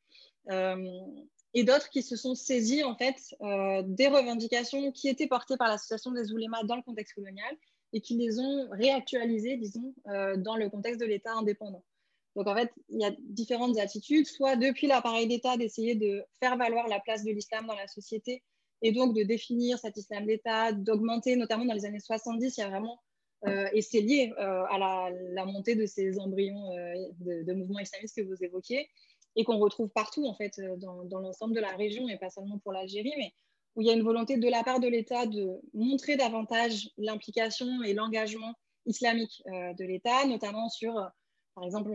et 1.57 1.65
d'autres 1.65 1.89
qui 1.89 2.03
se 2.03 2.17
sont 2.17 2.35
saisis 2.35 2.85
en 2.85 2.95
fait 2.97 3.17
euh, 3.41 3.83
des 3.87 4.09
revendications 4.09 4.93
qui 4.93 5.09
étaient 5.09 5.27
portées 5.27 5.57
par 5.57 5.69
l'association 5.69 6.11
des 6.11 6.31
oulémas 6.31 6.63
dans 6.65 6.77
le 6.77 6.83
contexte 6.83 7.15
colonial 7.15 7.57
et 7.95 8.03
qui 8.03 8.15
les 8.19 8.39
ont 8.39 8.69
réactualisées, 8.73 9.57
disons, 9.57 9.95
euh, 10.09 10.37
dans 10.37 10.57
le 10.57 10.69
contexte 10.69 11.01
de 11.01 11.07
l'État 11.07 11.33
indépendant. 11.33 11.83
Donc 12.35 12.47
en 12.47 12.55
fait, 12.55 12.71
il 12.91 13.01
y 13.01 13.07
a 13.07 13.13
différentes 13.21 13.79
attitudes, 13.79 14.27
soit 14.27 14.57
depuis 14.57 14.87
l'appareil 14.87 15.29
d'État 15.29 15.57
d'essayer 15.57 15.95
de 15.95 16.23
faire 16.41 16.59
valoir 16.59 16.89
la 16.89 17.01
place 17.01 17.25
de 17.25 17.31
l'islam 17.31 17.67
dans 17.67 17.75
la 17.75 17.89
société 17.89 18.43
et 18.83 18.93
donc 18.93 19.17
de 19.17 19.23
définir 19.23 19.79
cet 19.79 19.97
islam 19.97 20.27
d'État, 20.27 20.73
d'augmenter, 20.73 21.37
notamment 21.37 21.65
dans 21.65 21.73
les 21.73 21.87
années 21.87 22.01
70, 22.01 22.55
il 22.55 22.61
y 22.61 22.65
a 22.65 22.69
vraiment, 22.69 23.01
euh, 23.47 23.69
et 23.73 23.83
c'est 23.83 24.01
lié 24.01 24.33
à 24.39 24.79
la, 24.79 25.45
montée 25.45 25.75
de 25.75 25.87
ces 25.87 26.19
embryons 26.19 26.71
de, 27.21 27.43
de 27.45 27.53
mouvements 27.53 27.81
islamistes 27.81 28.17
que 28.17 28.23
vous 28.23 28.43
évoquiez, 28.43 28.89
et 29.37 29.45
qu'on 29.45 29.59
retrouve 29.59 29.91
partout 29.91 30.27
en 30.27 30.35
fait 30.35 30.59
euh, 30.59 30.77
dans, 30.77 31.21
l'ensemble 31.21 31.55
de 31.55 31.61
la 31.61 31.77
région 31.77 32.09
et 32.09 32.17
pas 32.17 32.31
seulement 32.31 32.59
pour 32.59 32.73
l'Algérie, 32.73 33.13
mais 33.17 33.33
où 33.77 33.83
il 33.83 33.87
y 33.87 33.91
a 33.91 33.93
une 33.93 34.03
volonté 34.03 34.39
de 34.39 34.49
la 34.49 34.65
part 34.65 34.81
de 34.81 34.89
l'État 34.89 35.27
de 35.27 35.61
montrer 35.75 36.17
davantage 36.17 36.91
l'implication 36.97 37.83
et 37.83 37.93
l'engagement 37.93 38.55
islamique 38.87 39.43
euh, 39.53 39.75
de 39.75 39.85
l'État, 39.85 40.27
notamment 40.27 40.71
sur, 40.71 40.97
euh, 40.97 41.05
par 41.55 41.65
exemple, 41.65 41.93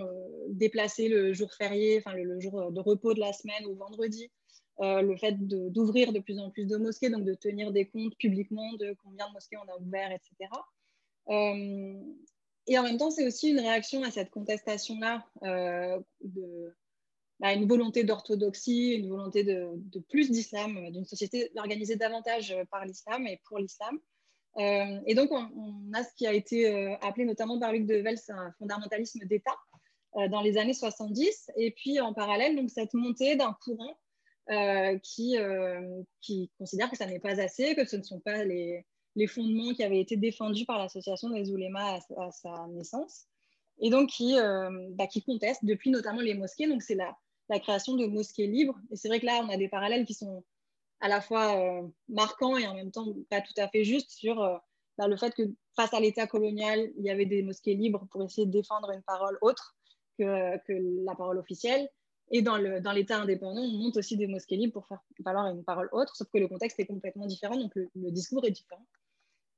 déplacer 0.49 1.07
le 1.07 1.33
jour 1.33 1.51
férié, 1.53 1.97
enfin 1.97 2.13
le, 2.15 2.39
jour 2.39 2.71
de 2.71 2.79
repos 2.79 3.15
de 3.15 3.19
la 3.19 3.33
semaine 3.33 3.65
au 3.65 3.75
vendredi, 3.75 4.31
le 4.79 5.15
fait 5.15 5.35
d'ouvrir 5.37 6.11
de, 6.11 6.17
plus 6.17 6.39
en 6.39 6.49
plus 6.49 6.65
de 6.65 6.75
mosquées, 6.77 7.11
donc 7.11 7.23
de 7.23 7.35
tenir 7.35 7.71
des 7.71 7.85
comptes 7.85 8.15
publiquement 8.17 8.73
de 8.79 8.95
combien 9.03 9.27
de 9.27 9.33
mosquées 9.33 9.57
on 9.57 9.71
a 9.71 9.77
ouvert, 9.79 10.11
etc. 10.11 10.49
et 11.31 12.77
en 12.77 12.83
même 12.83 12.97
temps, 12.97 13.11
c'est 13.11 13.25
aussi 13.25 13.49
une 13.49 13.59
réaction 13.59 14.03
à 14.03 14.11
cette 14.11 14.29
contestation-là 14.29 15.25
de 15.41 16.75
bah, 17.41 17.53
une 17.53 17.67
volonté 17.67 18.03
d'orthodoxie, 18.03 18.93
une 18.93 19.09
volonté 19.09 19.43
de, 19.43 19.99
plus 20.09 20.29
d'islam, 20.29 20.77
euh, 20.77 20.91
d'une 20.91 21.05
société 21.05 21.51
organisée 21.55 21.95
davantage 21.95 22.51
euh, 22.51 22.65
par 22.69 22.85
l'islam 22.85 23.25
et 23.25 23.41
pour 23.45 23.57
l'islam. 23.57 23.99
Euh, 24.57 24.99
et 25.07 25.15
donc, 25.15 25.31
on, 25.31 25.91
a 25.93 26.03
ce 26.03 26.13
qui 26.15 26.27
a 26.27 26.33
été 26.33 26.95
appelé 27.01 27.25
notamment 27.25 27.59
par 27.59 27.71
Luc 27.71 27.87
de 27.87 27.95
Vels 27.95 28.19
un 28.29 28.51
fondamentalisme 28.59 29.25
d'État 29.25 29.57
dans 30.29 30.41
les 30.41 30.57
années 30.57 30.73
70. 30.73 31.51
Et 31.55 31.71
puis, 31.71 31.99
en 31.99 32.13
parallèle, 32.13 32.55
donc, 32.55 32.69
cette 32.69 32.93
montée 32.93 33.35
d'un 33.37 33.57
courant 33.63 33.97
qui 35.01 36.51
considère 36.57 36.91
que 36.91 36.97
ça 36.97 37.05
n'est 37.05 37.19
pas 37.19 37.39
assez, 37.41 37.75
que 37.75 37.85
ce 37.85 37.95
ne 37.95 38.03
sont 38.03 38.19
pas 38.19 38.43
les, 38.43 38.85
les 39.15 39.27
fondements 39.27 39.73
qui 39.73 39.83
avaient 39.83 39.99
été 39.99 40.17
défendus 40.17 40.65
par 40.65 40.77
l'association 40.79 41.29
des 41.29 41.51
oulémas 41.51 41.99
à, 42.17 42.31
sa 42.31 42.67
naissance, 42.69 43.25
et 43.79 43.89
donc 43.89 44.09
qui, 44.09 44.35
bah, 44.91 45.07
qui 45.07 45.21
conteste 45.23 45.65
depuis 45.65 45.89
notamment 45.89 46.21
les 46.21 46.35
mosquées. 46.35 46.67
Donc, 46.67 46.81
c'est 46.81 46.95
la 46.95 47.59
création 47.59 47.95
de 47.95 48.05
mosquées 48.05 48.47
libres. 48.47 48.79
Et 48.91 48.95
c'est 48.95 49.07
vrai 49.07 49.19
que 49.19 49.25
là, 49.25 49.41
on 49.43 49.49
a 49.49 49.57
des 49.57 49.67
parallèles 49.67 50.05
qui 50.05 50.13
sont 50.13 50.43
à 51.01 51.07
la 51.07 51.19
fois 51.19 51.57
euh, 51.57 51.87
marquants 52.07 52.57
et 52.57 52.67
en 52.67 52.75
même 52.75 52.91
temps 52.91 53.07
pas 53.29 53.41
tout 53.41 53.53
à 53.57 53.67
fait 53.67 53.83
justes 53.83 54.11
sur 54.11 54.41
euh, 54.41 54.55
bah, 54.97 55.07
le 55.07 55.17
fait 55.17 55.33
que 55.33 55.43
face 55.75 55.93
à 55.93 55.99
l'État 55.99 56.27
colonial, 56.27 56.91
il 56.97 57.03
y 57.03 57.09
avait 57.09 57.25
des 57.25 57.41
mosquées 57.41 57.73
libres 57.73 58.07
pour 58.11 58.23
essayer 58.23 58.45
de 58.45 58.51
défendre 58.51 58.91
une 58.91 59.01
parole 59.01 59.37
autre 59.41 59.75
que, 60.17 60.57
que 60.65 60.73
la 61.05 61.15
parole 61.15 61.39
officielle. 61.39 61.89
Et 62.33 62.41
dans 62.41 62.55
l'État 62.55 63.17
dans 63.17 63.23
indépendant, 63.23 63.61
on 63.61 63.77
monte 63.77 63.97
aussi 63.97 64.15
des 64.15 64.27
mosquées 64.27 64.55
libres 64.55 64.73
pour 64.73 64.87
faire 64.87 65.01
valoir 65.19 65.47
une 65.47 65.65
parole 65.65 65.89
autre, 65.91 66.15
sauf 66.15 66.29
que 66.29 66.37
le 66.37 66.47
contexte 66.47 66.79
est 66.79 66.85
complètement 66.85 67.25
différent, 67.25 67.57
donc 67.57 67.73
le, 67.75 68.11
discours 68.11 68.45
est 68.45 68.51
différent. 68.51 68.85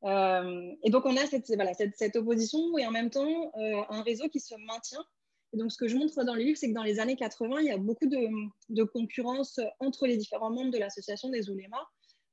Euh, 0.05 0.71
et 0.83 0.89
donc 0.89 1.05
on 1.05 1.15
a 1.15 1.25
cette, 1.25 1.47
voilà, 1.55 1.73
cette, 1.73 2.15
opposition 2.15 2.77
et 2.77 2.85
en 2.85 2.91
même 2.91 3.09
temps 3.09 3.51
un 3.89 4.01
réseau 4.03 4.27
qui 4.27 4.39
se 4.39 4.55
maintient 4.55 5.03
et 5.53 5.57
donc, 5.57 5.71
ce 5.71 5.77
que 5.77 5.87
je 5.87 5.95
montre 5.95 6.23
dans 6.23 6.33
les 6.33 6.45
livres, 6.45 6.57
c'est 6.57 6.69
que 6.69 6.73
dans 6.73 6.83
les 6.83 6.99
années 6.99 7.15
80, 7.15 7.59
il 7.61 7.67
y 7.67 7.71
a 7.71 7.77
beaucoup 7.77 8.07
de, 8.07 8.83
concurrence 8.83 9.59
entre 9.79 10.07
les 10.07 10.17
différents 10.17 10.49
membres 10.49 10.71
de 10.71 10.79
l'association 10.79 11.29
des 11.29 11.49
oulémas 11.49 11.85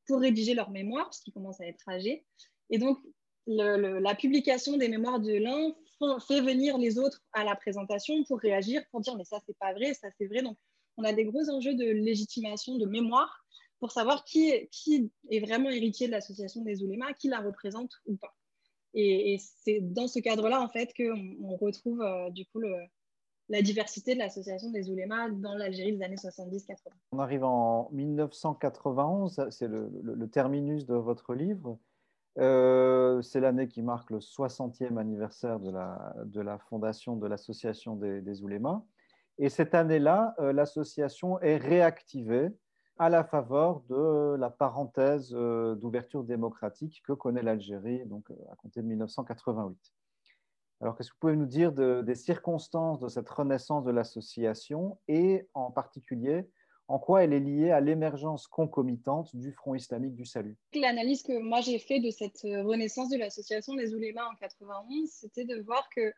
pour 0.07 0.21
rédiger 0.21 0.55
leurs 0.55 0.71
mémoires, 0.71 1.05
parce 1.05 1.21
qu'ils 1.21 1.35
commencent 1.35 1.61
à 1.61 1.66
être 1.66 1.87
âgés. 1.89 2.25
Et 2.71 2.79
donc, 2.79 2.99
la 3.47 4.14
publication 4.14 4.79
des 4.79 4.89
mémoires 4.89 5.21
de 5.21 5.35
l'un 5.35 5.75
fait 6.21 6.41
venir 6.41 6.79
les 6.79 6.99
autres 6.99 7.21
à 7.35 7.45
la 7.45 7.55
présentation 7.57 8.25
pour 8.25 8.39
réagir, 8.39 8.83
pour 8.91 9.01
dire 9.01 9.14
mais 9.16 9.25
ça, 9.25 9.39
c'est 9.47 9.57
pas 9.59 9.75
vrai, 9.75 9.93
ça, 9.93 10.09
c'est 10.18 10.27
vrai. 10.27 10.43
Donc, 10.43 10.57
on 10.97 11.05
a 11.05 11.12
des 11.12 11.25
gros 11.25 11.51
enjeux 11.51 11.75
de 11.75 11.85
légitimation, 11.85 12.77
de 12.79 12.87
mémoire, 12.87 13.45
pour 13.81 13.91
savoir 13.93 14.24
qui 14.24 14.51
est, 14.51 15.41
vraiment 15.41 15.70
héritier 15.70 16.07
de 16.07 16.12
l'association 16.12 16.62
des 16.62 16.83
oulémas, 16.85 17.12
qui 17.14 17.28
la 17.28 17.41
représente 17.41 17.93
ou 18.07 18.16
pas. 18.16 18.35
Et, 18.95 19.39
c'est 19.64 19.81
dans 19.81 20.07
ce 20.07 20.20
cadre-là, 20.20 20.61
en 20.61 20.68
fait, 20.68 20.93
qu'on 20.95 21.37
on 21.43 21.57
retrouve 21.57 22.03
euh, 22.03 22.31
du 22.31 22.45
coup 22.47 22.61
la 23.49 23.62
diversité 23.62 24.14
de 24.14 24.20
l'association 24.20 24.70
des 24.70 24.91
oulémas 24.91 25.31
dans 25.31 25.55
l'Algérie 25.55 25.97
des 25.97 26.03
années 26.05 26.16
70-80. 26.16 26.76
On 27.12 27.18
arrive 27.18 27.45
en 27.45 27.89
1991, 27.93 29.49
c'est 29.51 29.66
le, 29.66 30.28
terminus 30.31 30.87
de 30.87 30.95
votre 30.95 31.35
livre. 31.35 31.78
Euh, 32.39 33.20
c'est 33.22 33.41
l'année 33.41 33.66
qui 33.66 33.83
marque 33.83 34.11
le 34.11 34.18
60e 34.18 34.99
anniversaire 34.99 35.59
de 35.59 35.70
la, 35.70 36.14
de 36.26 36.41
la 36.41 36.59
fondation 36.59 37.16
de 37.16 37.26
l'association 37.26 37.97
des, 37.97 38.20
des, 38.20 38.43
oulémas. 38.43 38.85
Et 39.39 39.49
cette 39.49 39.74
année-là, 39.74 40.35
euh, 40.39 40.53
l'association 40.53 41.41
est 41.41 41.57
réactivée 41.57 42.51
à 43.01 43.09
la 43.09 43.24
faveur 43.24 43.80
de 43.88 44.36
la 44.36 44.51
parenthèse 44.51 45.32
euh, 45.32 45.74
d'ouverture 45.74 46.22
démocratique 46.22 47.03
que 47.07 47.14
connaît 47.14 47.42
l'Algérie 47.42 48.05
donc, 48.05 48.30
à 48.53 48.57
compter 48.57 48.82
de 48.82 48.86
1988. 48.88 49.74
Alors, 50.82 50.96
qu'est-ce 50.96 51.09
que 51.09 51.14
vous 51.14 51.20
pouvez 51.20 51.36
nous 51.36 51.46
dire 51.46 51.72
des 51.72 52.14
circonstances 52.14 53.01
de 53.01 53.09
cette 53.09 53.28
renaissance 53.28 53.84
de 53.84 53.90
l'association 53.90 54.98
et 55.09 55.48
en 55.55 55.70
particulier 55.70 56.46
en 56.88 56.98
quoi 56.98 57.24
elle 57.24 57.32
est 57.32 57.40
liée 57.40 57.70
à 57.70 57.80
l'émergence 57.80 58.46
concomitante 58.46 59.34
du 59.34 59.53
Front 59.53 59.74
islamique 59.74 60.14
du 60.14 60.26
salut? 60.26 60.59
L'analyse 60.74 61.22
que 61.22 61.38
moi 61.38 61.62
j'ai 61.62 61.78
fait 61.78 62.01
de 62.01 62.11
cette 62.11 62.42
renaissance 62.42 63.09
de 63.09 63.16
l'association 63.16 63.76
des 63.76 63.94
oulémas 63.94 64.26
en 64.26 64.34
91, 64.34 65.09
c'était 65.09 65.46
de 65.46 65.62
voir 65.62 65.88
que 65.94 66.12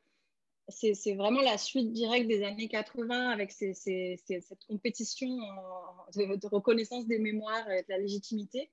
c'est 0.73 1.15
vraiment 1.15 1.41
la 1.41 1.59
suite 1.59 1.93
directe 1.93 2.29
des 2.29 2.43
années 2.43 2.69
80 2.69 3.31
avec 3.31 3.53
cette 3.53 4.67
compétition 4.69 5.29
de, 6.17 6.47
reconnaissance 6.47 7.07
des 7.07 7.19
mémoires 7.19 7.71
et 7.71 7.83
de 7.83 7.87
la 7.89 7.99
légitimité. 7.99 8.71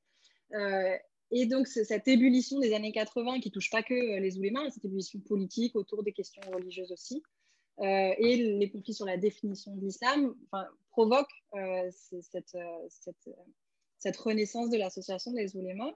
Euh, 0.54 0.96
et 1.32 1.46
donc, 1.46 1.68
cette 1.68 2.08
ébullition 2.08 2.60
des 2.60 2.74
années 2.74 2.92
80 2.92 3.40
qui 3.40 3.52
touche 3.52 3.70
pas 3.70 3.84
que 3.84 3.94
les 4.20 4.38
oulémas, 4.38 4.70
cette 4.72 4.86
ébullition 4.86 5.20
politique 5.20 5.76
autour 5.76 6.04
des 6.04 6.12
questions 6.12 6.42
religieuses 6.52 6.92
aussi, 6.92 7.22
euh, 7.80 8.14
et 8.18 8.36
les 8.36 8.70
conflits 8.72 8.94
sur 8.94 9.06
la 9.06 9.18
définition 9.18 9.76
de 9.76 9.82
l'islam 9.82 10.36
enfin, 10.52 10.68
provoquent 10.90 11.28
euh, 11.56 11.90
cette, 11.92 12.58
cette, 12.90 13.30
cette, 14.00 14.18
renaissance 14.18 14.70
de 14.70 14.78
l'association 14.78 15.32
des 15.32 15.56
oulémas, 15.56 15.94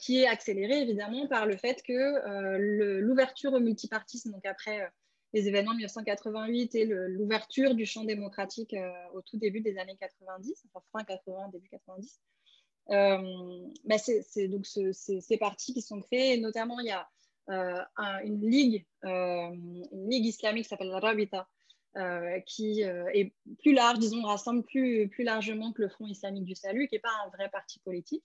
qui 0.00 0.18
est 0.18 0.26
accélérée 0.26 0.82
évidemment 0.82 1.28
par 1.28 1.46
le 1.46 1.56
fait 1.56 1.80
que 1.84 2.98
l'ouverture 2.98 3.52
au 3.52 3.60
multipartisme, 3.60 4.32
donc 4.32 4.44
après 4.44 4.90
les 5.32 5.46
événements 5.46 5.72
de 5.72 5.78
1988 5.78 6.74
et 6.74 6.86
l'ouverture 6.86 7.74
du 7.74 7.86
champ 7.86 8.04
démocratique 8.04 8.74
euh, 8.74 8.90
au 9.14 9.22
tout 9.22 9.38
début 9.38 9.60
des 9.60 9.78
années 9.78 9.96
90, 9.98 10.64
enfin 10.72 10.84
fin 10.92 11.04
80, 11.04 11.50
début 11.52 11.68
90. 11.68 12.20
Euh, 12.90 13.68
bah, 13.84 13.98
c'est 13.98 14.48
donc 14.48 14.66
ces 14.66 15.36
partis 15.38 15.72
qui 15.72 15.82
sont 15.82 16.00
créés, 16.00 16.38
notamment 16.38 16.80
il 16.80 16.86
y 16.86 16.90
a 16.90 17.08
euh, 17.50 17.82
une, 18.24 18.48
ligue, 18.48 18.84
islamique 20.08 20.64
qui 20.64 20.68
s'appelle 20.68 20.90
Rabita, 20.90 21.48
qui 22.46 22.80
est 22.82 23.32
plus 23.60 23.72
large, 23.72 23.98
disons, 24.00 24.22
rassemble 24.22 24.64
plus, 24.64 25.08
plus 25.08 25.22
largement 25.22 25.72
que 25.72 25.82
le 25.82 25.88
Front 25.88 26.06
islamique 26.06 26.44
du 26.44 26.56
salut, 26.56 26.88
qui 26.88 26.96
n'est 26.96 27.00
pas 27.00 27.12
un 27.24 27.28
vrai 27.28 27.48
parti 27.50 27.78
politique. 27.80 28.24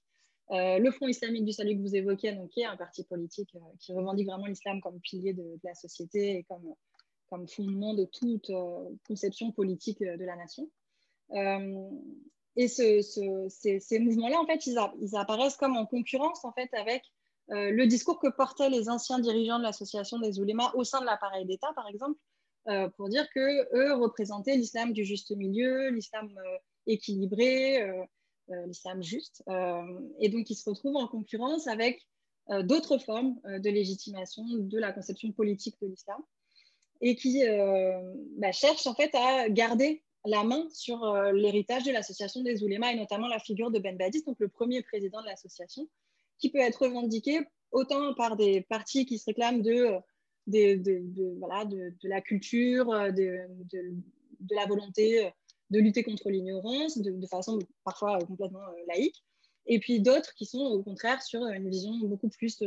le 0.49 0.89
Front 0.89 1.08
islamique 1.08 1.45
du 1.45 1.53
salut 1.53 1.76
que 1.76 1.82
vous 1.82 1.95
évoquez, 1.95 2.32
donc, 2.32 2.49
qui 2.49 2.62
est 2.62 2.66
un 2.66 2.78
parti 2.78 3.03
politique 3.03 3.56
qui 3.80 3.93
revendique 3.93 4.28
vraiment 4.28 4.47
l'islam 4.47 4.82
comme 4.82 4.99
pilier 4.99 5.34
de, 5.34 5.43
de, 5.43 5.60
la 5.64 5.76
société 5.76 6.38
et 6.38 6.43
comme 6.43 6.76
comme 7.30 7.48
fondement 7.48 7.94
de 7.94 8.06
toute 8.06 8.50
euh, 8.50 8.90
conception 9.08 9.52
politique 9.52 10.02
euh, 10.02 10.18
de 10.18 10.26
la 10.26 10.36
nation. 10.36 10.70
Euh, 11.32 11.90
et 12.56 12.68
ces, 12.68 14.00
mouvements-là, 14.00 14.40
en 14.40 14.46
fait, 14.46 14.66
ils, 14.68 14.78
apparaissent 15.16 15.58
comme 15.58 15.76
en 15.76 15.86
concurrence 15.86 16.46
en 16.46 16.54
fait, 16.54 16.70
avec 16.74 17.04
le 17.50 17.86
discours 17.86 18.18
que 18.18 18.30
portaient 18.30 18.70
les 18.70 18.88
anciens 18.88 19.20
dirigeants 19.20 19.58
de 19.60 19.64
l'association 19.64 20.20
des 20.20 20.40
oulémas 20.40 20.72
au 20.74 20.86
sein 20.86 21.02
de 21.02 21.06
l'appareil 21.06 21.46
d'État, 21.46 21.74
par 21.76 21.90
exemple, 21.90 22.18
pour 22.96 23.10
dire 23.10 23.28
que 23.36 23.76
eux 23.76 23.94
représentaient 23.96 24.56
l'islam 24.56 24.94
du 24.94 25.04
juste 25.04 25.36
milieu, 25.36 25.90
l'islam 25.90 26.34
équilibré, 26.88 27.86
l'islam 28.68 29.04
juste. 29.04 29.44
et 30.22 30.30
donc, 30.30 30.50
ils 30.50 30.56
se 30.56 30.70
retrouvent 30.70 30.96
en 30.96 31.10
concurrence 31.10 31.68
avec 31.68 32.08
d'autres 32.62 33.00
formes 33.00 33.36
de 33.44 33.70
légitimation 33.70 34.46
de 34.48 34.80
la 34.80 34.94
conception 34.94 35.34
politique 35.34 35.76
de 35.82 35.88
l'islam 35.88 36.24
et 37.02 37.16
qui 37.16 37.46
euh, 37.46 38.00
bah, 38.38 38.52
cherche 38.52 38.88
en 38.88 38.96
fait 38.96 39.14
à 39.14 39.50
garder 39.50 40.04
la 40.26 40.43
main 40.43 40.68
sur 40.72 41.04
euh, 41.04 41.32
l'héritage 41.32 41.84
de 41.84 41.91
l'association 41.91 42.41
des 42.41 42.64
oulémas 42.64 42.91
et 42.91 42.96
notamment 42.96 43.28
la 43.28 43.39
figure 43.39 43.72
de 43.72 43.80
Ben 43.80 43.98
Badis, 43.98 44.24
donc 44.24 44.38
le 44.39 44.48
premier 44.48 44.82
président 44.82 45.22
de 45.22 45.28
l'association, 45.28 45.88
qui 46.39 46.50
peut 46.50 46.60
être 46.60 46.84
revendiqué 46.84 47.41
autant 47.72 48.14
par 48.14 48.36
des 48.36 48.62
partis 48.62 49.06
qui 49.06 49.20
se 49.20 49.26
réclament 49.26 49.62
de, 49.62 50.00
de, 50.48 52.08
la 52.08 52.22
culture, 52.22 52.88
de, 52.88 53.48
la 54.50 54.66
volonté 54.66 55.32
de 55.70 55.80
lutter 55.80 56.04
contre 56.04 56.30
l'ignorance 56.30 56.98
de, 56.98 57.28
façon 57.28 57.60
parfois 57.84 58.20
complètement 58.20 58.60
euh, 58.60 58.86
laïque, 58.88 59.24
et 59.66 59.80
puis 59.80 60.00
d'autres 60.00 60.34
qui 60.36 60.46
sont 60.46 60.60
au 60.60 60.84
contraire 60.84 61.22
sur 61.24 61.43
une 61.46 61.70
vision 61.70 61.98
beaucoup 62.04 62.30
plus 62.30 62.62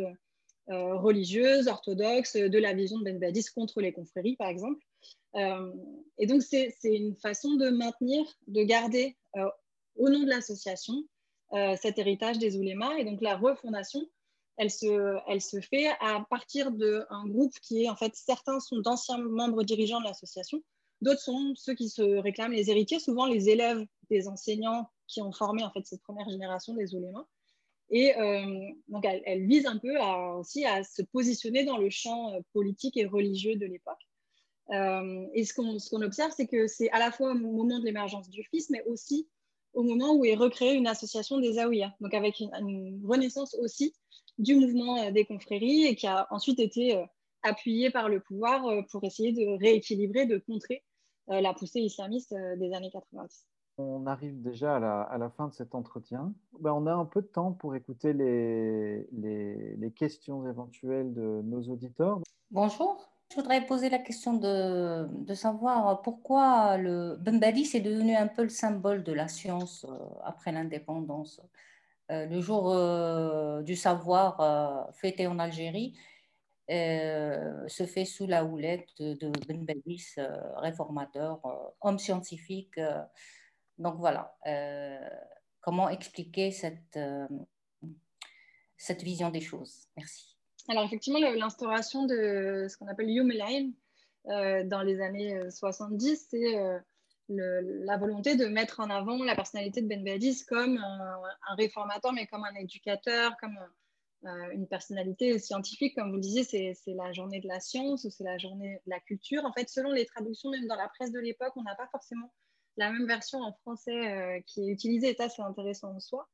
euh, 0.70 0.96
religieuse, 0.96 1.66
orthodoxe, 1.66 2.36
de 2.36 2.58
la 2.58 2.74
vision 2.74 2.98
de 2.98 3.04
Ben 3.04 3.18
Badis 3.18 3.46
contre 3.54 3.80
les 3.80 3.92
confréries, 3.92 4.36
par 4.36 4.48
exemple. 4.48 4.84
Euh, 5.34 5.72
et 6.18 6.26
donc, 6.26 6.42
c'est 6.42 6.74
une 6.84 7.16
façon 7.16 7.54
de 7.54 7.70
maintenir, 7.70 8.24
de 8.48 8.62
garder 8.62 9.16
euh, 9.36 9.48
au 9.96 10.08
nom 10.08 10.20
de 10.20 10.28
l'association 10.28 10.94
cet 11.80 11.98
héritage 11.98 12.38
des 12.38 12.58
oulémas. 12.58 12.94
Et 12.98 13.06
donc, 13.06 13.22
la 13.22 13.34
refondation, 13.34 14.06
elle 14.58 14.70
se, 14.70 15.16
elle 15.28 15.40
se 15.40 15.60
fait 15.60 15.88
à 16.00 16.26
partir 16.28 16.70
d'un 16.72 17.24
groupe 17.24 17.54
qui 17.62 17.84
est, 17.84 17.88
en 17.88 17.96
fait, 17.96 18.14
certains 18.14 18.60
sont 18.60 18.80
d'anciens 18.80 19.16
membres 19.16 19.62
dirigeants 19.62 20.00
de 20.00 20.04
l'association, 20.04 20.62
d'autres 21.00 21.22
sont 21.22 21.54
ceux 21.56 21.74
qui 21.74 21.88
se 21.88 22.02
réclament 22.02 22.52
les 22.52 22.70
héritiers, 22.70 22.98
souvent 22.98 23.24
les 23.24 23.48
élèves 23.48 23.82
des 24.10 24.28
enseignants 24.28 24.90
qui 25.06 25.22
ont 25.22 25.32
formé, 25.32 25.64
en 25.64 25.70
fait, 25.70 25.86
cette 25.86 26.02
première 26.02 26.28
génération 26.28 26.74
des 26.74 26.94
oulémas. 26.94 27.26
Et 27.90 28.14
euh, 28.16 28.68
donc, 28.88 29.04
elle, 29.04 29.46
vise 29.46 29.66
un 29.66 29.78
peu 29.78 29.96
aussi 30.38 30.64
à 30.64 30.84
se 30.84 31.02
positionner 31.02 31.64
dans 31.64 31.78
le 31.78 31.88
champ 31.88 32.32
euh, 32.34 32.40
politique 32.52 32.96
et 32.96 33.06
religieux 33.06 33.56
de 33.56 33.66
l'époque. 33.66 34.00
Euh, 34.70 35.26
et 35.32 35.44
ce 35.44 35.54
qu'on 35.54 36.02
observe, 36.02 36.32
c'est 36.36 36.46
que 36.46 36.66
c'est 36.66 36.90
à 36.90 36.98
la 36.98 37.10
fois 37.10 37.30
au 37.30 37.34
moment 37.34 37.78
de 37.78 37.84
l'émergence 37.84 38.28
du 38.28 38.44
FIS, 38.44 38.66
mais 38.70 38.84
aussi 38.84 39.26
au 39.72 39.82
moment 39.82 40.14
où 40.14 40.24
est 40.24 40.34
recréée 40.34 40.74
une 40.74 40.86
association 40.86 41.38
des 41.38 41.58
Aouïas, 41.58 41.94
donc 42.00 42.12
avec 42.12 42.40
une, 42.40 43.00
renaissance 43.06 43.54
aussi 43.54 43.94
du 44.36 44.54
mouvement 44.54 45.10
des 45.10 45.24
confréries 45.24 45.84
et 45.84 45.96
qui 45.96 46.06
a 46.06 46.26
ensuite 46.30 46.58
été 46.58 47.02
appuyé 47.42 47.90
par 47.90 48.08
le 48.08 48.20
pouvoir 48.20 48.64
pour 48.90 49.04
essayer 49.04 49.32
de 49.32 49.58
rééquilibrer, 49.58 50.26
de 50.26 50.38
contrer 50.38 50.84
la 51.28 51.54
poussée 51.54 51.80
islamiste 51.80 52.34
des 52.58 52.72
années 52.72 52.90
90 52.90 53.46
on 53.78 54.06
arrive 54.06 54.42
déjà 54.42 54.76
à 54.76 55.18
la, 55.18 55.30
fin 55.30 55.48
de 55.48 55.54
cet 55.54 55.74
entretien. 55.74 56.32
Ben, 56.60 56.72
on 56.72 56.86
a 56.86 56.92
un 56.92 57.04
peu 57.04 57.22
de 57.22 57.26
temps 57.26 57.52
pour 57.52 57.74
écouter 57.74 58.12
les, 58.12 59.92
questions 59.96 60.46
éventuelles 60.48 61.12
de 61.14 61.42
nos 61.44 61.62
auditeurs. 61.62 62.20
Bonjour. 62.50 63.08
Je 63.30 63.36
voudrais 63.36 63.66
poser 63.66 63.90
la 63.90 63.98
question 63.98 64.34
de, 64.34 65.34
savoir 65.34 66.02
pourquoi 66.02 66.76
le 66.78 67.16
Bembali 67.16 67.68
est 67.74 67.80
devenu 67.80 68.16
un 68.16 68.26
peu 68.26 68.42
le 68.42 68.48
symbole 68.48 69.02
de 69.02 69.12
la 69.12 69.28
science 69.28 69.84
euh, 69.84 69.98
après 70.24 70.50
l'indépendance. 70.50 71.40
Euh, 72.10 72.26
le 72.26 72.40
jour 72.40 72.70
euh, 72.70 73.62
du 73.62 73.76
savoir 73.76 74.88
fêté 74.94 75.26
en 75.26 75.38
Algérie 75.38 75.94
se 76.68 77.86
fait 77.86 78.04
sous 78.04 78.26
la 78.26 78.44
houlette 78.44 78.88
de, 78.98 79.14
de 79.14 79.30
Ben 79.56 79.82
réformateur, 80.56 81.40
homme 81.80 81.98
scientifique 81.98 82.78
donc 83.78 83.96
voilà, 83.98 84.36
euh, 84.46 85.08
comment 85.60 85.88
expliquer 85.88 86.50
cette, 86.50 86.96
euh, 86.96 87.26
cette 88.76 89.02
vision 89.02 89.30
des 89.30 89.40
choses? 89.40 89.86
Merci. 89.96 90.36
Alors 90.68 90.84
effectivement, 90.84 91.20
l'instauration 91.20 92.04
de 92.04 92.66
ce 92.68 92.76
qu'on 92.76 92.88
appelle 92.88 93.10
Yom 93.10 93.30
euh, 93.30 94.64
dans 94.64 94.82
les 94.82 95.00
années 95.00 95.50
70, 95.50 96.26
c'est 96.30 96.80
la 97.30 97.96
volonté 97.98 98.36
de 98.36 98.46
mettre 98.46 98.80
en 98.80 98.90
avant 98.90 99.22
la 99.22 99.34
personnalité 99.34 99.80
de 99.80 99.86
Ben 99.86 100.04
Badis 100.04 100.44
comme 100.46 100.78
un, 100.78 101.54
réformateur, 101.56 102.12
mais 102.12 102.26
comme 102.26 102.44
un 102.44 102.54
éducateur, 102.54 103.36
comme 103.40 103.58
une 104.52 104.66
personnalité 104.66 105.38
scientifique, 105.38 105.94
comme 105.94 106.10
vous 106.10 106.16
le 106.16 106.22
disiez, 106.22 106.44
c'est 106.44 106.94
la 106.94 107.12
journée 107.12 107.40
de 107.40 107.48
la 107.48 107.60
science 107.60 108.04
ou 108.04 108.10
c'est 108.10 108.24
la 108.24 108.36
journée 108.36 108.80
de 108.86 108.90
la 108.90 109.00
culture. 109.00 109.44
En 109.44 109.52
fait, 109.52 109.68
selon 109.68 109.92
les 109.92 110.04
traductions, 110.04 110.50
même 110.50 110.66
dans 110.66 110.76
la 110.76 110.88
presse 110.88 111.12
de 111.12 111.20
l'époque, 111.20 111.52
on 111.56 111.62
n'a 111.62 111.74
pas 111.74 111.88
forcément 111.92 112.30
la 112.78 112.92
même 112.92 113.06
version 113.06 113.40
en 113.40 113.52
français 113.52 113.90
euh, 113.90 114.40
qui 114.46 114.62
est 114.62 114.72
utilisée, 114.72 115.10
et 115.10 115.14
ça, 115.14 115.28
c'est 115.28 115.42
intéressant 115.42 115.94
en 115.94 116.00
soi. 116.00 116.28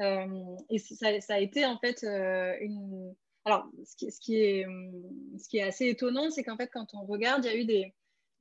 Euh, 0.00 0.56
et 0.70 0.78
ça, 0.78 1.08
a 1.28 1.40
été 1.40 1.66
en 1.66 1.78
fait 1.78 2.04
euh, 2.04 2.54
une. 2.60 3.14
Alors, 3.44 3.66
ce 3.84 4.20
qui, 4.20 4.36
est, 4.36 5.62
assez 5.62 5.88
étonnant, 5.88 6.30
c'est 6.30 6.44
qu'en 6.44 6.56
fait, 6.56 6.68
quand 6.72 6.86
on 6.92 7.06
regarde, 7.06 7.44
il 7.46 7.48
y 7.48 7.54
a 7.54 7.56
eu 7.56 7.92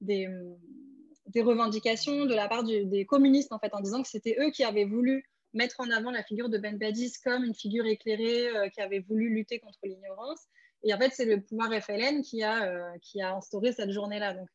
des 0.06 1.42
revendications 1.42 2.26
de 2.26 2.36
la 2.36 2.50
part 2.50 2.64
des 2.66 3.06
communistes, 3.06 3.54
en 3.54 3.60
fait, 3.60 3.74
en 3.74 3.80
disant 3.80 4.02
que 4.02 4.10
c'était 4.10 4.36
eux 4.40 4.52
qui 4.52 4.66
avaient 4.66 4.86
voulu 4.86 5.26
mettre 5.54 5.80
en 5.80 5.90
avant 5.92 6.12
la 6.12 6.24
figure 6.24 6.50
de 6.50 6.58
Ben 6.58 6.78
Badis 6.78 7.14
comme 7.24 7.46
une 7.46 7.56
figure 7.56 7.86
éclairée 7.86 8.70
qui 8.74 8.82
avait 8.82 9.00
voulu 9.00 9.30
lutter 9.30 9.60
contre 9.60 9.80
l'ignorance. 9.84 10.42
Et 10.84 10.94
en 10.94 10.98
fait, 10.98 11.12
c'est 11.14 11.26
le 11.26 11.42
pouvoir 11.42 11.72
FLN 11.82 12.22
qui 12.22 12.44
a, 12.44 12.98
qui 13.02 13.22
a 13.22 13.34
instauré 13.34 13.72
cette 13.72 13.92
journée-là. 13.92 14.34
Donc, 14.34 14.50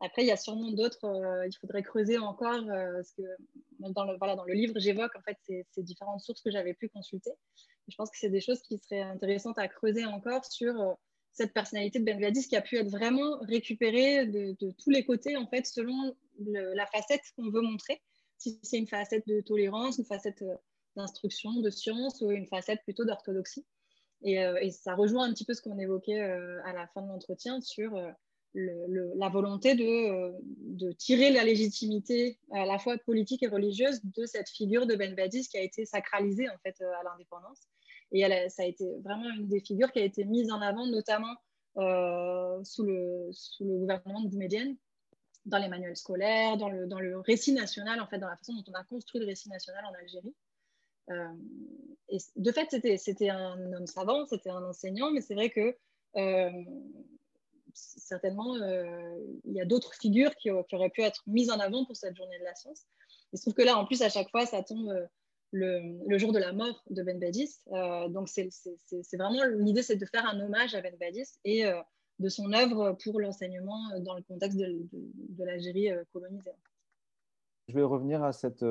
après, 0.00 0.22
il 0.22 0.28
y 0.28 0.30
a 0.30 0.36
sûrement 0.36 0.72
d'autres, 0.72 1.04
euh, 1.04 1.46
il 1.46 1.52
faudrait 1.60 1.82
creuser 1.82 2.16
encore, 2.16 2.64
euh, 2.70 2.94
parce 2.94 3.12
que 3.12 3.22
dans 3.80 4.04
le, 4.04 4.16
voilà, 4.16 4.34
dans 4.34 4.44
le 4.44 4.54
livre, 4.54 4.72
j'évoque 4.76 5.14
en 5.14 5.20
fait 5.20 5.36
ces, 5.46 5.82
différentes 5.82 6.20
sources 6.20 6.40
que 6.40 6.50
j'avais 6.50 6.72
pu 6.72 6.88
consulter. 6.88 7.30
je 7.86 7.96
pense 7.96 8.10
que 8.10 8.16
c'est 8.18 8.30
des 8.30 8.40
choses 8.40 8.62
qui 8.62 8.78
seraient 8.78 9.02
intéressantes 9.02 9.58
à 9.58 9.68
creuser 9.68 10.06
encore 10.06 10.44
sur 10.46 10.80
euh, 10.80 10.94
cette 11.32 11.52
personnalité 11.52 11.98
de 11.98 12.04
Ben 12.04 12.18
Gladys 12.18 12.48
qui 12.48 12.56
a 12.56 12.62
pu 12.62 12.78
être 12.78 12.88
vraiment 12.88 13.38
récupérée 13.40 14.26
de, 14.26 14.56
tous 14.72 14.90
les 14.90 15.04
côtés, 15.04 15.36
en 15.36 15.46
fait, 15.46 15.66
selon 15.66 16.16
la 16.40 16.86
facette 16.86 17.22
qu'on 17.36 17.50
veut 17.50 17.60
montrer. 17.60 18.02
Si 18.36 18.58
c'est 18.62 18.78
une 18.78 18.88
facette 18.88 19.26
de 19.28 19.40
tolérance, 19.40 19.98
une 19.98 20.06
facette 20.06 20.42
d'instruction, 20.96 21.60
de 21.60 21.70
science 21.70 22.20
ou 22.20 22.32
une 22.32 22.48
facette 22.48 22.82
plutôt 22.82 23.04
d'orthodoxie. 23.04 23.64
Et, 24.22 24.42
ça 24.72 24.96
rejoint 24.96 25.24
un 25.24 25.32
petit 25.32 25.44
peu 25.44 25.54
ce 25.54 25.62
qu'on 25.62 25.78
évoquait 25.78 26.20
à 26.20 26.72
la 26.72 26.88
fin 26.88 27.02
de 27.02 27.08
l'entretien 27.08 27.60
sur 27.60 27.96
la 28.54 29.28
volonté 29.28 29.74
de, 29.74 30.32
de, 30.76 30.92
tirer 30.92 31.30
la 31.30 31.44
légitimité 31.44 32.38
à 32.52 32.66
la 32.66 32.78
fois 32.78 32.98
politique 32.98 33.42
et 33.42 33.46
religieuse 33.46 34.00
de 34.02 34.26
cette 34.26 34.48
figure 34.48 34.86
de 34.86 34.96
Ben 34.96 35.14
Badis 35.14 35.48
qui 35.48 35.56
a 35.56 35.62
été 35.62 35.84
sacralisée 35.86 36.48
en 36.48 36.58
fait 36.64 36.80
à 36.80 37.02
l'indépendance. 37.04 37.60
Et 38.12 38.24
ça 38.48 38.62
a 38.62 38.66
été 38.66 38.84
vraiment 39.04 39.30
une 39.30 39.46
des 39.46 39.60
figures 39.60 39.92
qui 39.92 40.00
a 40.00 40.04
été 40.04 40.24
mise 40.24 40.50
en 40.50 40.60
avant, 40.60 40.86
notamment 40.86 41.34
euh, 41.76 42.62
sous, 42.64 42.84
le, 42.84 43.30
gouvernement 43.60 44.22
de 44.22 44.28
Boumedienne, 44.28 44.76
dans 45.46 45.58
les 45.58 45.68
manuels 45.68 45.96
scolaires, 45.96 46.56
dans 46.56 46.68
le, 46.68 47.18
récit 47.20 47.52
national, 47.52 48.00
en 48.00 48.06
fait, 48.06 48.18
dans 48.18 48.28
la 48.28 48.36
façon 48.36 48.54
dont 48.54 48.64
on 48.68 48.74
a 48.74 48.84
construit 48.84 49.20
le 49.20 49.26
récit 49.26 49.48
national 49.48 49.84
en 49.84 49.94
Algérie. 49.94 50.34
Euh, 51.10 51.34
et 52.08 52.18
de 52.36 52.52
fait, 52.52 52.98
c'était 52.98 53.30
un 53.30 53.72
homme 53.72 53.86
savant, 53.86 54.26
c'était 54.26 54.50
un 54.50 54.64
enseignant, 54.64 55.10
mais 55.12 55.20
c'est 55.20 55.34
vrai 55.34 55.50
que 55.50 55.76
euh, 56.16 56.50
certainement, 57.74 58.56
il 58.56 59.52
y 59.52 59.60
a 59.60 59.64
d'autres 59.64 59.94
figures 59.94 60.34
qui, 60.36 60.50
auraient 60.50 60.90
pu 60.90 61.02
être 61.02 61.22
mises 61.26 61.50
en 61.50 61.58
avant 61.58 61.84
pour 61.84 61.96
cette 61.96 62.16
journée 62.16 62.38
de 62.38 62.44
la 62.44 62.54
science. 62.54 62.86
Il 63.32 63.38
se 63.38 63.44
trouve 63.44 63.54
que 63.54 63.62
là, 63.62 63.76
en 63.76 63.84
plus, 63.84 64.02
à 64.02 64.08
chaque 64.08 64.30
fois, 64.30 64.46
ça 64.46 64.62
tombe 64.62 64.92
le, 65.52 66.18
jour 66.18 66.32
de 66.32 66.38
la 66.38 66.52
mort 66.52 66.82
de 66.90 67.02
Ben 67.02 67.18
Badis. 67.18 67.60
Euh, 67.72 68.08
donc, 68.08 68.28
c'est 68.28 69.16
vraiment 69.16 69.44
l'idée, 69.58 69.82
c'est 69.82 69.96
de 69.96 70.06
faire 70.06 70.26
un 70.26 70.40
hommage 70.40 70.74
à 70.74 70.80
Ben 70.80 70.96
Badis 70.98 71.38
et 71.44 71.66
euh, 71.66 71.80
de 72.18 72.28
son 72.28 72.52
œuvre 72.52 72.96
pour 73.02 73.20
l'enseignement 73.20 73.98
dans 74.00 74.14
le 74.14 74.22
contexte 74.22 74.58
de, 74.58 75.44
l'Algérie 75.44 75.90
euh, 75.90 76.04
colonisée. 76.12 76.50
Je 77.68 77.74
vais 77.74 77.82
revenir 77.82 78.22
à 78.22 78.32
cette 78.32 78.64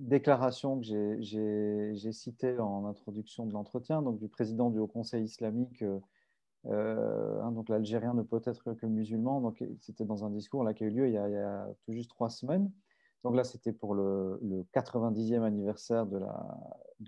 déclaration 0.00 0.80
que 0.80 0.84
j'ai 1.20 2.12
citée 2.12 2.58
en 2.58 2.86
introduction 2.86 3.46
de 3.46 3.52
l'entretien, 3.52 4.02
donc 4.02 4.18
du 4.18 4.28
président 4.28 4.70
du 4.70 4.80
Haut 4.80 4.88
Conseil 4.88 5.24
islamique. 5.24 5.84
Hein, 6.66 7.52
donc 7.52 7.68
l'Algérien 7.68 8.14
ne 8.14 8.22
peut 8.22 8.40
être 8.44 8.74
que 8.74 8.86
musulman. 8.86 9.40
Donc 9.40 9.62
c'était 9.80 10.04
dans 10.04 10.24
un 10.24 10.30
discours 10.30 10.64
là, 10.64 10.74
qui 10.74 10.84
a 10.84 10.86
eu 10.86 10.90
lieu 10.90 11.08
il 11.08 11.14
y 11.14 11.18
a, 11.18 11.68
tout 11.84 11.92
juste 11.92 12.10
trois 12.10 12.30
semaines. 12.30 12.70
Donc 13.24 13.34
là, 13.34 13.44
c'était 13.44 13.72
pour 13.72 13.94
le, 13.94 14.38
90e 14.74 15.42
anniversaire 15.42 16.06
de 16.06 16.18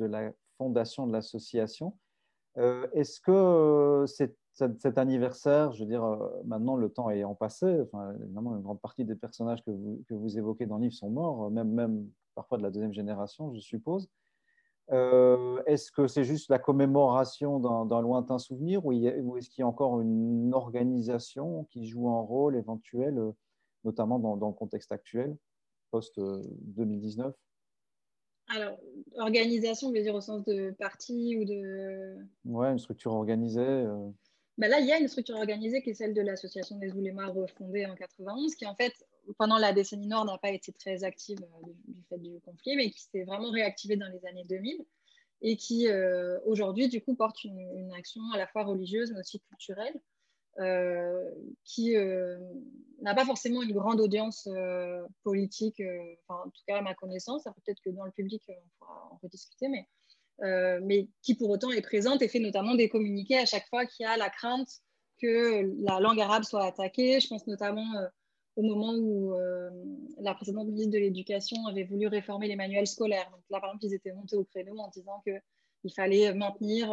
la, 0.07 0.33
fondation 0.57 1.07
de 1.07 1.13
l'association. 1.13 1.95
Euh, 2.57 2.87
est-ce 2.95 3.21
que 3.21 3.31
euh, 3.31 4.07
cet, 4.07 4.97
anniversaire, 4.97 5.73
je 5.73 5.81
veux 5.81 5.89
dire, 5.89 6.03
euh, 6.03 6.43
maintenant 6.47 6.77
le 6.77 6.89
temps 6.89 7.11
ayant 7.11 7.35
passé, 7.35 7.83
enfin, 7.83 8.15
évidemment, 8.23 8.57
une 8.57 8.63
grande 8.63 8.81
partie 8.81 9.05
des 9.05 9.15
personnages 9.15 9.63
que 9.63 9.71
vous, 9.71 10.03
que 10.09 10.15
vous, 10.15 10.39
évoquez 10.39 10.65
dans 10.65 10.79
le 10.79 10.85
livre 10.85 10.95
sont 10.95 11.11
morts, 11.11 11.51
même, 11.51 11.71
même 11.71 12.09
parfois 12.35 12.57
de 12.57 12.63
la 12.63 12.71
deuxième 12.71 12.95
génération, 12.95 13.53
je 13.53 13.61
suppose. 13.61 14.09
Est-ce 14.89 15.91
que 15.91 16.07
c'est 16.07 16.25
juste 16.25 16.49
la 16.49 16.59
commémoration 16.59 17.59
d'un 17.85 18.01
lointain 18.01 18.39
souvenir 18.39 18.85
ou, 18.87 18.93
ou 18.93 19.37
est-ce 19.37 19.51
qu'il 19.51 19.63
y 19.63 19.65
a 19.65 19.69
encore 19.69 20.01
une 20.01 20.55
organisation 20.55 21.65
qui 21.65 21.87
joue 21.87 22.09
un 22.09 22.21
rôle 22.21 22.57
éventuel, 22.57 23.21
notamment 23.85 24.19
dans, 24.19 24.37
dans 24.37 24.49
le 24.49 24.55
contexte 24.55 24.93
actuel 24.93 25.37
post-2019 25.91 27.33
alors, 28.49 28.79
organisation, 29.19 29.91
je 29.91 29.99
veux 29.99 30.05
dire 30.05 30.15
au 30.15 30.21
sens 30.21 30.45
de 30.45 30.71
parti 30.79 31.37
ou 31.37 31.45
de... 31.45 32.17
Ouais, 32.45 32.69
une 32.69 32.79
structure 32.79 33.13
organisée. 33.13 33.61
Euh. 33.61 34.09
Ben 34.57 34.71
là, 34.71 34.79
il 34.79 34.87
y 34.87 34.93
a 34.93 34.99
une 34.99 35.09
structure 35.09 35.37
organisée 35.37 35.83
qui 35.83 35.91
est 35.91 35.95
celle 35.95 36.15
de 36.15 36.23
l'association 36.23 36.79
des 36.79 36.93
oulémas 36.93 37.27
refondée 37.27 37.87
en 37.87 37.95
91, 37.95 38.55
qui 38.55 38.67
en 38.67 38.75
fait, 38.77 38.93
pendant 39.39 39.59
la 39.59 39.73
décennie 39.73 40.07
nord, 40.07 40.25
n'a 40.25 40.39
pas 40.39 40.51
été 40.51 40.73
très 40.73 41.05
active 41.05 41.39
euh, 41.43 41.73
du, 41.89 42.03
fait 42.09 42.19
du 42.19 42.41
conflit, 42.41 42.77
mais 42.77 42.91
qui 42.91 43.03
s'est 43.03 43.25
vraiment 43.25 43.51
réactivée 43.51 43.97
dans 43.97 44.09
les 44.09 44.25
années 44.27 44.45
2000 44.49 44.85
et 45.43 45.57
qui 45.57 45.89
euh, 45.89 46.39
aujourd'hui, 46.47 46.89
du 46.89 47.03
coup, 47.03 47.15
porte 47.15 47.45
une, 47.45 47.93
action 47.97 48.23
à 48.33 48.39
la 48.39 48.47
fois 48.47 48.65
religieuse 48.65 49.13
mais 49.13 49.21
aussi 49.21 49.41
culturelle 49.41 49.95
euh, 50.59 51.31
qui 51.65 51.95
n'a 53.03 53.15
pas 53.15 53.27
forcément 53.27 53.63
une 53.63 53.73
grande 53.73 54.01
audience 54.01 54.49
politique, 55.23 55.83
en 56.29 56.45
tout 56.45 56.63
cas 56.67 56.79
à 56.79 56.83
ma 56.83 56.95
connaissance. 56.95 57.45
Peut-être 57.45 57.81
que 57.85 57.91
dans 57.91 58.05
le 58.05 58.13
public, 58.13 58.43
on 58.49 58.55
pourra 58.79 59.11
en 59.13 59.19
rediscuter, 59.23 59.69
mais, 59.69 59.87
mais 60.81 61.09
qui 61.23 61.35
pour 61.35 61.51
autant 61.51 61.71
est 61.71 61.83
présente 61.83 62.23
et 62.23 62.29
fait 62.29 62.41
notamment 62.41 62.75
des 62.75 62.89
communiqués 62.89 63.39
à 63.39 63.45
chaque 63.45 63.69
fois 63.69 63.85
qu'il 63.85 64.05
y 64.05 64.07
a 64.07 64.17
la 64.17 64.31
crainte 64.31 64.81
que 65.21 65.71
la 65.85 66.01
langue 66.01 66.21
arabe 66.21 66.45
soit 66.45 66.65
attaquée. 66.65 67.21
Je 67.21 67.29
pense 67.29 67.47
notamment 67.47 67.93
au 68.57 68.63
moment 68.63 68.95
où 68.95 69.35
la 70.19 70.35
précédente 70.35 70.67
ministre 70.69 70.93
de 70.93 70.99
l'Éducation 70.99 71.67
avait 71.67 71.85
voulu 71.85 72.07
réformer 72.07 72.49
les 72.49 72.57
manuels 72.57 72.87
scolaires. 72.87 73.31
Donc 73.31 73.41
là, 73.51 73.61
par 73.61 73.71
exemple, 73.71 73.85
ils 73.85 73.95
étaient 73.95 74.13
montés 74.13 74.37
au 74.37 74.45
créneau 74.45 74.79
en 74.79 74.89
disant 74.89 75.23
qu'il 75.25 75.93
fallait 75.95 76.33
maintenir 76.33 76.91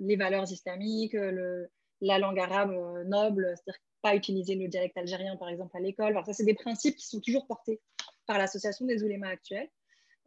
les 0.00 0.16
valeurs 0.16 0.50
islamiques, 0.50 1.12
le, 1.12 1.68
la 2.02 2.18
langue 2.18 2.38
arabe 2.38 2.72
euh, 2.72 3.04
noble, 3.04 3.54
c'est-à-dire 3.56 3.80
pas 4.02 4.16
utiliser 4.16 4.56
le 4.56 4.68
dialecte 4.68 4.98
algérien, 4.98 5.36
par 5.36 5.48
exemple, 5.48 5.76
à 5.76 5.80
l'école. 5.80 6.20
ça, 6.26 6.32
c'est 6.32 6.44
des 6.44 6.54
principes 6.54 6.96
qui 6.96 7.06
sont 7.06 7.20
toujours 7.20 7.46
portés 7.46 7.80
par 8.26 8.36
l'association 8.36 8.84
des 8.84 9.04
oulémas 9.04 9.28
actuels. 9.28 9.70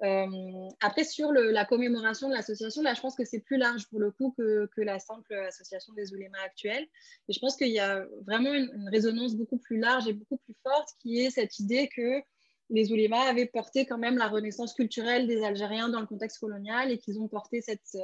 Euh, 0.03 0.69
après, 0.81 1.03
sur 1.03 1.31
la 1.31 1.65
commémoration 1.65 2.29
de 2.29 2.33
l'association, 2.33 2.81
là, 2.81 2.93
je 2.93 3.01
pense 3.01 3.15
que 3.15 3.23
c'est 3.25 3.39
plus 3.39 3.57
large 3.57 3.87
pour 3.87 3.99
le 3.99 4.11
coup 4.11 4.33
que, 4.37 4.69
la 4.77 4.99
simple 4.99 5.33
association 5.33 5.93
des 5.93 6.13
oulémas 6.13 6.41
actuels. 6.43 6.85
Et 7.27 7.33
je 7.33 7.39
pense 7.39 7.55
qu'il 7.55 7.71
y 7.71 7.79
a 7.79 8.05
vraiment 8.25 8.53
une, 8.53 8.89
résonance 8.89 9.35
beaucoup 9.35 9.57
plus 9.57 9.79
large 9.79 10.07
et 10.07 10.13
beaucoup 10.13 10.37
plus 10.37 10.55
forte 10.63 10.89
qui 11.01 11.19
est 11.19 11.29
cette 11.29 11.59
idée 11.59 11.89
que 11.95 12.21
les 12.69 12.91
oulémas 12.91 13.29
avaient 13.29 13.45
porté 13.45 13.85
quand 13.85 13.97
même 13.97 14.17
la 14.17 14.27
renaissance 14.27 14.73
culturelle 14.73 15.27
des 15.27 15.43
Algériens 15.43 15.89
dans 15.89 16.01
le 16.01 16.07
contexte 16.07 16.39
colonial 16.39 16.91
et 16.91 16.97
qu'ils 16.97 17.19
ont 17.19 17.27
porté 17.27 17.61
cette, 17.61 17.95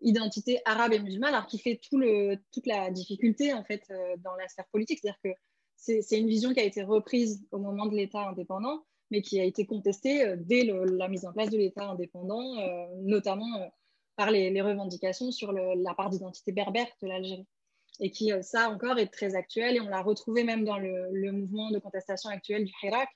identité 0.00 0.60
arabe 0.64 0.92
et 0.92 1.00
musulmane, 1.00 1.34
alors 1.34 1.46
qui 1.46 1.58
fait 1.58 1.80
toute 1.90 2.66
la 2.66 2.90
difficulté 2.90 3.52
en 3.52 3.64
fait 3.64 3.82
euh, 3.90 4.16
dans 4.18 4.34
la 4.36 4.48
sphère 4.48 4.66
politique. 4.72 5.00
C'est-à-dire 5.02 5.20
que 5.22 5.40
c'est 5.76 6.18
une 6.18 6.28
vision 6.28 6.52
qui 6.52 6.60
a 6.60 6.64
été 6.64 6.82
reprise 6.82 7.46
au 7.52 7.58
moment 7.58 7.86
de 7.86 7.94
l'État 7.94 8.28
indépendant, 8.28 8.84
mais 9.10 9.22
qui 9.22 9.40
a 9.40 9.44
été 9.44 9.66
contestée 9.66 10.24
euh, 10.24 10.36
dès 10.38 10.64
la 10.64 11.08
mise 11.08 11.24
en 11.24 11.32
place 11.32 11.50
de 11.50 11.58
l'État 11.58 11.88
indépendant, 11.88 12.58
euh, 12.58 12.86
notamment 13.02 13.70
par 14.16 14.30
les, 14.30 14.60
revendications 14.60 15.30
sur 15.30 15.52
la 15.52 15.94
part 15.94 16.10
d'identité 16.10 16.50
berbère 16.50 16.88
de 17.02 17.06
l'Algérie. 17.06 17.46
Et 18.00 18.10
qui, 18.10 18.32
ça 18.42 18.68
encore, 18.68 18.98
est 18.98 19.12
très 19.12 19.34
actuel. 19.34 19.76
Et 19.76 19.80
on 19.80 19.88
l'a 19.88 20.02
retrouvé 20.02 20.44
même 20.44 20.64
dans 20.64 20.78
le, 20.78 21.32
mouvement 21.32 21.70
de 21.70 21.78
contestation 21.78 22.28
actuel 22.28 22.64
du 22.64 22.72
Hirak, 22.82 23.08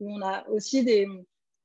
où 0.00 0.10
on 0.12 0.20
a 0.22 0.46
aussi 0.48 0.84
des, 0.84 1.06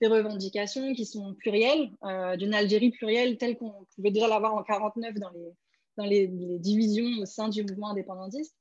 revendications 0.02 0.94
qui 0.94 1.06
sont 1.06 1.34
plurielles, 1.34 1.92
euh, 2.04 2.36
d'une 2.38 2.54
Algérie 2.54 2.92
plurielle 2.92 3.38
telle 3.38 3.58
qu'on 3.58 3.74
pouvait 3.96 4.12
déjà 4.12 4.28
l'avoir 4.28 4.54
en 4.54 4.62
49 4.62 5.16
dans 5.16 5.30
les, 5.32 5.52
dans 5.98 6.06
les, 6.06 6.28
divisions 6.60 7.22
au 7.22 7.26
sein 7.26 7.50
du 7.50 7.64
mouvement 7.64 7.90
indépendantiste. 7.90 8.56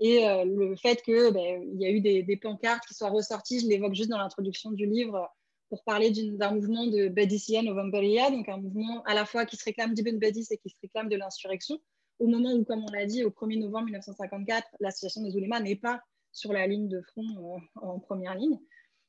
Et 0.00 0.28
euh, 0.28 0.44
le 0.44 0.76
fait 0.76 1.02
qu'il 1.02 1.32
ben, 1.32 1.64
y 1.78 1.86
a 1.86 1.90
eu 1.90 2.00
des, 2.00 2.36
pancartes 2.36 2.86
qui 2.86 2.94
soient 2.94 3.10
ressorties, 3.10 3.60
je 3.60 3.66
l'évoque 3.66 3.94
juste 3.94 4.10
dans 4.10 4.18
l'introduction 4.18 4.70
du 4.70 4.86
livre, 4.86 5.28
pour 5.68 5.84
parler 5.84 6.10
d'un 6.10 6.52
mouvement 6.52 6.86
de 6.86 7.08
Badisiya 7.08 7.62
Novemberia, 7.62 8.30
donc 8.30 8.48
un 8.48 8.56
mouvement 8.56 9.02
à 9.04 9.14
la 9.14 9.26
fois 9.26 9.44
qui 9.44 9.56
se 9.56 9.64
réclame 9.64 9.92
d'Ibn 9.92 10.18
Badis 10.18 10.46
et 10.50 10.56
qui 10.56 10.70
se 10.70 10.76
réclame 10.80 11.08
de 11.08 11.16
l'insurrection, 11.16 11.78
au 12.18 12.26
moment 12.26 12.52
où, 12.52 12.64
comme 12.64 12.84
on 12.84 12.92
l'a 12.92 13.06
dit, 13.06 13.22
au 13.24 13.30
1er 13.30 13.58
novembre 13.58 13.86
1954, 13.86 14.66
l'association 14.80 15.22
des 15.22 15.36
oulémas 15.36 15.60
n'est 15.60 15.76
pas 15.76 16.00
sur 16.32 16.52
la 16.52 16.66
ligne 16.66 16.88
de 16.88 17.02
front 17.02 17.22
euh, 17.22 17.80
en 17.82 17.98
première 17.98 18.34
ligne. 18.34 18.58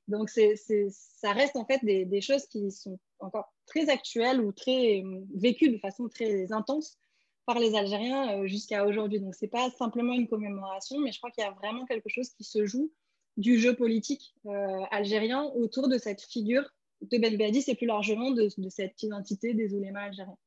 Donc, 0.07 0.29
ça 0.29 1.31
reste 1.33 1.55
en 1.55 1.65
fait 1.65 1.79
des, 1.83 2.21
choses 2.21 2.47
qui 2.47 2.71
sont 2.71 2.99
encore 3.19 3.53
très 3.67 3.89
actuelles 3.89 4.41
ou 4.41 4.51
très 4.51 5.01
euh, 5.01 5.21
vécues 5.35 5.69
de 5.69 5.77
façon 5.77 6.09
très 6.09 6.51
intense 6.51 6.97
par 7.49 7.57
les 7.57 7.73
Algériens 7.73 8.37
euh, 8.37 8.45
jusqu'à 8.45 8.85
aujourd'hui. 8.85 9.19
Donc, 9.19 9.33
ce 9.33 9.43
n'est 9.43 9.49
pas 9.49 9.71
simplement 9.71 10.13
une 10.13 10.27
commémoration, 10.27 10.99
mais 10.99 11.11
je 11.11 11.17
crois 11.17 11.31
qu'il 11.31 11.43
y 11.43 11.47
a 11.47 11.51
vraiment 11.51 11.83
quelque 11.87 12.07
chose 12.07 12.29
qui 12.29 12.43
se 12.43 12.67
joue 12.67 12.91
du 13.37 13.57
jeu 13.57 13.75
politique 13.75 14.35
euh, 14.45 14.81
algérien 14.91 15.45
autour 15.55 15.87
de 15.87 15.97
cette 15.97 16.21
figure 16.21 16.63
de 17.01 17.17
Ben 17.17 17.35
Badis 17.37 17.63
et 17.67 17.73
plus 17.73 17.87
largement 17.87 18.29
de, 18.29 18.49
cette 18.69 19.01
identité 19.01 19.55
des 19.55 19.73
oulémas 19.73 20.03
algériens. 20.03 20.37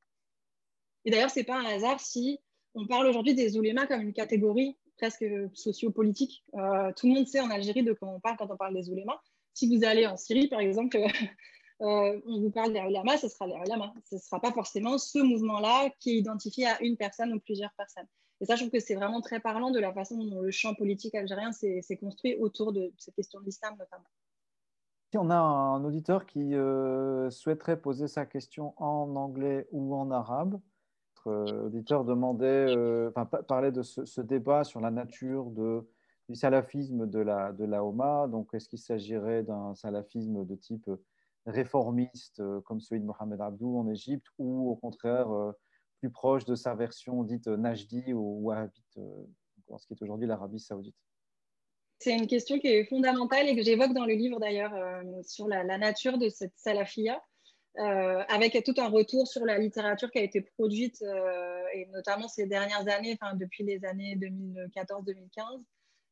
Et 1.05 1.11
d'ailleurs, 1.11 1.31
ce 1.31 1.41
n'est 1.41 1.45
pas 1.45 1.59
un 1.59 1.65
hasard 1.65 1.99
si 1.99 2.39
on 2.77 2.87
parle 2.87 3.09
aujourd'hui 3.09 3.35
des 3.35 3.57
oulémas 3.57 3.89
comme 3.89 4.03
une 4.03 4.13
catégorie 4.13 4.77
presque 4.97 5.27
sociopolitique. 5.55 6.45
tout 6.53 7.09
le 7.09 7.15
monde 7.15 7.27
sait 7.27 7.41
en 7.41 7.51
Algérie 7.51 7.83
de 7.83 7.95
quoi 7.95 8.11
on 8.11 8.21
parle 8.21 8.37
quand 8.37 8.49
on 8.49 8.57
parle 8.57 8.75
des 8.75 8.89
oulémas. 8.91 9.21
Si 9.55 9.77
vous 9.77 9.83
allez 9.85 10.07
en 10.07 10.17
Syrie, 10.17 10.47
par 10.47 10.61
exemple, 10.61 10.99
euh, 11.83 12.21
on 12.27 12.41
vous 12.41 12.51
parle 12.51 12.73
des 12.73 12.79
ulama, 12.79 13.17
ce 13.17 13.29
sera 13.29 13.47
les 13.47 13.57
ulama. 13.57 13.93
Ce 14.05 14.15
ne 14.15 14.21
sera 14.21 14.41
pas 14.41 14.53
forcément 14.53 14.99
ce 14.99 15.19
mouvement-là 15.19 15.91
qui 15.99 16.11
est 16.11 16.19
identifié 16.19 16.67
à 16.69 16.81
une 16.81 16.97
personne 16.97 17.33
ou 17.33 17.41
plusieurs 17.41 17.73
personnes. 17.77 18.07
Et 18.41 18.45
ça, 18.45 18.55
je 18.55 18.63
trouve 18.63 18.73
que 18.73 18.81
c'est 18.81 18.95
vraiment 18.95 19.21
très 19.21 19.41
parlant 19.41 19.71
de 19.71 19.81
la 19.81 19.93
façon 19.93 20.17
dont 20.17 20.41
le 20.41 20.51
champ 20.51 20.75
politique 20.75 21.15
algérien 21.15 21.53
s'est 21.53 21.97
construit 22.01 22.37
autour 22.37 22.73
de 22.73 22.93
cette 22.99 23.15
question 23.15 23.41
de 23.41 23.47
l'islam 23.47 23.75
notamment. 23.79 24.05
Si 25.11 25.19
on 25.19 25.29
a 25.31 25.37
un 25.37 25.85
auditeur 25.85 26.25
qui 26.25 26.55
euh, 26.55 27.31
souhaiterait 27.31 27.81
poser 27.81 28.09
sa 28.09 28.27
question 28.27 28.75
en 28.79 29.15
anglais 29.17 29.69
ou 29.71 29.95
en 29.95 30.11
arabe, 30.11 30.61
notre 31.27 31.67
auditeur 31.67 32.05
demandait, 32.05 32.75
euh, 32.77 33.11
parlait 33.47 33.73
de 33.73 33.83
ce, 33.83 34.21
débat 34.21 34.65
sur 34.65 34.81
la 34.81 34.91
nature 34.91 35.51
du 36.29 36.35
salafisme 36.35 37.07
de 37.07 37.19
la, 37.19 37.53
de 37.53 37.65
la 37.65 37.85
OMA. 37.85 38.27
Donc, 38.29 38.55
est-ce 38.55 38.69
qu'il 38.69 38.79
s'agirait 38.79 39.43
d'un 39.43 39.75
salafisme 39.75 40.45
de 40.45 40.55
type 40.55 40.91
réformistes 41.47 42.43
comme 42.65 42.81
celui 42.81 43.01
de 43.01 43.07
Mohamed 43.07 43.41
Abdou 43.41 43.79
en 43.79 43.89
Égypte 43.89 44.27
ou 44.39 44.71
au 44.71 44.77
contraire 44.77 45.29
plus 46.01 46.11
proche 46.11 46.45
de 46.45 46.55
sa 46.55 46.75
version 46.75 47.23
dite 47.25 47.49
Najdi 47.49 48.13
ou 48.13 48.41
wahhabite, 48.43 48.85
ce 48.95 49.87
qui 49.87 49.95
est 49.95 50.03
aujourd'hui 50.03 50.27
l'Arabie 50.27 50.61
saoudite 50.61 50.97
c'est 51.99 52.17
une 52.17 52.27
question 52.27 52.59
qui 52.59 52.67
est 52.67 52.85
fondamentale 52.87 53.49
et 53.49 53.55
que 53.55 53.63
j'évoque 53.63 53.95
dans 53.95 54.07
le 54.07 54.15
livre 54.15 54.41
d'ailleurs 54.41 54.75
sur 55.25 55.47
la, 55.47 55.63
nature 55.79 56.19
de 56.19 56.29
cette 56.29 56.53
salafia. 56.57 57.23
Euh, 57.79 58.23
avec 58.29 58.63
tout 58.65 58.75
un 58.77 58.89
retour 58.89 59.27
sur 59.27 59.47
la 59.47 59.57
littérature 59.57 60.11
qui 60.11 60.19
a 60.19 60.23
été 60.23 60.43
produite, 60.43 61.01
euh, 61.01 61.63
et 61.73 61.87
notamment 61.87 62.29
ces 62.29 62.47
dernières 62.47 62.87
années, 62.89 63.17
enfin, 63.19 63.35
depuis 63.35 63.65
les 63.65 63.83
années 63.87 64.15
2014-2015, 64.17 65.65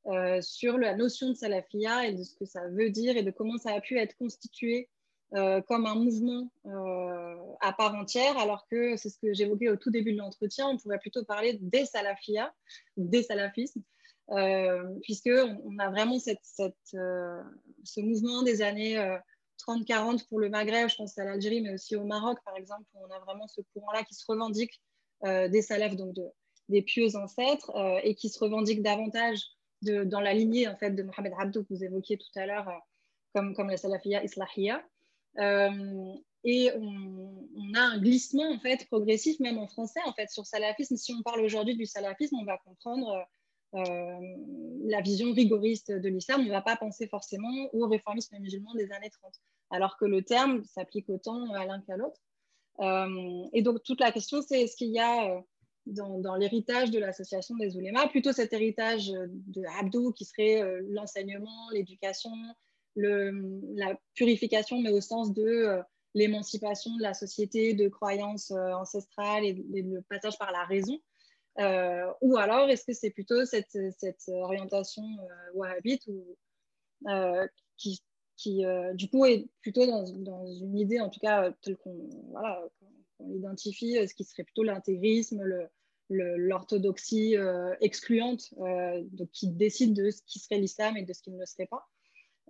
euh, 0.06 0.40
sur 0.40 0.78
la 0.78 0.94
notion 0.94 1.28
de 1.28 1.34
salafia 1.34 2.06
et 2.06 2.14
de 2.14 2.22
ce 2.22 2.34
que 2.34 2.46
ça 2.46 2.66
veut 2.68 2.88
dire 2.88 3.18
et 3.18 3.22
de 3.22 3.30
comment 3.30 3.58
ça 3.58 3.74
a 3.74 3.80
pu 3.82 3.98
être 3.98 4.16
constitué 4.16 4.88
comme 5.32 5.86
un 5.86 5.94
mouvement 5.94 6.50
à 7.60 7.72
part 7.72 7.94
entière, 7.94 8.36
alors 8.38 8.66
que 8.68 8.96
c'est 8.96 9.10
ce 9.10 9.18
que 9.18 9.32
j'évoquais 9.32 9.68
au 9.68 9.76
tout 9.76 9.90
début 9.90 10.12
de 10.12 10.18
l'entretien, 10.18 10.68
on 10.68 10.76
pourrait 10.76 10.98
plutôt 10.98 11.24
parler 11.24 11.58
des 11.60 11.84
salafia, 11.84 12.52
des 12.96 13.22
salafismes, 13.22 13.82
puisqu'on 15.02 15.60
on 15.64 15.78
a 15.78 15.90
vraiment 15.90 16.18
cette, 16.18 16.40
ce 16.44 18.00
mouvement 18.00 18.42
des 18.42 18.62
années 18.62 18.98
30-40 19.60 20.26
pour 20.28 20.40
le 20.40 20.48
Maghreb, 20.48 20.88
je 20.88 20.96
pense 20.96 21.16
à 21.18 21.24
l'Algérie, 21.24 21.60
mais 21.60 21.74
aussi 21.74 21.96
au 21.96 22.04
Maroc, 22.04 22.38
par 22.44 22.56
exemple, 22.56 22.84
où 22.94 23.04
on 23.04 23.14
a 23.14 23.18
vraiment 23.20 23.46
ce 23.46 23.60
courant-là 23.72 24.02
qui 24.04 24.14
se 24.14 24.24
revendique 24.26 24.80
euh, 25.24 25.48
des 25.48 25.62
salafs, 25.62 25.96
donc 25.96 26.14
des 26.68 26.82
pieux 26.82 27.16
ancêtres, 27.16 27.70
euh, 27.76 28.00
et 28.02 28.14
qui 28.14 28.28
se 28.28 28.38
revendique 28.38 28.82
davantage 28.82 29.40
dans 29.82 30.20
la 30.20 30.34
lignée 30.34 30.68
en 30.68 30.76
fait, 30.76 30.90
de 30.90 31.02
Mohamed 31.02 31.32
Abdou, 31.38 31.64
que 31.64 31.74
vous 31.74 31.84
évoquiez 31.84 32.18
tout 32.18 32.38
à 32.38 32.46
l'heure, 32.46 32.68
euh, 32.68 32.78
comme, 33.34 33.54
comme 33.54 33.70
la 33.70 33.76
salafia 33.76 34.24
islahia. 34.24 34.82
Et 35.38 36.70
on, 36.76 37.74
a 37.74 37.80
un 37.80 37.98
glissement 37.98 38.50
en 38.50 38.58
fait, 38.58 38.86
progressif, 38.86 39.38
même 39.40 39.58
en 39.58 39.68
français, 39.68 40.00
en 40.06 40.12
fait, 40.12 40.30
sur 40.30 40.46
salafisme. 40.46 40.96
Si 40.96 41.12
on 41.12 41.22
parle 41.22 41.40
aujourd'hui 41.40 41.76
du 41.76 41.86
salafisme, 41.86 42.36
on 42.40 42.44
va 42.44 42.58
comprendre 42.58 43.24
la 43.72 45.00
vision 45.00 45.32
rigoriste 45.32 45.92
de 45.92 46.08
l'islam. 46.08 46.40
On 46.40 46.44
ne 46.44 46.50
va 46.50 46.62
pas 46.62 46.76
penser 46.76 47.06
forcément 47.06 47.68
au 47.72 47.86
réformisme 47.86 48.38
musulman 48.38 48.74
des 48.74 48.90
années 48.92 49.10
30 49.10 49.32
alors 49.70 49.96
que 49.96 50.04
le 50.04 50.22
terme 50.22 50.64
s'applique 50.64 51.08
autant 51.08 51.52
à 51.54 51.64
l'un 51.64 51.80
qu'à 51.80 51.96
l'autre. 51.96 52.20
Euh, 52.80 53.44
et 53.52 53.62
donc, 53.62 53.82
toute 53.84 54.00
la 54.00 54.12
question, 54.12 54.42
c'est 54.42 54.62
est-ce 54.62 54.76
qu'il 54.76 54.90
y 54.90 54.98
a 54.98 55.30
euh, 55.30 55.40
dans, 55.86 56.36
l'héritage 56.36 56.90
de 56.90 56.98
l'association 56.98 57.56
des 57.56 57.76
oulémas 57.76 58.08
plutôt 58.08 58.32
cet 58.32 58.52
héritage 58.52 59.08
de 59.08 59.62
Abdou 59.78 60.12
qui 60.12 60.24
serait 60.24 60.62
euh, 60.62 60.82
l'enseignement, 60.88 61.70
l'éducation, 61.72 62.32
la 62.97 63.99
purification, 64.14 64.80
mais 64.80 64.91
au 64.91 65.01
sens 65.01 65.32
de 65.32 65.80
l'émancipation 66.14 66.97
de 66.97 67.03
la 67.03 67.14
société, 67.14 67.74
de 67.74 67.88
croyances 67.88 68.51
ancestrales 68.51 69.45
et, 69.45 69.55
le 69.55 70.03
passage 70.03 70.38
par 70.38 70.53
la 70.53 70.64
raison 70.64 70.99
Ou 72.20 72.36
alors, 72.36 72.68
est-ce 72.68 72.84
que 72.84 72.93
c'est 72.93 73.11
plutôt 73.11 73.45
cette, 73.45 73.76
orientation 74.28 75.05
wahhabite 75.55 76.07
ou, 76.09 76.36
qui, 77.76 78.03
qui 78.41 78.64
euh, 78.64 78.95
du 78.95 79.09
coup 79.09 79.26
est 79.26 79.47
plutôt 79.61 79.86
dans, 79.86 80.07
une 80.07 80.78
idée, 80.78 80.99
en 80.99 81.11
tout 81.11 81.20
cas 81.20 81.53
telle 81.62 81.76
qu'on 81.76 82.09
voilà, 82.30 82.66
identifie, 83.28 83.99
euh, 83.99 84.07
ce 84.07 84.14
qui 84.14 84.24
serait 84.24 84.45
plutôt 84.45 84.62
l'intégrisme, 84.62 85.43
l'orthodoxie 86.09 87.36
euh, 87.36 87.74
excluante, 87.80 88.53
donc 89.12 89.30
qui 89.30 89.49
décide 89.49 89.95
de 89.95 90.11
ce 90.11 90.22
qui 90.26 90.38
serait 90.38 90.59
l'islam 90.59 90.97
et 90.97 91.03
de 91.03 91.12
ce 91.12 91.22
qui 91.22 91.30
ne 91.30 91.38
le 91.38 91.47
serait 91.47 91.66
pas. 91.66 91.86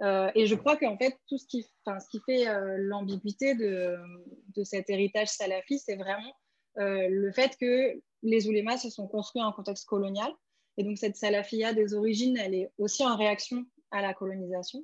Et 0.01 0.47
je 0.47 0.55
crois 0.55 0.77
qu'en 0.77 0.97
fait, 0.97 1.19
tout 1.29 1.37
ce 1.37 1.47
qui, 1.47 1.63
ce 1.63 2.09
qui 2.11 2.21
fait 2.25 2.47
l'ambiguïté 2.79 3.55
de, 3.55 3.97
de, 4.57 4.65
cet 4.65 4.89
héritage 4.89 5.29
salafi, 5.29 5.79
c'est 5.79 5.97
vraiment 5.97 6.33
le 6.77 7.31
fait 7.33 7.57
que 7.61 8.01
les 8.23 8.49
oulémas 8.49 8.79
se 8.79 8.91
sont 8.91 9.07
construits 9.09 9.43
en 9.43 9.53
contexte 9.53 9.87
colonial. 9.87 10.33
Et 10.77 10.85
donc, 10.85 10.99
cette 10.99 11.17
salafia 11.17 11.75
des 11.75 11.95
origines, 11.95 12.37
elle 12.39 12.55
est 12.55 12.73
aussi 12.79 13.05
en 13.05 13.17
réaction 13.17 13.67
à 13.91 14.03
la 14.03 14.15
colonisation 14.15 14.83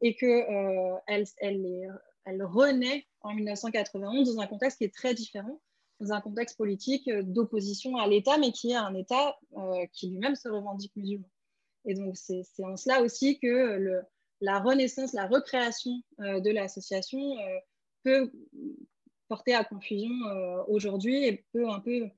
et 0.00 0.14
qu'elle 0.16 0.46
euh, 0.50 0.96
elle, 1.06 1.26
elle, 2.24 2.42
renaît 2.44 3.06
en 3.20 3.34
1991 3.34 4.34
dans 4.34 4.40
un 4.40 4.46
contexte 4.46 4.78
qui 4.78 4.84
est 4.84 4.94
très 4.94 5.14
différent, 5.14 5.60
dans 6.00 6.12
un 6.12 6.20
contexte 6.20 6.56
politique 6.56 7.08
euh, 7.08 7.22
d'opposition 7.22 7.96
à 7.96 8.06
l'État, 8.06 8.38
mais 8.38 8.52
qui 8.52 8.70
est 8.70 8.76
un 8.76 8.94
État 8.94 9.36
euh, 9.56 9.86
qui 9.92 10.10
lui-même 10.10 10.36
se 10.36 10.48
revendique 10.48 10.94
musulman. 10.96 11.28
Et 11.84 11.94
donc, 11.94 12.16
c'est 12.16 12.44
en 12.62 12.76
cela 12.76 13.02
aussi 13.02 13.38
que 13.38 13.46
le, 13.46 14.02
la 14.40 14.60
renaissance, 14.60 15.12
la 15.12 15.26
recréation 15.26 16.02
de 16.18 16.50
l'association 16.50 17.36
peut 18.04 18.30
porter 19.28 19.54
à 19.54 19.64
confusion 19.64 20.10
aujourd'hui 20.68 21.24
et 21.24 21.44
peut 21.52 21.68
un 21.68 21.80
peu 21.80 22.08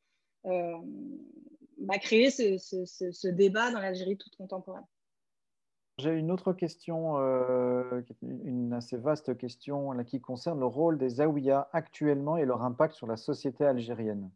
bah, 1.80 1.98
créer 1.98 2.30
ce, 2.30 2.58
ce, 2.58 3.28
débat 3.28 3.70
dans 3.70 3.80
l'Algérie 3.80 4.18
toute 4.18 4.36
contemporaine. 4.36 4.84
J'ai 5.98 6.10
une 6.10 6.30
autre 6.30 6.52
question, 6.52 7.18
euh, 7.18 8.02
une 8.22 8.72
assez 8.72 8.96
vaste 8.96 9.36
question 9.36 9.96
qui 10.04 10.20
concerne 10.20 10.58
le 10.58 10.66
rôle 10.66 10.98
des 10.98 11.08
Zaouïas 11.08 11.68
actuellement 11.72 12.38
et 12.38 12.46
leur 12.46 12.62
impact 12.62 12.94
sur 12.94 13.06
la 13.06 13.16
société 13.16 13.66
algérienne. 13.66 14.30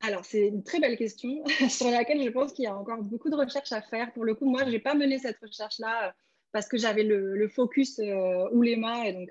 Alors, 0.00 0.24
c'est 0.24 0.48
une 0.48 0.64
très 0.64 0.80
belle 0.80 0.96
question 0.96 1.44
sur 1.68 1.90
laquelle 1.90 2.20
je 2.22 2.30
pense 2.30 2.52
qu'il 2.52 2.64
y 2.64 2.68
a 2.68 2.76
encore 2.76 3.02
beaucoup 3.02 3.30
de 3.30 3.36
recherches 3.36 3.70
à 3.70 3.82
faire. 3.82 4.12
Pour 4.12 4.24
le 4.24 4.34
coup, 4.34 4.46
moi, 4.46 4.64
je 4.64 4.70
n'ai 4.70 4.80
pas 4.80 4.94
mené 4.94 5.18
cette 5.18 5.38
recherche-là 5.38 6.08
euh, 6.08 6.12
parce 6.52 6.68
que 6.68 6.76
j'avais 6.76 7.02
le, 7.02 7.48
focus 7.48 7.98
euh, 7.98 8.48
Oulema 8.52 9.08
et 9.08 9.12
donc 9.12 9.30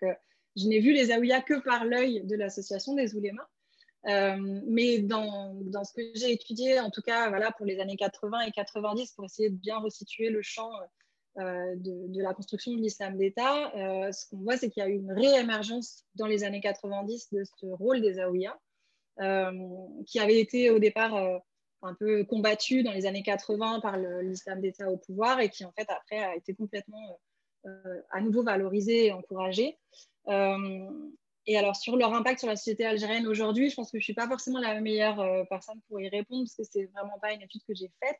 je 0.55 0.67
n'ai 0.67 0.79
vu 0.79 0.91
les 0.91 1.05
Zaouïas 1.05 1.41
que 1.41 1.59
par 1.61 1.85
l'œil 1.85 2.23
de 2.25 2.35
l'association 2.35 2.93
des 2.93 3.15
Oulema. 3.15 3.47
mais 4.67 4.99
dans, 4.99 5.53
ce 5.83 5.93
que 5.93 6.01
j'ai 6.15 6.31
étudié, 6.31 6.79
en 6.79 6.89
tout 6.89 7.01
cas 7.01 7.29
voilà, 7.29 7.51
pour 7.51 7.65
les 7.65 7.79
années 7.79 7.97
80 7.97 8.41
et 8.41 8.51
90, 8.51 9.11
pour 9.11 9.25
essayer 9.25 9.49
de 9.49 9.55
bien 9.55 9.77
resituer 9.77 10.29
le 10.29 10.41
champ 10.41 10.71
euh, 11.39 11.75
de, 11.77 12.21
la 12.21 12.33
construction 12.33 12.73
de 12.73 12.81
l'islam 12.81 13.17
d'État, 13.17 13.73
euh, 13.77 14.11
ce 14.11 14.27
qu'on 14.27 14.39
voit, 14.39 14.57
c'est 14.57 14.69
qu'il 14.69 14.83
y 14.83 14.85
a 14.85 14.89
eu 14.89 14.95
une 14.95 15.13
réémergence 15.13 16.03
dans 16.15 16.27
les 16.27 16.43
années 16.43 16.59
90 16.59 17.29
de 17.31 17.45
ce 17.45 17.67
rôle 17.67 18.01
des 18.01 18.19
euh, 18.19 19.51
qui 20.07 20.19
avait 20.19 20.41
été 20.41 20.71
au 20.71 20.79
départ 20.79 21.41
un 21.81 21.93
peu 21.93 22.23
combattu 22.25 22.83
dans 22.83 22.91
les 22.91 23.05
années 23.05 23.23
80 23.23 23.79
par 23.81 23.97
l'islam 23.97 24.61
d'État 24.61 24.89
au 24.89 24.97
pouvoir 24.97 25.39
et 25.39 25.49
qui, 25.49 25.65
en 25.65 25.71
fait, 25.71 25.89
après, 25.89 26.19
a 26.19 26.35
été 26.35 26.53
complètement 26.53 27.19
à 28.09 28.21
nouveau 28.21 28.43
valorisé 28.43 29.07
et 29.07 29.11
encouragé. 29.11 29.77
et 30.27 31.57
alors, 31.57 31.75
sur 31.75 31.97
leur 31.97 32.13
impact 32.13 32.39
sur 32.39 32.47
la 32.47 32.55
société 32.55 32.85
algérienne 32.85 33.27
aujourd'hui, 33.27 33.69
je 33.69 33.75
pense 33.75 33.91
que 33.91 33.97
je 33.97 34.01
ne 34.01 34.05
suis 34.05 34.13
pas 34.13 34.27
forcément 34.27 34.59
la 34.59 34.79
meilleure 34.81 35.47
personne 35.49 35.79
pour 35.87 36.01
y 36.01 36.09
répondre 36.09 36.43
parce 36.43 36.55
que 36.55 36.63
ce 36.63 36.79
n'est 36.79 36.91
vraiment 36.93 37.19
pas 37.19 37.33
une 37.33 37.41
étude 37.41 37.61
que 37.67 37.75
j'ai 37.75 37.91
faite. 38.03 38.17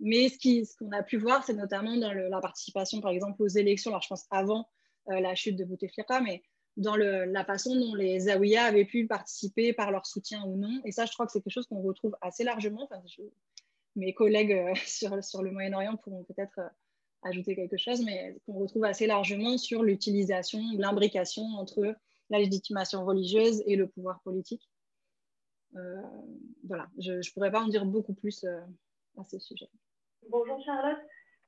Mais 0.00 0.28
ce 0.28 0.76
qu'on 0.76 0.92
a 0.92 1.02
pu 1.02 1.16
voir, 1.16 1.44
c'est 1.44 1.54
notamment 1.54 1.96
dans 1.96 2.12
la 2.12 2.40
participation, 2.40 3.00
par 3.00 3.12
exemple, 3.12 3.42
aux 3.42 3.48
élections, 3.48 3.90
alors 3.90 4.02
je 4.02 4.08
pense 4.08 4.26
avant 4.30 4.68
euh, 5.10 5.20
la 5.20 5.34
chute 5.34 5.56
de 5.56 5.64
Bouteflika, 5.64 6.20
mais 6.20 6.42
dans 6.76 6.96
la 6.96 7.44
façon 7.44 7.74
dont 7.74 7.94
les 7.94 8.20
Zaouïas 8.20 8.64
avaient 8.64 8.84
pu 8.84 9.06
participer 9.06 9.72
par 9.72 9.90
leur 9.90 10.06
soutien 10.06 10.44
ou 10.44 10.56
non. 10.56 10.80
Et 10.84 10.92
ça, 10.92 11.06
je 11.06 11.12
crois 11.12 11.26
que 11.26 11.32
c'est 11.32 11.40
quelque 11.40 11.52
chose 11.52 11.66
qu'on 11.66 11.82
retrouve 11.82 12.16
assez 12.20 12.44
largement. 12.44 12.88
mes 13.94 14.14
collègues 14.14 14.52
euh, 14.52 14.74
sur, 14.86 15.42
le 15.42 15.50
Moyen-Orient 15.50 15.96
pourront 15.96 16.24
peut-être 16.24 16.58
euh, 16.58 16.68
ajouter 17.22 17.56
quelque 17.56 17.76
chose, 17.76 18.04
mais 18.04 18.36
qu'on 18.46 18.54
retrouve 18.54 18.84
assez 18.84 19.06
largement 19.06 19.58
sur 19.58 19.82
l'utilisation, 19.82 20.60
l'imbrication 20.76 21.42
entre 21.58 21.96
la 22.30 22.38
légitimation 22.38 23.04
religieuse 23.04 23.62
et 23.66 23.76
le 23.76 23.86
pouvoir 23.88 24.20
politique. 24.22 24.68
voilà, 26.64 26.88
je 26.98 27.12
ne 27.12 27.32
pourrais 27.32 27.50
pas 27.50 27.62
en 27.62 27.68
dire 27.68 27.84
beaucoup 27.86 28.14
plus 28.14 28.44
à 29.16 29.24
ce 29.24 29.38
sujet. 29.38 29.68
Bonjour 30.28 30.60
Charlotte. 30.64 30.98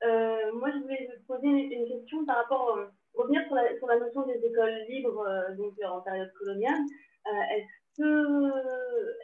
Euh, 0.04 0.52
moi, 0.54 0.70
je 0.70 0.78
voulais 0.78 1.10
vous 1.12 1.34
poser 1.34 1.48
une, 1.48 1.88
question 1.88 2.24
par 2.24 2.36
rapport, 2.36 2.76
euh, 2.76 2.86
revenir 3.14 3.42
sur 3.46 3.86
la, 3.86 3.98
notion 3.98 4.26
des 4.26 4.44
écoles 4.44 4.84
libres 4.88 5.26
euh, 5.26 5.54
donc, 5.56 5.74
en 5.84 6.00
période 6.00 6.32
coloniale. 6.38 6.80
est-ce 7.26 7.68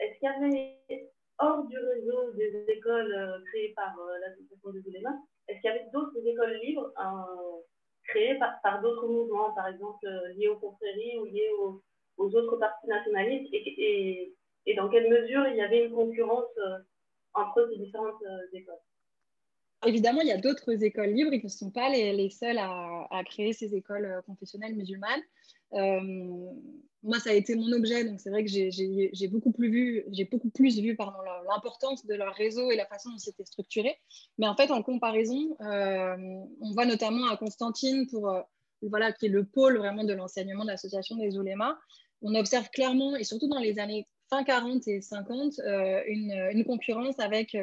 est-ce 0.01 0.19
qu'il 0.19 0.29
y 0.29 0.33
avait, 0.33 1.11
hors 1.39 1.65
du 1.65 1.79
réseau 1.79 2.33
des 2.33 2.65
écoles 2.69 3.43
créées 3.47 3.73
par 3.77 3.95
l'association 4.21 4.71
des 4.71 4.89
éléments, 4.89 5.25
est-ce 5.47 5.61
qu'il 5.61 5.71
y 5.71 5.75
avait 5.75 5.89
d'autres 5.93 6.27
écoles 6.27 6.59
libres 6.63 6.93
créées 8.09 8.37
par, 8.63 8.83
d'autres 8.83 9.07
mouvements, 9.07 9.53
par 9.55 9.69
exemple 9.69 10.09
liés 10.35 10.49
aux 10.49 10.57
confréries 10.57 11.19
ou 11.19 11.25
liés 11.27 11.51
aux, 11.59 12.35
autres 12.35 12.57
partis 12.57 12.89
nationalistes, 12.89 13.49
et, 13.53 14.35
dans 14.77 14.89
quelle 14.89 15.09
mesure 15.09 15.47
il 15.47 15.57
y 15.57 15.63
avait 15.63 15.85
une 15.85 15.95
concurrence 15.95 16.51
entre 17.35 17.69
ces 17.71 17.79
différentes 17.79 18.23
écoles? 18.53 18.75
Évidemment, 19.87 20.21
il 20.21 20.29
y 20.29 20.33
a 20.33 20.39
d'autres 20.39 20.83
écoles 20.83 21.11
libres 21.11 21.37
qui 21.37 21.45
ne 21.45 21.51
sont 21.51 21.71
pas 21.71 21.89
les, 21.91 22.31
seules 22.31 22.59
à, 22.59 23.23
créer 23.27 23.53
ces 23.53 23.75
écoles 23.75 24.07
euh, 24.07 24.23
confessionnelles 24.23 24.75
musulmanes. 24.75 25.23
Euh, 25.75 26.51
moi, 27.03 27.19
ça 27.19 27.31
a 27.31 27.33
été 27.35 27.55
mon 27.55 27.71
objet, 27.73 28.05
donc 28.05 28.21
c'est 28.21 28.31
vrai 28.31 28.45
que 28.45 28.51
j'ai 28.51 29.29
beaucoup 29.29 29.53
plus 29.53 29.69
vu, 29.69 30.05
l'importance 31.51 32.07
de 32.07 32.15
leur 32.15 32.35
réseau 32.35 32.71
et 32.71 32.77
la 32.77 32.87
façon 32.87 33.11
dont 33.11 33.19
c'était 33.19 33.45
structuré. 33.45 33.99
Mais 34.39 34.47
en 34.47 34.57
fait, 34.57 34.71
en 34.71 34.83
comparaison, 34.83 35.55
euh, 35.61 36.17
on 36.61 36.71
voit 36.73 36.87
notamment 36.87 37.27
à 37.29 37.37
Constantine 37.37 38.07
pour 38.07 38.33
voilà, 38.83 39.13
qui 39.13 39.27
est 39.27 39.31
le 39.31 39.45
pôle 39.45 39.79
vraiment 39.79 40.05
de 40.05 40.13
l'enseignement 40.13 40.65
de 40.65 40.71
l'association 40.71 41.17
des 41.17 41.37
oulémas, 41.37 41.77
on 42.23 42.35
observe 42.35 42.69
clairement, 42.71 43.17
et 43.17 43.25
surtout 43.25 43.49
dans 43.49 43.59
les 43.59 43.79
années 43.79 44.07
fin 44.31 44.45
40 44.45 44.89
et 44.89 45.01
50, 45.01 45.61
une, 46.07 46.33
une, 46.53 46.65
concurrence 46.65 47.19
avec 47.19 47.57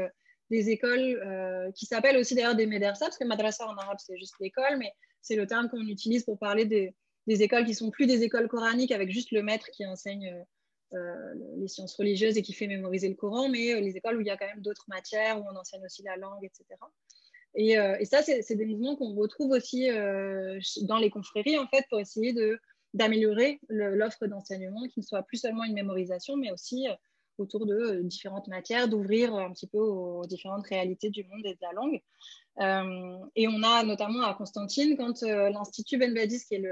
des 0.52 0.70
écoles 0.70 1.72
qui 1.76 1.88
s'appellent 1.88 2.18
aussi 2.18 2.36
d'ailleurs 2.36 2.56
des 2.56 2.68
médersa, 2.68 3.06
parce 3.06 3.18
que 3.18 3.24
madrasa 3.24 3.66
en 3.66 3.76
arabe 3.76 3.98
c'est 4.00 4.18
juste 4.18 4.36
l'école, 4.40 4.78
mais 4.78 4.94
c'est 5.22 5.36
le 5.36 5.48
terme 5.48 5.70
qu'on 5.70 5.88
utilise 5.88 6.24
pour 6.24 6.38
parler 6.38 6.66
des, 6.66 6.94
écoles 7.28 7.66
qui 7.66 7.74
sont 7.74 7.90
plus 7.90 8.06
des 8.06 8.24
écoles 8.24 8.48
coraniques 8.48 8.92
avec 8.92 9.10
juste 9.10 9.32
le 9.32 9.42
maître 9.42 9.68
qui 9.72 9.86
enseigne 9.86 10.46
euh, 10.94 11.34
les 11.58 11.70
sciences 11.70 11.96
religieuses 11.96 12.38
et 12.38 12.42
qui 12.42 12.52
fait 12.52 12.68
mémoriser 12.68 13.08
le 13.08 13.16
Coran, 13.16 13.48
mais 13.48 13.74
euh, 13.74 13.80
les 13.80 13.96
écoles 13.96 14.18
où 14.18 14.22
il 14.22 14.28
y 14.28 14.30
a 14.30 14.36
quand 14.36 14.48
même 14.48 14.62
d'autres 14.62 14.84
matières, 14.90 15.40
où 15.40 15.46
on 15.50 15.56
enseigne 15.56 15.86
aussi 15.86 16.04
la 16.04 16.18
langue, 16.18 16.44
etc. 16.44 16.66
Et, 17.56 17.78
euh, 17.78 17.96
et 18.00 18.04
ça, 18.04 18.22
c'est 18.22 18.56
des 18.56 18.66
mouvements 18.66 18.98
qu'on 18.98 19.16
retrouve 19.16 19.52
aussi 19.52 19.88
dans 20.82 20.98
les 20.98 21.10
confréries, 21.10 21.58
en 21.58 21.68
fait, 21.68 21.86
pour 21.90 22.00
essayer 22.00 22.36
d'améliorer 22.94 23.62
l'offre 23.70 24.28
d'enseignement, 24.28 24.86
qui 24.90 25.00
ne 25.00 25.06
soit 25.06 25.24
plus 25.24 25.38
seulement 25.38 25.64
une 25.64 25.74
mémorisation, 25.74 26.36
mais 26.36 26.52
aussi 26.52 26.88
autour 27.42 27.66
de 27.66 28.02
différentes 28.04 28.48
matières, 28.48 28.88
d'ouvrir 28.88 29.36
un 29.36 29.52
petit 29.52 29.68
peu 29.68 29.80
aux 29.80 30.26
différentes 30.26 30.66
réalités 30.68 31.10
du 31.10 31.24
monde 31.26 31.46
et 31.46 31.54
de 31.54 31.60
la 31.62 31.72
langue. 31.74 32.02
et 33.36 33.48
on 33.48 33.64
a 33.64 33.84
notamment 33.84 34.24
à 34.24 34.34
Constantine, 34.34 34.96
quand 34.98 35.22
l'Institut 35.22 35.98
Ben 35.98 36.14
Badis, 36.14 36.46
qui 36.48 36.56
est 36.56 36.64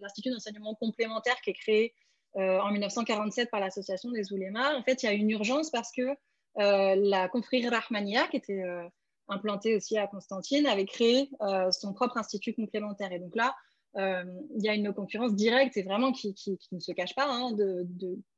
l'Institut 0.00 0.30
d'enseignement 0.30 0.74
complémentaire 0.74 1.40
qui 1.42 1.50
est 1.50 1.54
créé 1.54 1.94
euh, 2.36 2.60
en 2.60 2.70
1947 2.70 3.50
par 3.50 3.58
l'association 3.58 4.12
des 4.12 4.32
oulémas. 4.32 4.76
En 4.76 4.84
fait, 4.84 5.02
il 5.02 5.06
y 5.06 5.08
a 5.08 5.12
une 5.12 5.30
urgence 5.30 5.70
parce 5.70 5.90
que 5.90 6.02
euh, 6.02 6.94
la 6.96 7.28
confrérie 7.28 7.68
Rahmania, 7.68 8.28
qui 8.28 8.36
était 8.36 8.62
euh, 8.62 8.86
implantée 9.26 9.74
aussi 9.74 9.98
à 9.98 10.06
Constantine, 10.06 10.66
avait 10.66 10.84
créé 10.84 11.28
son 11.72 11.92
propre 11.92 12.18
institut 12.18 12.54
complémentaire. 12.54 13.12
Et 13.12 13.18
donc 13.18 13.34
là, 13.34 13.54
il 13.96 14.62
y 14.62 14.68
a 14.68 14.74
une 14.74 14.92
concurrence 14.92 15.34
directe 15.34 15.76
et 15.76 15.82
vraiment 15.82 16.12
qui, 16.12 16.34
ne 16.72 16.80
se 16.80 16.92
cache 16.92 17.14
pas 17.14 17.26
hein, 17.26 17.52
de, 17.52 17.86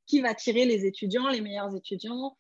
qui 0.07 0.20
va 0.20 0.34
tirer 0.34 0.64
les 0.64 0.86
étudiants, 0.86 1.28
les 1.28 1.40
meilleurs 1.40 1.74
étudiants. 1.76 2.36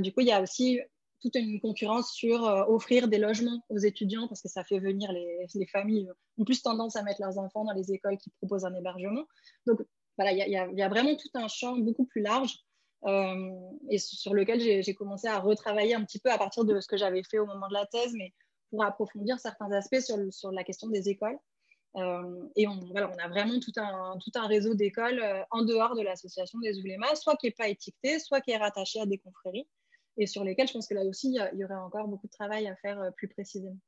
du 0.00 0.12
coup, 0.12 0.20
il 0.20 0.26
y 0.26 0.32
a 0.32 0.42
aussi 0.42 0.80
toute 1.20 1.36
une 1.36 1.60
concurrence 1.60 2.12
sur 2.12 2.42
offrir 2.68 3.08
des 3.08 3.18
logements 3.18 3.64
aux 3.68 3.78
étudiants 3.78 4.28
parce 4.28 4.42
que 4.42 4.48
ça 4.48 4.64
fait 4.64 4.80
venir 4.80 5.12
les, 5.12 5.46
les, 5.54 5.66
familles 5.66 6.10
ont 6.36 6.44
plus 6.44 6.62
tendance 6.62 6.96
à 6.96 7.02
mettre 7.02 7.20
leurs 7.22 7.38
enfants 7.38 7.64
dans 7.64 7.72
les 7.72 7.92
écoles 7.92 8.18
qui 8.18 8.30
proposent 8.30 8.64
un 8.64 8.74
hébergement. 8.74 9.24
Donc, 9.66 9.80
voilà, 10.18 10.32
il 10.32 10.50
y, 10.50 10.82
a 10.82 10.88
vraiment 10.88 11.16
tout 11.16 11.30
un 11.34 11.48
champ 11.48 11.76
beaucoup 11.78 12.04
plus 12.04 12.20
large 12.20 12.58
euh, 13.04 13.50
et 13.88 13.98
sur 13.98 14.34
lequel 14.34 14.60
j'ai 14.60 14.94
commencé 14.94 15.26
à 15.26 15.38
retravailler 15.38 15.94
un 15.94 16.04
petit 16.04 16.18
peu 16.18 16.30
à 16.30 16.38
partir 16.38 16.64
de 16.64 16.80
ce 16.80 16.86
que 16.86 16.96
j'avais 16.96 17.22
fait 17.22 17.38
au 17.38 17.46
moment 17.46 17.68
de 17.68 17.74
la 17.74 17.86
thèse, 17.86 18.12
mais 18.14 18.32
pour 18.70 18.84
approfondir 18.84 19.38
certains 19.38 19.70
aspects 19.72 20.00
sur 20.30 20.52
la 20.52 20.64
question 20.64 20.88
des 20.88 21.08
écoles. 21.08 21.38
Euh, 21.96 22.48
et 22.56 22.66
on, 22.66 22.78
a 22.94 23.28
vraiment 23.28 23.60
tout 23.60 23.72
un, 23.76 24.46
réseau 24.46 24.74
d'écoles 24.74 25.20
euh, 25.20 25.42
en 25.50 25.62
dehors 25.62 25.94
de 25.94 26.02
l'association 26.02 26.58
des 26.60 26.78
oulémas, 26.80 27.14
soit 27.16 27.36
qui 27.36 27.46
n'est 27.46 27.52
pas 27.52 27.68
étiqueté, 27.68 28.18
soit 28.18 28.40
qui 28.40 28.52
est 28.52 28.56
rattaché 28.56 29.00
à 29.00 29.06
des 29.06 29.18
confréries, 29.18 29.68
et 30.16 30.26
sur 30.26 30.42
lesquelles 30.44 30.68
je 30.68 30.72
pense 30.72 30.88
que 30.88 30.94
là 30.94 31.04
aussi, 31.04 31.28
il 31.28 31.58
y, 31.58 31.64
aurait 31.64 31.74
encore 31.74 32.08
beaucoup 32.08 32.26
de 32.26 32.32
travail 32.32 32.66
à 32.66 32.76
faire 32.76 33.12
plus 33.16 33.28
précisément. 33.28 33.78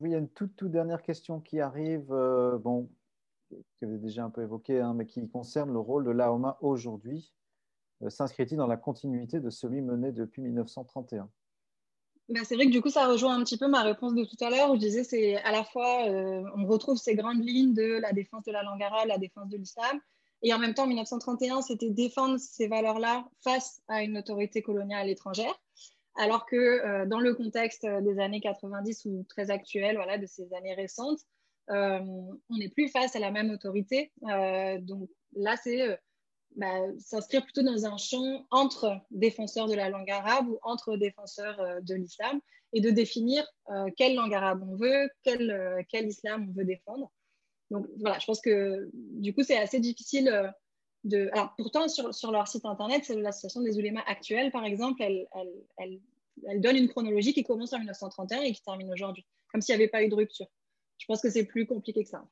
Oui, 0.00 0.10
il 0.10 0.12
y 0.12 0.16
a 0.16 0.18
une 0.18 0.28
toute, 0.28 0.64
dernière 0.64 1.02
question 1.02 1.40
qui 1.40 1.60
arrive. 1.60 2.08
bon, 2.08 2.90
que 3.50 3.86
vous 3.86 3.92
avez 3.92 3.98
déjà 3.98 4.24
un 4.24 4.30
peu 4.30 4.42
évoqué, 4.42 4.80
hein, 4.80 4.94
mais 4.94 5.06
qui 5.06 5.26
concerne 5.28 5.72
le 5.72 5.78
rôle 5.78 6.04
de 6.04 6.10
l'AOMA 6.10 6.58
aujourd'hui, 6.60 7.32
euh, 8.02 8.10
s'inscrit-il 8.10 8.56
dans 8.56 8.66
la 8.66 8.76
continuité 8.76 9.40
de 9.40 9.50
celui 9.50 9.80
mené 9.80 10.12
depuis 10.12 10.42
1931 10.42 11.30
bah, 12.28 12.40
c'est 12.44 12.56
vrai 12.56 12.66
que 12.66 12.70
du 12.70 12.80
coup, 12.80 12.90
ça 12.90 13.06
rejoint 13.06 13.36
un 13.36 13.44
petit 13.44 13.56
peu 13.58 13.68
ma 13.68 13.82
réponse 13.82 14.14
de 14.14 14.24
tout 14.24 14.42
à 14.44 14.50
l'heure 14.50 14.70
où 14.70 14.74
je 14.74 14.80
disais 14.80 15.04
c'est 15.04 15.36
à 15.36 15.52
la 15.52 15.64
fois, 15.64 16.08
euh, 16.08 16.42
on 16.56 16.66
retrouve 16.66 16.96
ces 16.96 17.14
grandes 17.14 17.44
lignes 17.44 17.74
de 17.74 17.98
la 18.00 18.12
défense 18.12 18.44
de 18.44 18.52
la 18.52 18.62
langue 18.62 18.82
arabe, 18.82 19.08
la 19.08 19.18
défense 19.18 19.48
de 19.48 19.56
l'islam, 19.56 20.00
et 20.42 20.52
en 20.52 20.58
même 20.58 20.74
temps, 20.74 20.86
1931, 20.86 21.62
c'était 21.62 21.90
défendre 21.90 22.38
ces 22.38 22.68
valeurs-là 22.68 23.24
face 23.42 23.80
à 23.88 24.02
une 24.02 24.18
autorité 24.18 24.62
coloniale 24.62 25.08
étrangère, 25.08 25.54
alors 26.16 26.46
que 26.46 26.56
euh, 26.56 27.06
dans 27.06 27.20
le 27.20 27.34
contexte 27.34 27.86
des 27.86 28.18
années 28.18 28.40
90 28.40 29.06
ou 29.06 29.24
très 29.28 29.50
actuel, 29.50 29.96
voilà, 29.96 30.18
de 30.18 30.26
ces 30.26 30.52
années 30.52 30.74
récentes, 30.74 31.20
euh, 31.70 32.00
on 32.48 32.56
n'est 32.56 32.68
plus 32.68 32.88
face 32.88 33.16
à 33.16 33.18
la 33.18 33.30
même 33.30 33.50
autorité. 33.50 34.12
Euh, 34.28 34.78
donc 34.80 35.10
là, 35.34 35.56
c'est 35.62 35.82
euh, 35.82 35.96
bah, 36.56 36.80
s'inscrire 36.98 37.42
plutôt 37.42 37.62
dans 37.62 37.86
un 37.86 37.96
champ 37.96 38.46
entre 38.50 39.00
défenseurs 39.10 39.68
de 39.68 39.74
la 39.74 39.88
langue 39.88 40.10
arabe 40.10 40.48
ou 40.48 40.58
entre 40.62 40.96
défenseurs 40.96 41.82
de 41.82 41.94
l'islam 41.94 42.40
et 42.72 42.80
de 42.80 42.90
définir 42.90 43.46
quelle 43.96 44.16
langue 44.16 44.34
arabe 44.34 44.66
on 44.68 44.76
veut, 44.76 45.08
quel, 45.22 45.84
quel, 45.88 46.06
islam 46.08 46.46
on 46.48 46.52
veut 46.52 46.64
défendre. 46.64 47.12
Donc 47.70 47.86
voilà, 48.00 48.18
je 48.18 48.26
pense 48.26 48.40
que 48.40 48.90
du 48.92 49.34
coup, 49.34 49.42
c'est 49.42 49.56
assez 49.56 49.80
difficile 49.80 50.52
de. 51.04 51.28
Alors 51.32 51.54
pourtant, 51.56 51.88
sur, 51.88 52.14
sur 52.14 52.32
leur 52.32 52.48
site 52.48 52.64
internet, 52.64 53.04
c'est 53.04 53.16
l'association 53.16 53.60
des 53.60 53.78
oulémas 53.78 54.04
actuelle, 54.06 54.50
par 54.50 54.64
exemple, 54.64 55.02
elle, 55.02 55.26
elle, 55.34 55.52
elle, 55.78 56.00
elle, 56.48 56.60
donne 56.60 56.76
une 56.76 56.88
chronologie 56.88 57.32
qui 57.32 57.44
commence 57.44 57.72
en 57.72 57.78
1931 57.78 58.42
et 58.42 58.52
qui 58.52 58.62
termine 58.62 58.92
aujourd'hui, 58.92 59.24
comme 59.52 59.60
s'il 59.60 59.76
n'y 59.76 59.82
avait 59.82 59.90
pas 59.90 60.02
eu 60.02 60.08
de 60.08 60.14
rupture 60.14 60.48
je 60.98 61.06
pense 61.06 61.20
que 61.20 61.30
c'est 61.30 61.44
plus 61.44 61.66
compliqué 61.66 62.02
que 62.02 62.08
ça. 62.08 62.26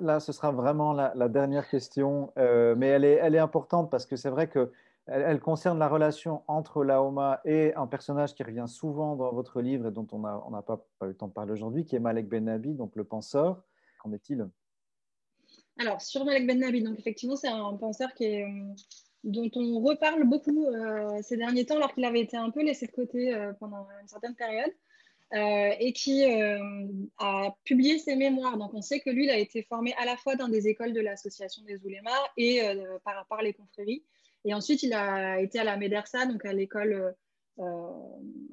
Là, 0.00 0.20
ce 0.20 0.32
sera 0.32 0.50
vraiment 0.52 0.94
la, 0.94 1.28
dernière 1.28 1.68
question, 1.68 2.32
euh, 2.38 2.74
mais 2.76 2.88
elle 2.88 3.04
est, 3.04 3.38
importante 3.38 3.90
parce 3.90 4.06
que 4.06 4.16
c'est 4.16 4.30
vrai 4.30 4.48
qu'elle 4.48 4.70
elle 5.06 5.38
concerne 5.38 5.78
la 5.78 5.88
relation 5.88 6.42
entre 6.48 6.82
Laoma 6.82 7.40
et 7.44 7.74
un 7.74 7.86
personnage 7.86 8.34
qui 8.34 8.42
revient 8.42 8.64
souvent 8.66 9.16
dans 9.16 9.32
votre 9.32 9.60
livre 9.60 9.88
et 9.88 9.90
dont 9.90 10.06
on 10.12 10.50
n'a 10.50 10.62
pas, 10.62 10.86
eu 11.02 11.06
le 11.08 11.14
temps 11.14 11.28
de 11.28 11.32
parler 11.32 11.52
aujourd'hui, 11.52 11.84
qui 11.84 11.96
est 11.96 12.00
Malek 12.00 12.26
Ben 12.28 12.44
Nabi, 12.44 12.72
donc 12.72 12.96
le 12.96 13.04
penseur. 13.04 13.62
Qu'en 14.02 14.12
est-il? 14.12 14.48
Alors, 15.78 16.00
sur 16.00 16.24
Malek 16.24 16.46
Ben 16.46 16.60
Nabi, 16.60 16.82
donc 16.82 16.98
effectivement, 16.98 17.36
c'est 17.36 17.48
un 17.48 17.74
penseur 17.76 18.14
qui 18.14 18.24
est, 18.24 18.44
euh, 18.44 18.74
dont 19.24 19.50
on 19.56 19.80
reparle 19.80 20.24
beaucoup 20.24 20.64
euh, 20.68 21.20
ces 21.20 21.36
derniers 21.36 21.66
temps, 21.66 21.76
alors 21.76 21.92
qu'il 21.92 22.04
avait 22.06 22.20
été 22.20 22.38
un 22.38 22.50
peu 22.50 22.62
laissé 22.62 22.86
de 22.86 22.92
côté 22.92 23.52
pendant 23.60 23.86
une 24.00 24.08
certaine 24.08 24.34
période. 24.34 24.72
Euh, 25.34 25.70
et 25.78 25.94
qui 25.94 26.30
euh, 26.30 26.58
a 27.16 27.54
publié 27.64 27.98
ses 27.98 28.16
mémoires. 28.16 28.58
Donc, 28.58 28.74
on 28.74 28.82
sait 28.82 29.00
que 29.00 29.08
lui, 29.08 29.24
il 29.24 29.30
a 29.30 29.38
été 29.38 29.62
formé 29.62 29.94
à 29.94 30.04
la 30.04 30.14
fois 30.18 30.36
dans 30.36 30.48
des 30.48 30.68
écoles 30.68 30.92
de 30.92 31.00
l'association 31.00 31.62
des 31.62 31.82
oulémas 31.86 32.10
et 32.36 32.62
euh, 32.62 32.98
par, 33.02 33.26
par 33.28 33.40
les 33.40 33.54
confréries. 33.54 34.04
Et 34.44 34.52
ensuite, 34.52 34.82
il 34.82 34.92
a 34.92 35.40
été 35.40 35.58
à 35.58 35.64
la 35.64 35.78
MEDERSA, 35.78 36.26
donc 36.26 36.44
à 36.44 36.52
l'école 36.52 37.14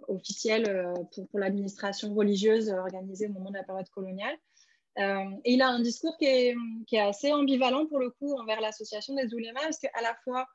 officielle 0.08 0.94
pour, 1.14 1.28
pour 1.30 1.40
l'administration 1.40 2.14
religieuse 2.14 2.70
organisée 2.70 3.28
au 3.28 3.32
moment 3.32 3.50
de 3.50 3.56
la 3.56 3.64
période 3.64 3.90
coloniale. 3.90 4.38
et 4.98 5.54
il 5.54 5.62
a 5.62 5.70
un 5.70 5.80
discours 5.80 6.16
qui 6.18 6.26
est, 6.26 6.56
qui 6.86 6.98
est, 6.98 7.00
assez 7.00 7.32
ambivalent 7.32 7.88
pour 7.88 7.98
le 7.98 8.12
coup 8.12 8.34
envers 8.38 8.62
l'association 8.62 9.16
des 9.16 9.34
oulémas, 9.34 9.62
parce 9.62 9.80
qu'à 9.80 10.02
la 10.02 10.14
fois, 10.24 10.48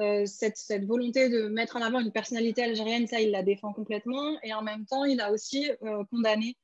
euh, 0.00 0.24
cette, 0.26 0.84
volonté 0.86 1.28
de 1.28 1.48
mettre 1.48 1.76
en 1.76 1.82
avant 1.82 2.00
une 2.00 2.12
personnalité 2.12 2.62
algérienne, 2.62 3.06
ça, 3.06 3.20
il 3.20 3.30
la 3.30 3.42
défend 3.42 3.72
complètement. 3.72 4.38
Et 4.42 4.54
en 4.54 4.62
même 4.62 4.86
temps, 4.86 5.04
il 5.04 5.20
a 5.20 5.32
aussi 5.32 5.70
euh, 5.82 6.04
condamné 6.10 6.56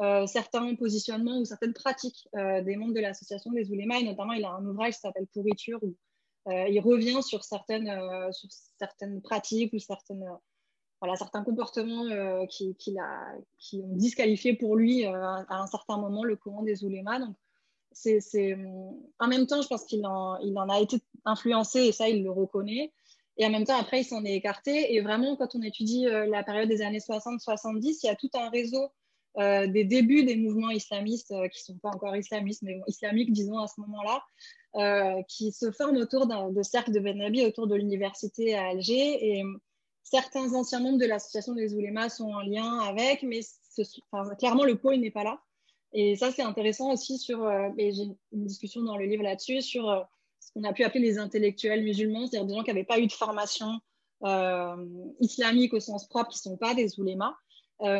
euh, 0.00 0.26
certains 0.26 0.74
positionnements 0.74 1.38
ou 1.38 1.44
certaines 1.44 1.72
pratiques 1.72 2.28
des 2.34 2.76
membres 2.76 2.94
de 2.94 3.00
l'association 3.00 3.52
des 3.52 3.70
oulémas. 3.70 3.98
Et 4.00 4.04
notamment, 4.04 4.32
il 4.32 4.44
a 4.44 4.52
un 4.52 4.66
ouvrage 4.66 4.94
qui 4.94 5.00
s'appelle 5.00 5.26
Pourriture, 5.32 5.82
où 5.82 5.94
il 6.46 6.78
revient 6.80 7.22
sur 7.22 7.42
certaines, 7.42 7.90
pratiques 9.22 9.72
ou 9.72 9.78
certains 9.78 11.42
comportements 11.42 12.04
qui, 12.48 12.96
ont 13.80 13.96
disqualifié 13.96 14.52
pour 14.52 14.76
lui 14.76 15.06
à 15.06 15.46
un 15.48 15.66
certain 15.66 15.96
moment 15.96 16.22
le 16.22 16.36
courant 16.36 16.62
des 16.62 16.84
oulémas. 16.84 17.18
Donc, 17.18 17.34
c'est, 17.92 18.58
en 19.18 19.28
même 19.28 19.46
temps, 19.46 19.62
je 19.62 19.68
pense 19.68 19.84
qu'il 19.84 20.04
en, 20.04 20.36
il 20.38 20.58
en 20.58 20.68
a 20.68 20.80
été 20.80 20.98
influencé 21.24 21.80
et 21.80 21.92
ça, 21.92 22.08
il 22.08 22.22
le 22.22 22.30
reconnaît. 22.30 22.92
Et 23.36 23.46
en 23.46 23.50
même 23.50 23.64
temps, 23.64 23.78
après, 23.78 24.02
il 24.02 24.04
s'en 24.04 24.24
est 24.24 24.34
écarté. 24.34 24.94
Et 24.94 25.00
vraiment, 25.00 25.36
quand 25.36 25.54
on 25.54 25.62
étudie 25.62 26.06
euh, 26.06 26.26
la 26.26 26.44
période 26.44 26.68
des 26.68 26.82
années 26.82 26.98
60-70, 26.98 27.98
il 28.02 28.06
y 28.06 28.08
a 28.08 28.14
tout 28.14 28.30
un 28.34 28.48
réseau 28.50 28.90
euh, 29.38 29.66
des 29.66 29.84
débuts 29.84 30.24
des 30.24 30.36
mouvements 30.36 30.70
islamistes, 30.70 31.32
euh, 31.32 31.48
qui 31.48 31.60
ne 31.62 31.74
sont 31.74 31.78
pas 31.78 31.88
encore 31.88 32.14
islamistes, 32.14 32.62
mais 32.62 32.80
islamiques, 32.86 33.32
disons, 33.32 33.58
à 33.58 33.66
ce 33.66 33.80
moment-là, 33.80 34.22
qui 35.28 35.52
se 35.52 35.70
forment 35.70 35.98
autour 35.98 36.26
de 36.26 36.62
cercle 36.64 36.90
de 36.90 36.98
Ben 36.98 37.16
Nabi, 37.16 37.44
autour 37.44 37.68
de 37.68 37.76
l'université 37.76 38.56
à 38.56 38.70
Alger. 38.70 39.38
Et 39.38 39.44
certains 40.02 40.52
anciens 40.52 40.80
membres 40.80 40.98
de 40.98 41.06
l'association 41.06 41.54
des 41.54 41.74
oulémas 41.74 42.08
sont 42.08 42.32
en 42.32 42.40
lien 42.40 42.80
avec, 42.80 43.22
mais 43.22 43.40
clairement, 44.36 44.64
le 44.64 44.76
pôle 44.76 44.96
n'est 44.96 45.12
pas 45.12 45.22
là. 45.22 45.40
Et 45.92 46.16
ça, 46.16 46.32
c'est 46.32 46.42
intéressant 46.42 46.92
aussi 46.92 47.18
sur, 47.18 47.48
et 47.78 47.92
j'ai 47.92 48.02
une 48.32 48.46
discussion 48.46 48.82
dans 48.82 48.96
le 48.96 49.04
livre 49.04 49.22
là-dessus, 49.22 49.62
sur 49.62 50.04
ce 50.46 50.52
qu'on 50.52 50.64
a 50.64 50.72
pu 50.72 50.84
appeler 50.84 51.00
les 51.00 51.18
intellectuels 51.18 51.82
musulmans, 51.82 52.26
c'est-à-dire 52.26 52.46
des 52.46 52.54
gens 52.54 52.62
qui 52.62 52.70
n'avaient 52.70 52.84
pas 52.84 52.98
eu 52.98 53.06
de 53.06 53.12
formation 53.12 53.80
euh, 54.24 54.76
islamique 55.20 55.74
au 55.74 55.80
sens 55.80 56.08
propre, 56.08 56.30
qui 56.30 56.38
ne 56.38 56.52
sont 56.52 56.56
pas 56.56 56.74
des 56.74 56.98
oulémas, 56.98 57.34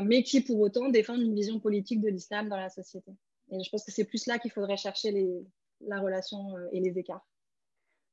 mais 0.04 0.22
qui 0.22 0.40
pour 0.40 0.60
autant 0.60 0.88
défendent 0.88 1.20
une 1.20 1.34
vision 1.34 1.60
politique 1.60 2.00
de 2.00 2.08
l'islam 2.08 2.48
dans 2.48 2.56
la 2.56 2.70
société. 2.70 3.12
Et 3.50 3.62
je 3.62 3.68
pense 3.68 3.84
que 3.84 3.92
c'est 3.92 4.04
plus 4.04 4.26
là 4.26 4.38
qu'il 4.38 4.50
faudrait 4.50 4.78
chercher 4.78 5.12
la 5.80 6.00
relation 6.00 6.54
et 6.72 6.80
les 6.80 6.98
écarts. 6.98 7.26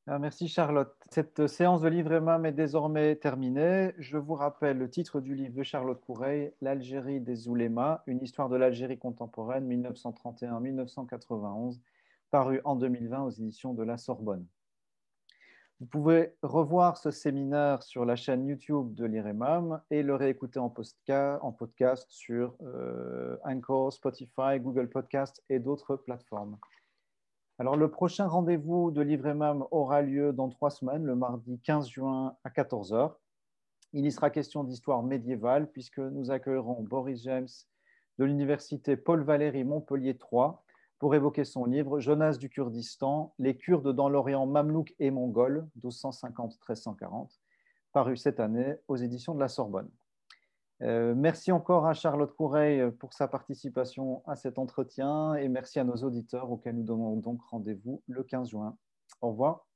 Ah, 0.08 0.18
merci 0.18 0.48
Charlotte. 0.48 0.96
Cette 1.12 1.46
séance 1.46 1.82
de 1.82 1.88
livre 1.88 2.12
EMAM 2.12 2.44
est 2.48 2.52
désormais 2.52 3.16
terminée. 3.18 3.94
Je 4.00 4.18
vous 4.18 4.34
rappelle 4.34 4.80
le 4.80 4.90
titre 4.90 5.22
du 5.22 5.36
livre 5.36 5.54
de 5.54 5.62
Charlotte 5.62 6.02
Coureil, 6.02 6.52
L'Algérie 6.60 7.22
des 7.22 7.48
oulémas, 7.48 8.02
une 8.08 8.20
histoire 8.24 8.50
de 8.50 8.56
l'Algérie 8.56 8.98
contemporaine 8.98 9.72
1931-1991, 9.72 11.78
paru 12.32 12.62
en 12.64 12.76
2020 12.76 13.24
aux 13.24 13.30
éditions 13.30 13.74
de 13.74 13.84
la 13.84 13.98
Sorbonne. 13.98 14.46
Vous 15.82 15.88
pouvez 15.88 16.36
revoir 16.44 16.98
ce 16.98 17.12
séminaire 17.12 17.82
sur 17.82 18.06
la 18.06 18.16
chaîne 18.16 18.46
YouTube 18.46 18.94
de 18.94 19.06
l'IREMAM 19.06 19.82
et 19.90 20.04
le 20.04 20.16
réécouter 20.16 20.60
en, 20.60 20.70
podcast 20.70 22.06
sur 22.10 22.56
euh, 22.62 23.36
Anchor, 23.44 23.92
Spotify, 23.92 24.60
Google 24.60 24.90
Podcast 24.90 25.44
et 25.50 25.60
d'autres 25.60 25.96
plateformes. 25.96 26.58
Alors, 27.58 27.76
le 27.76 27.90
prochain 27.90 28.28
rendez-vous 28.28 28.92
de 28.92 29.02
l'IVREMAM 29.02 29.66
aura 29.72 30.02
lieu 30.02 30.34
dans 30.34 30.50
trois 30.50 30.70
semaines, 30.70 31.04
le 31.04 31.16
mardi 31.16 31.60
15 31.60 31.90
juin 31.90 32.36
à 32.44 32.50
14h. 32.50 33.14
Il 33.94 34.06
y 34.06 34.12
sera 34.12 34.30
question 34.30 34.64
d'histoire 34.64 35.04
médiévale 35.04 35.70
puisque 35.72 36.00
nous 36.00 36.32
accueillerons 36.32 36.82
Boris 36.84 37.24
James 37.24 37.50
de 38.20 38.26
l'université 38.26 38.98
Paul 38.98 39.24
Valéry 39.24 39.64
Montpellier 39.64 40.18
3 40.18 40.64
pour 41.02 41.16
évoquer 41.16 41.46
son 41.46 41.66
livre 41.66 42.00
Jonas 42.00 42.38
du 42.38 42.48
Kurdistan, 42.48 43.34
les 43.40 43.58
Kurdes 43.58 43.92
dans 43.92 44.08
l'Orient 44.08 44.46
mamelouk 44.46 44.94
et 45.00 45.10
mongol, 45.10 45.68
1250-1340, 45.84 47.40
paru 47.92 48.16
cette 48.16 48.40
année 48.40 48.76
aux 48.88 48.98
éditions 48.98 49.34
de 49.34 49.40
la 49.40 49.48
Sorbonne. 49.48 49.90
Euh, 50.84 51.16
merci 51.16 51.52
encore 51.52 51.88
à 51.88 51.96
Charlotte 51.96 52.36
Coureil 52.36 52.92
pour 53.00 53.14
sa 53.14 53.28
participation 53.28 54.22
à 54.28 54.36
cet 54.36 54.60
entretien 54.60 55.34
et 55.34 55.50
merci 55.50 55.80
à 55.80 55.84
nos 55.84 55.96
auditeurs 55.96 56.52
auxquels 56.52 56.76
nous 56.76 56.84
donnons 56.84 57.16
donc 57.16 57.42
rendez-vous 57.50 58.04
le 58.08 58.22
15 58.22 58.50
juin. 58.52 58.78
Au 59.22 59.30
revoir. 59.30 59.71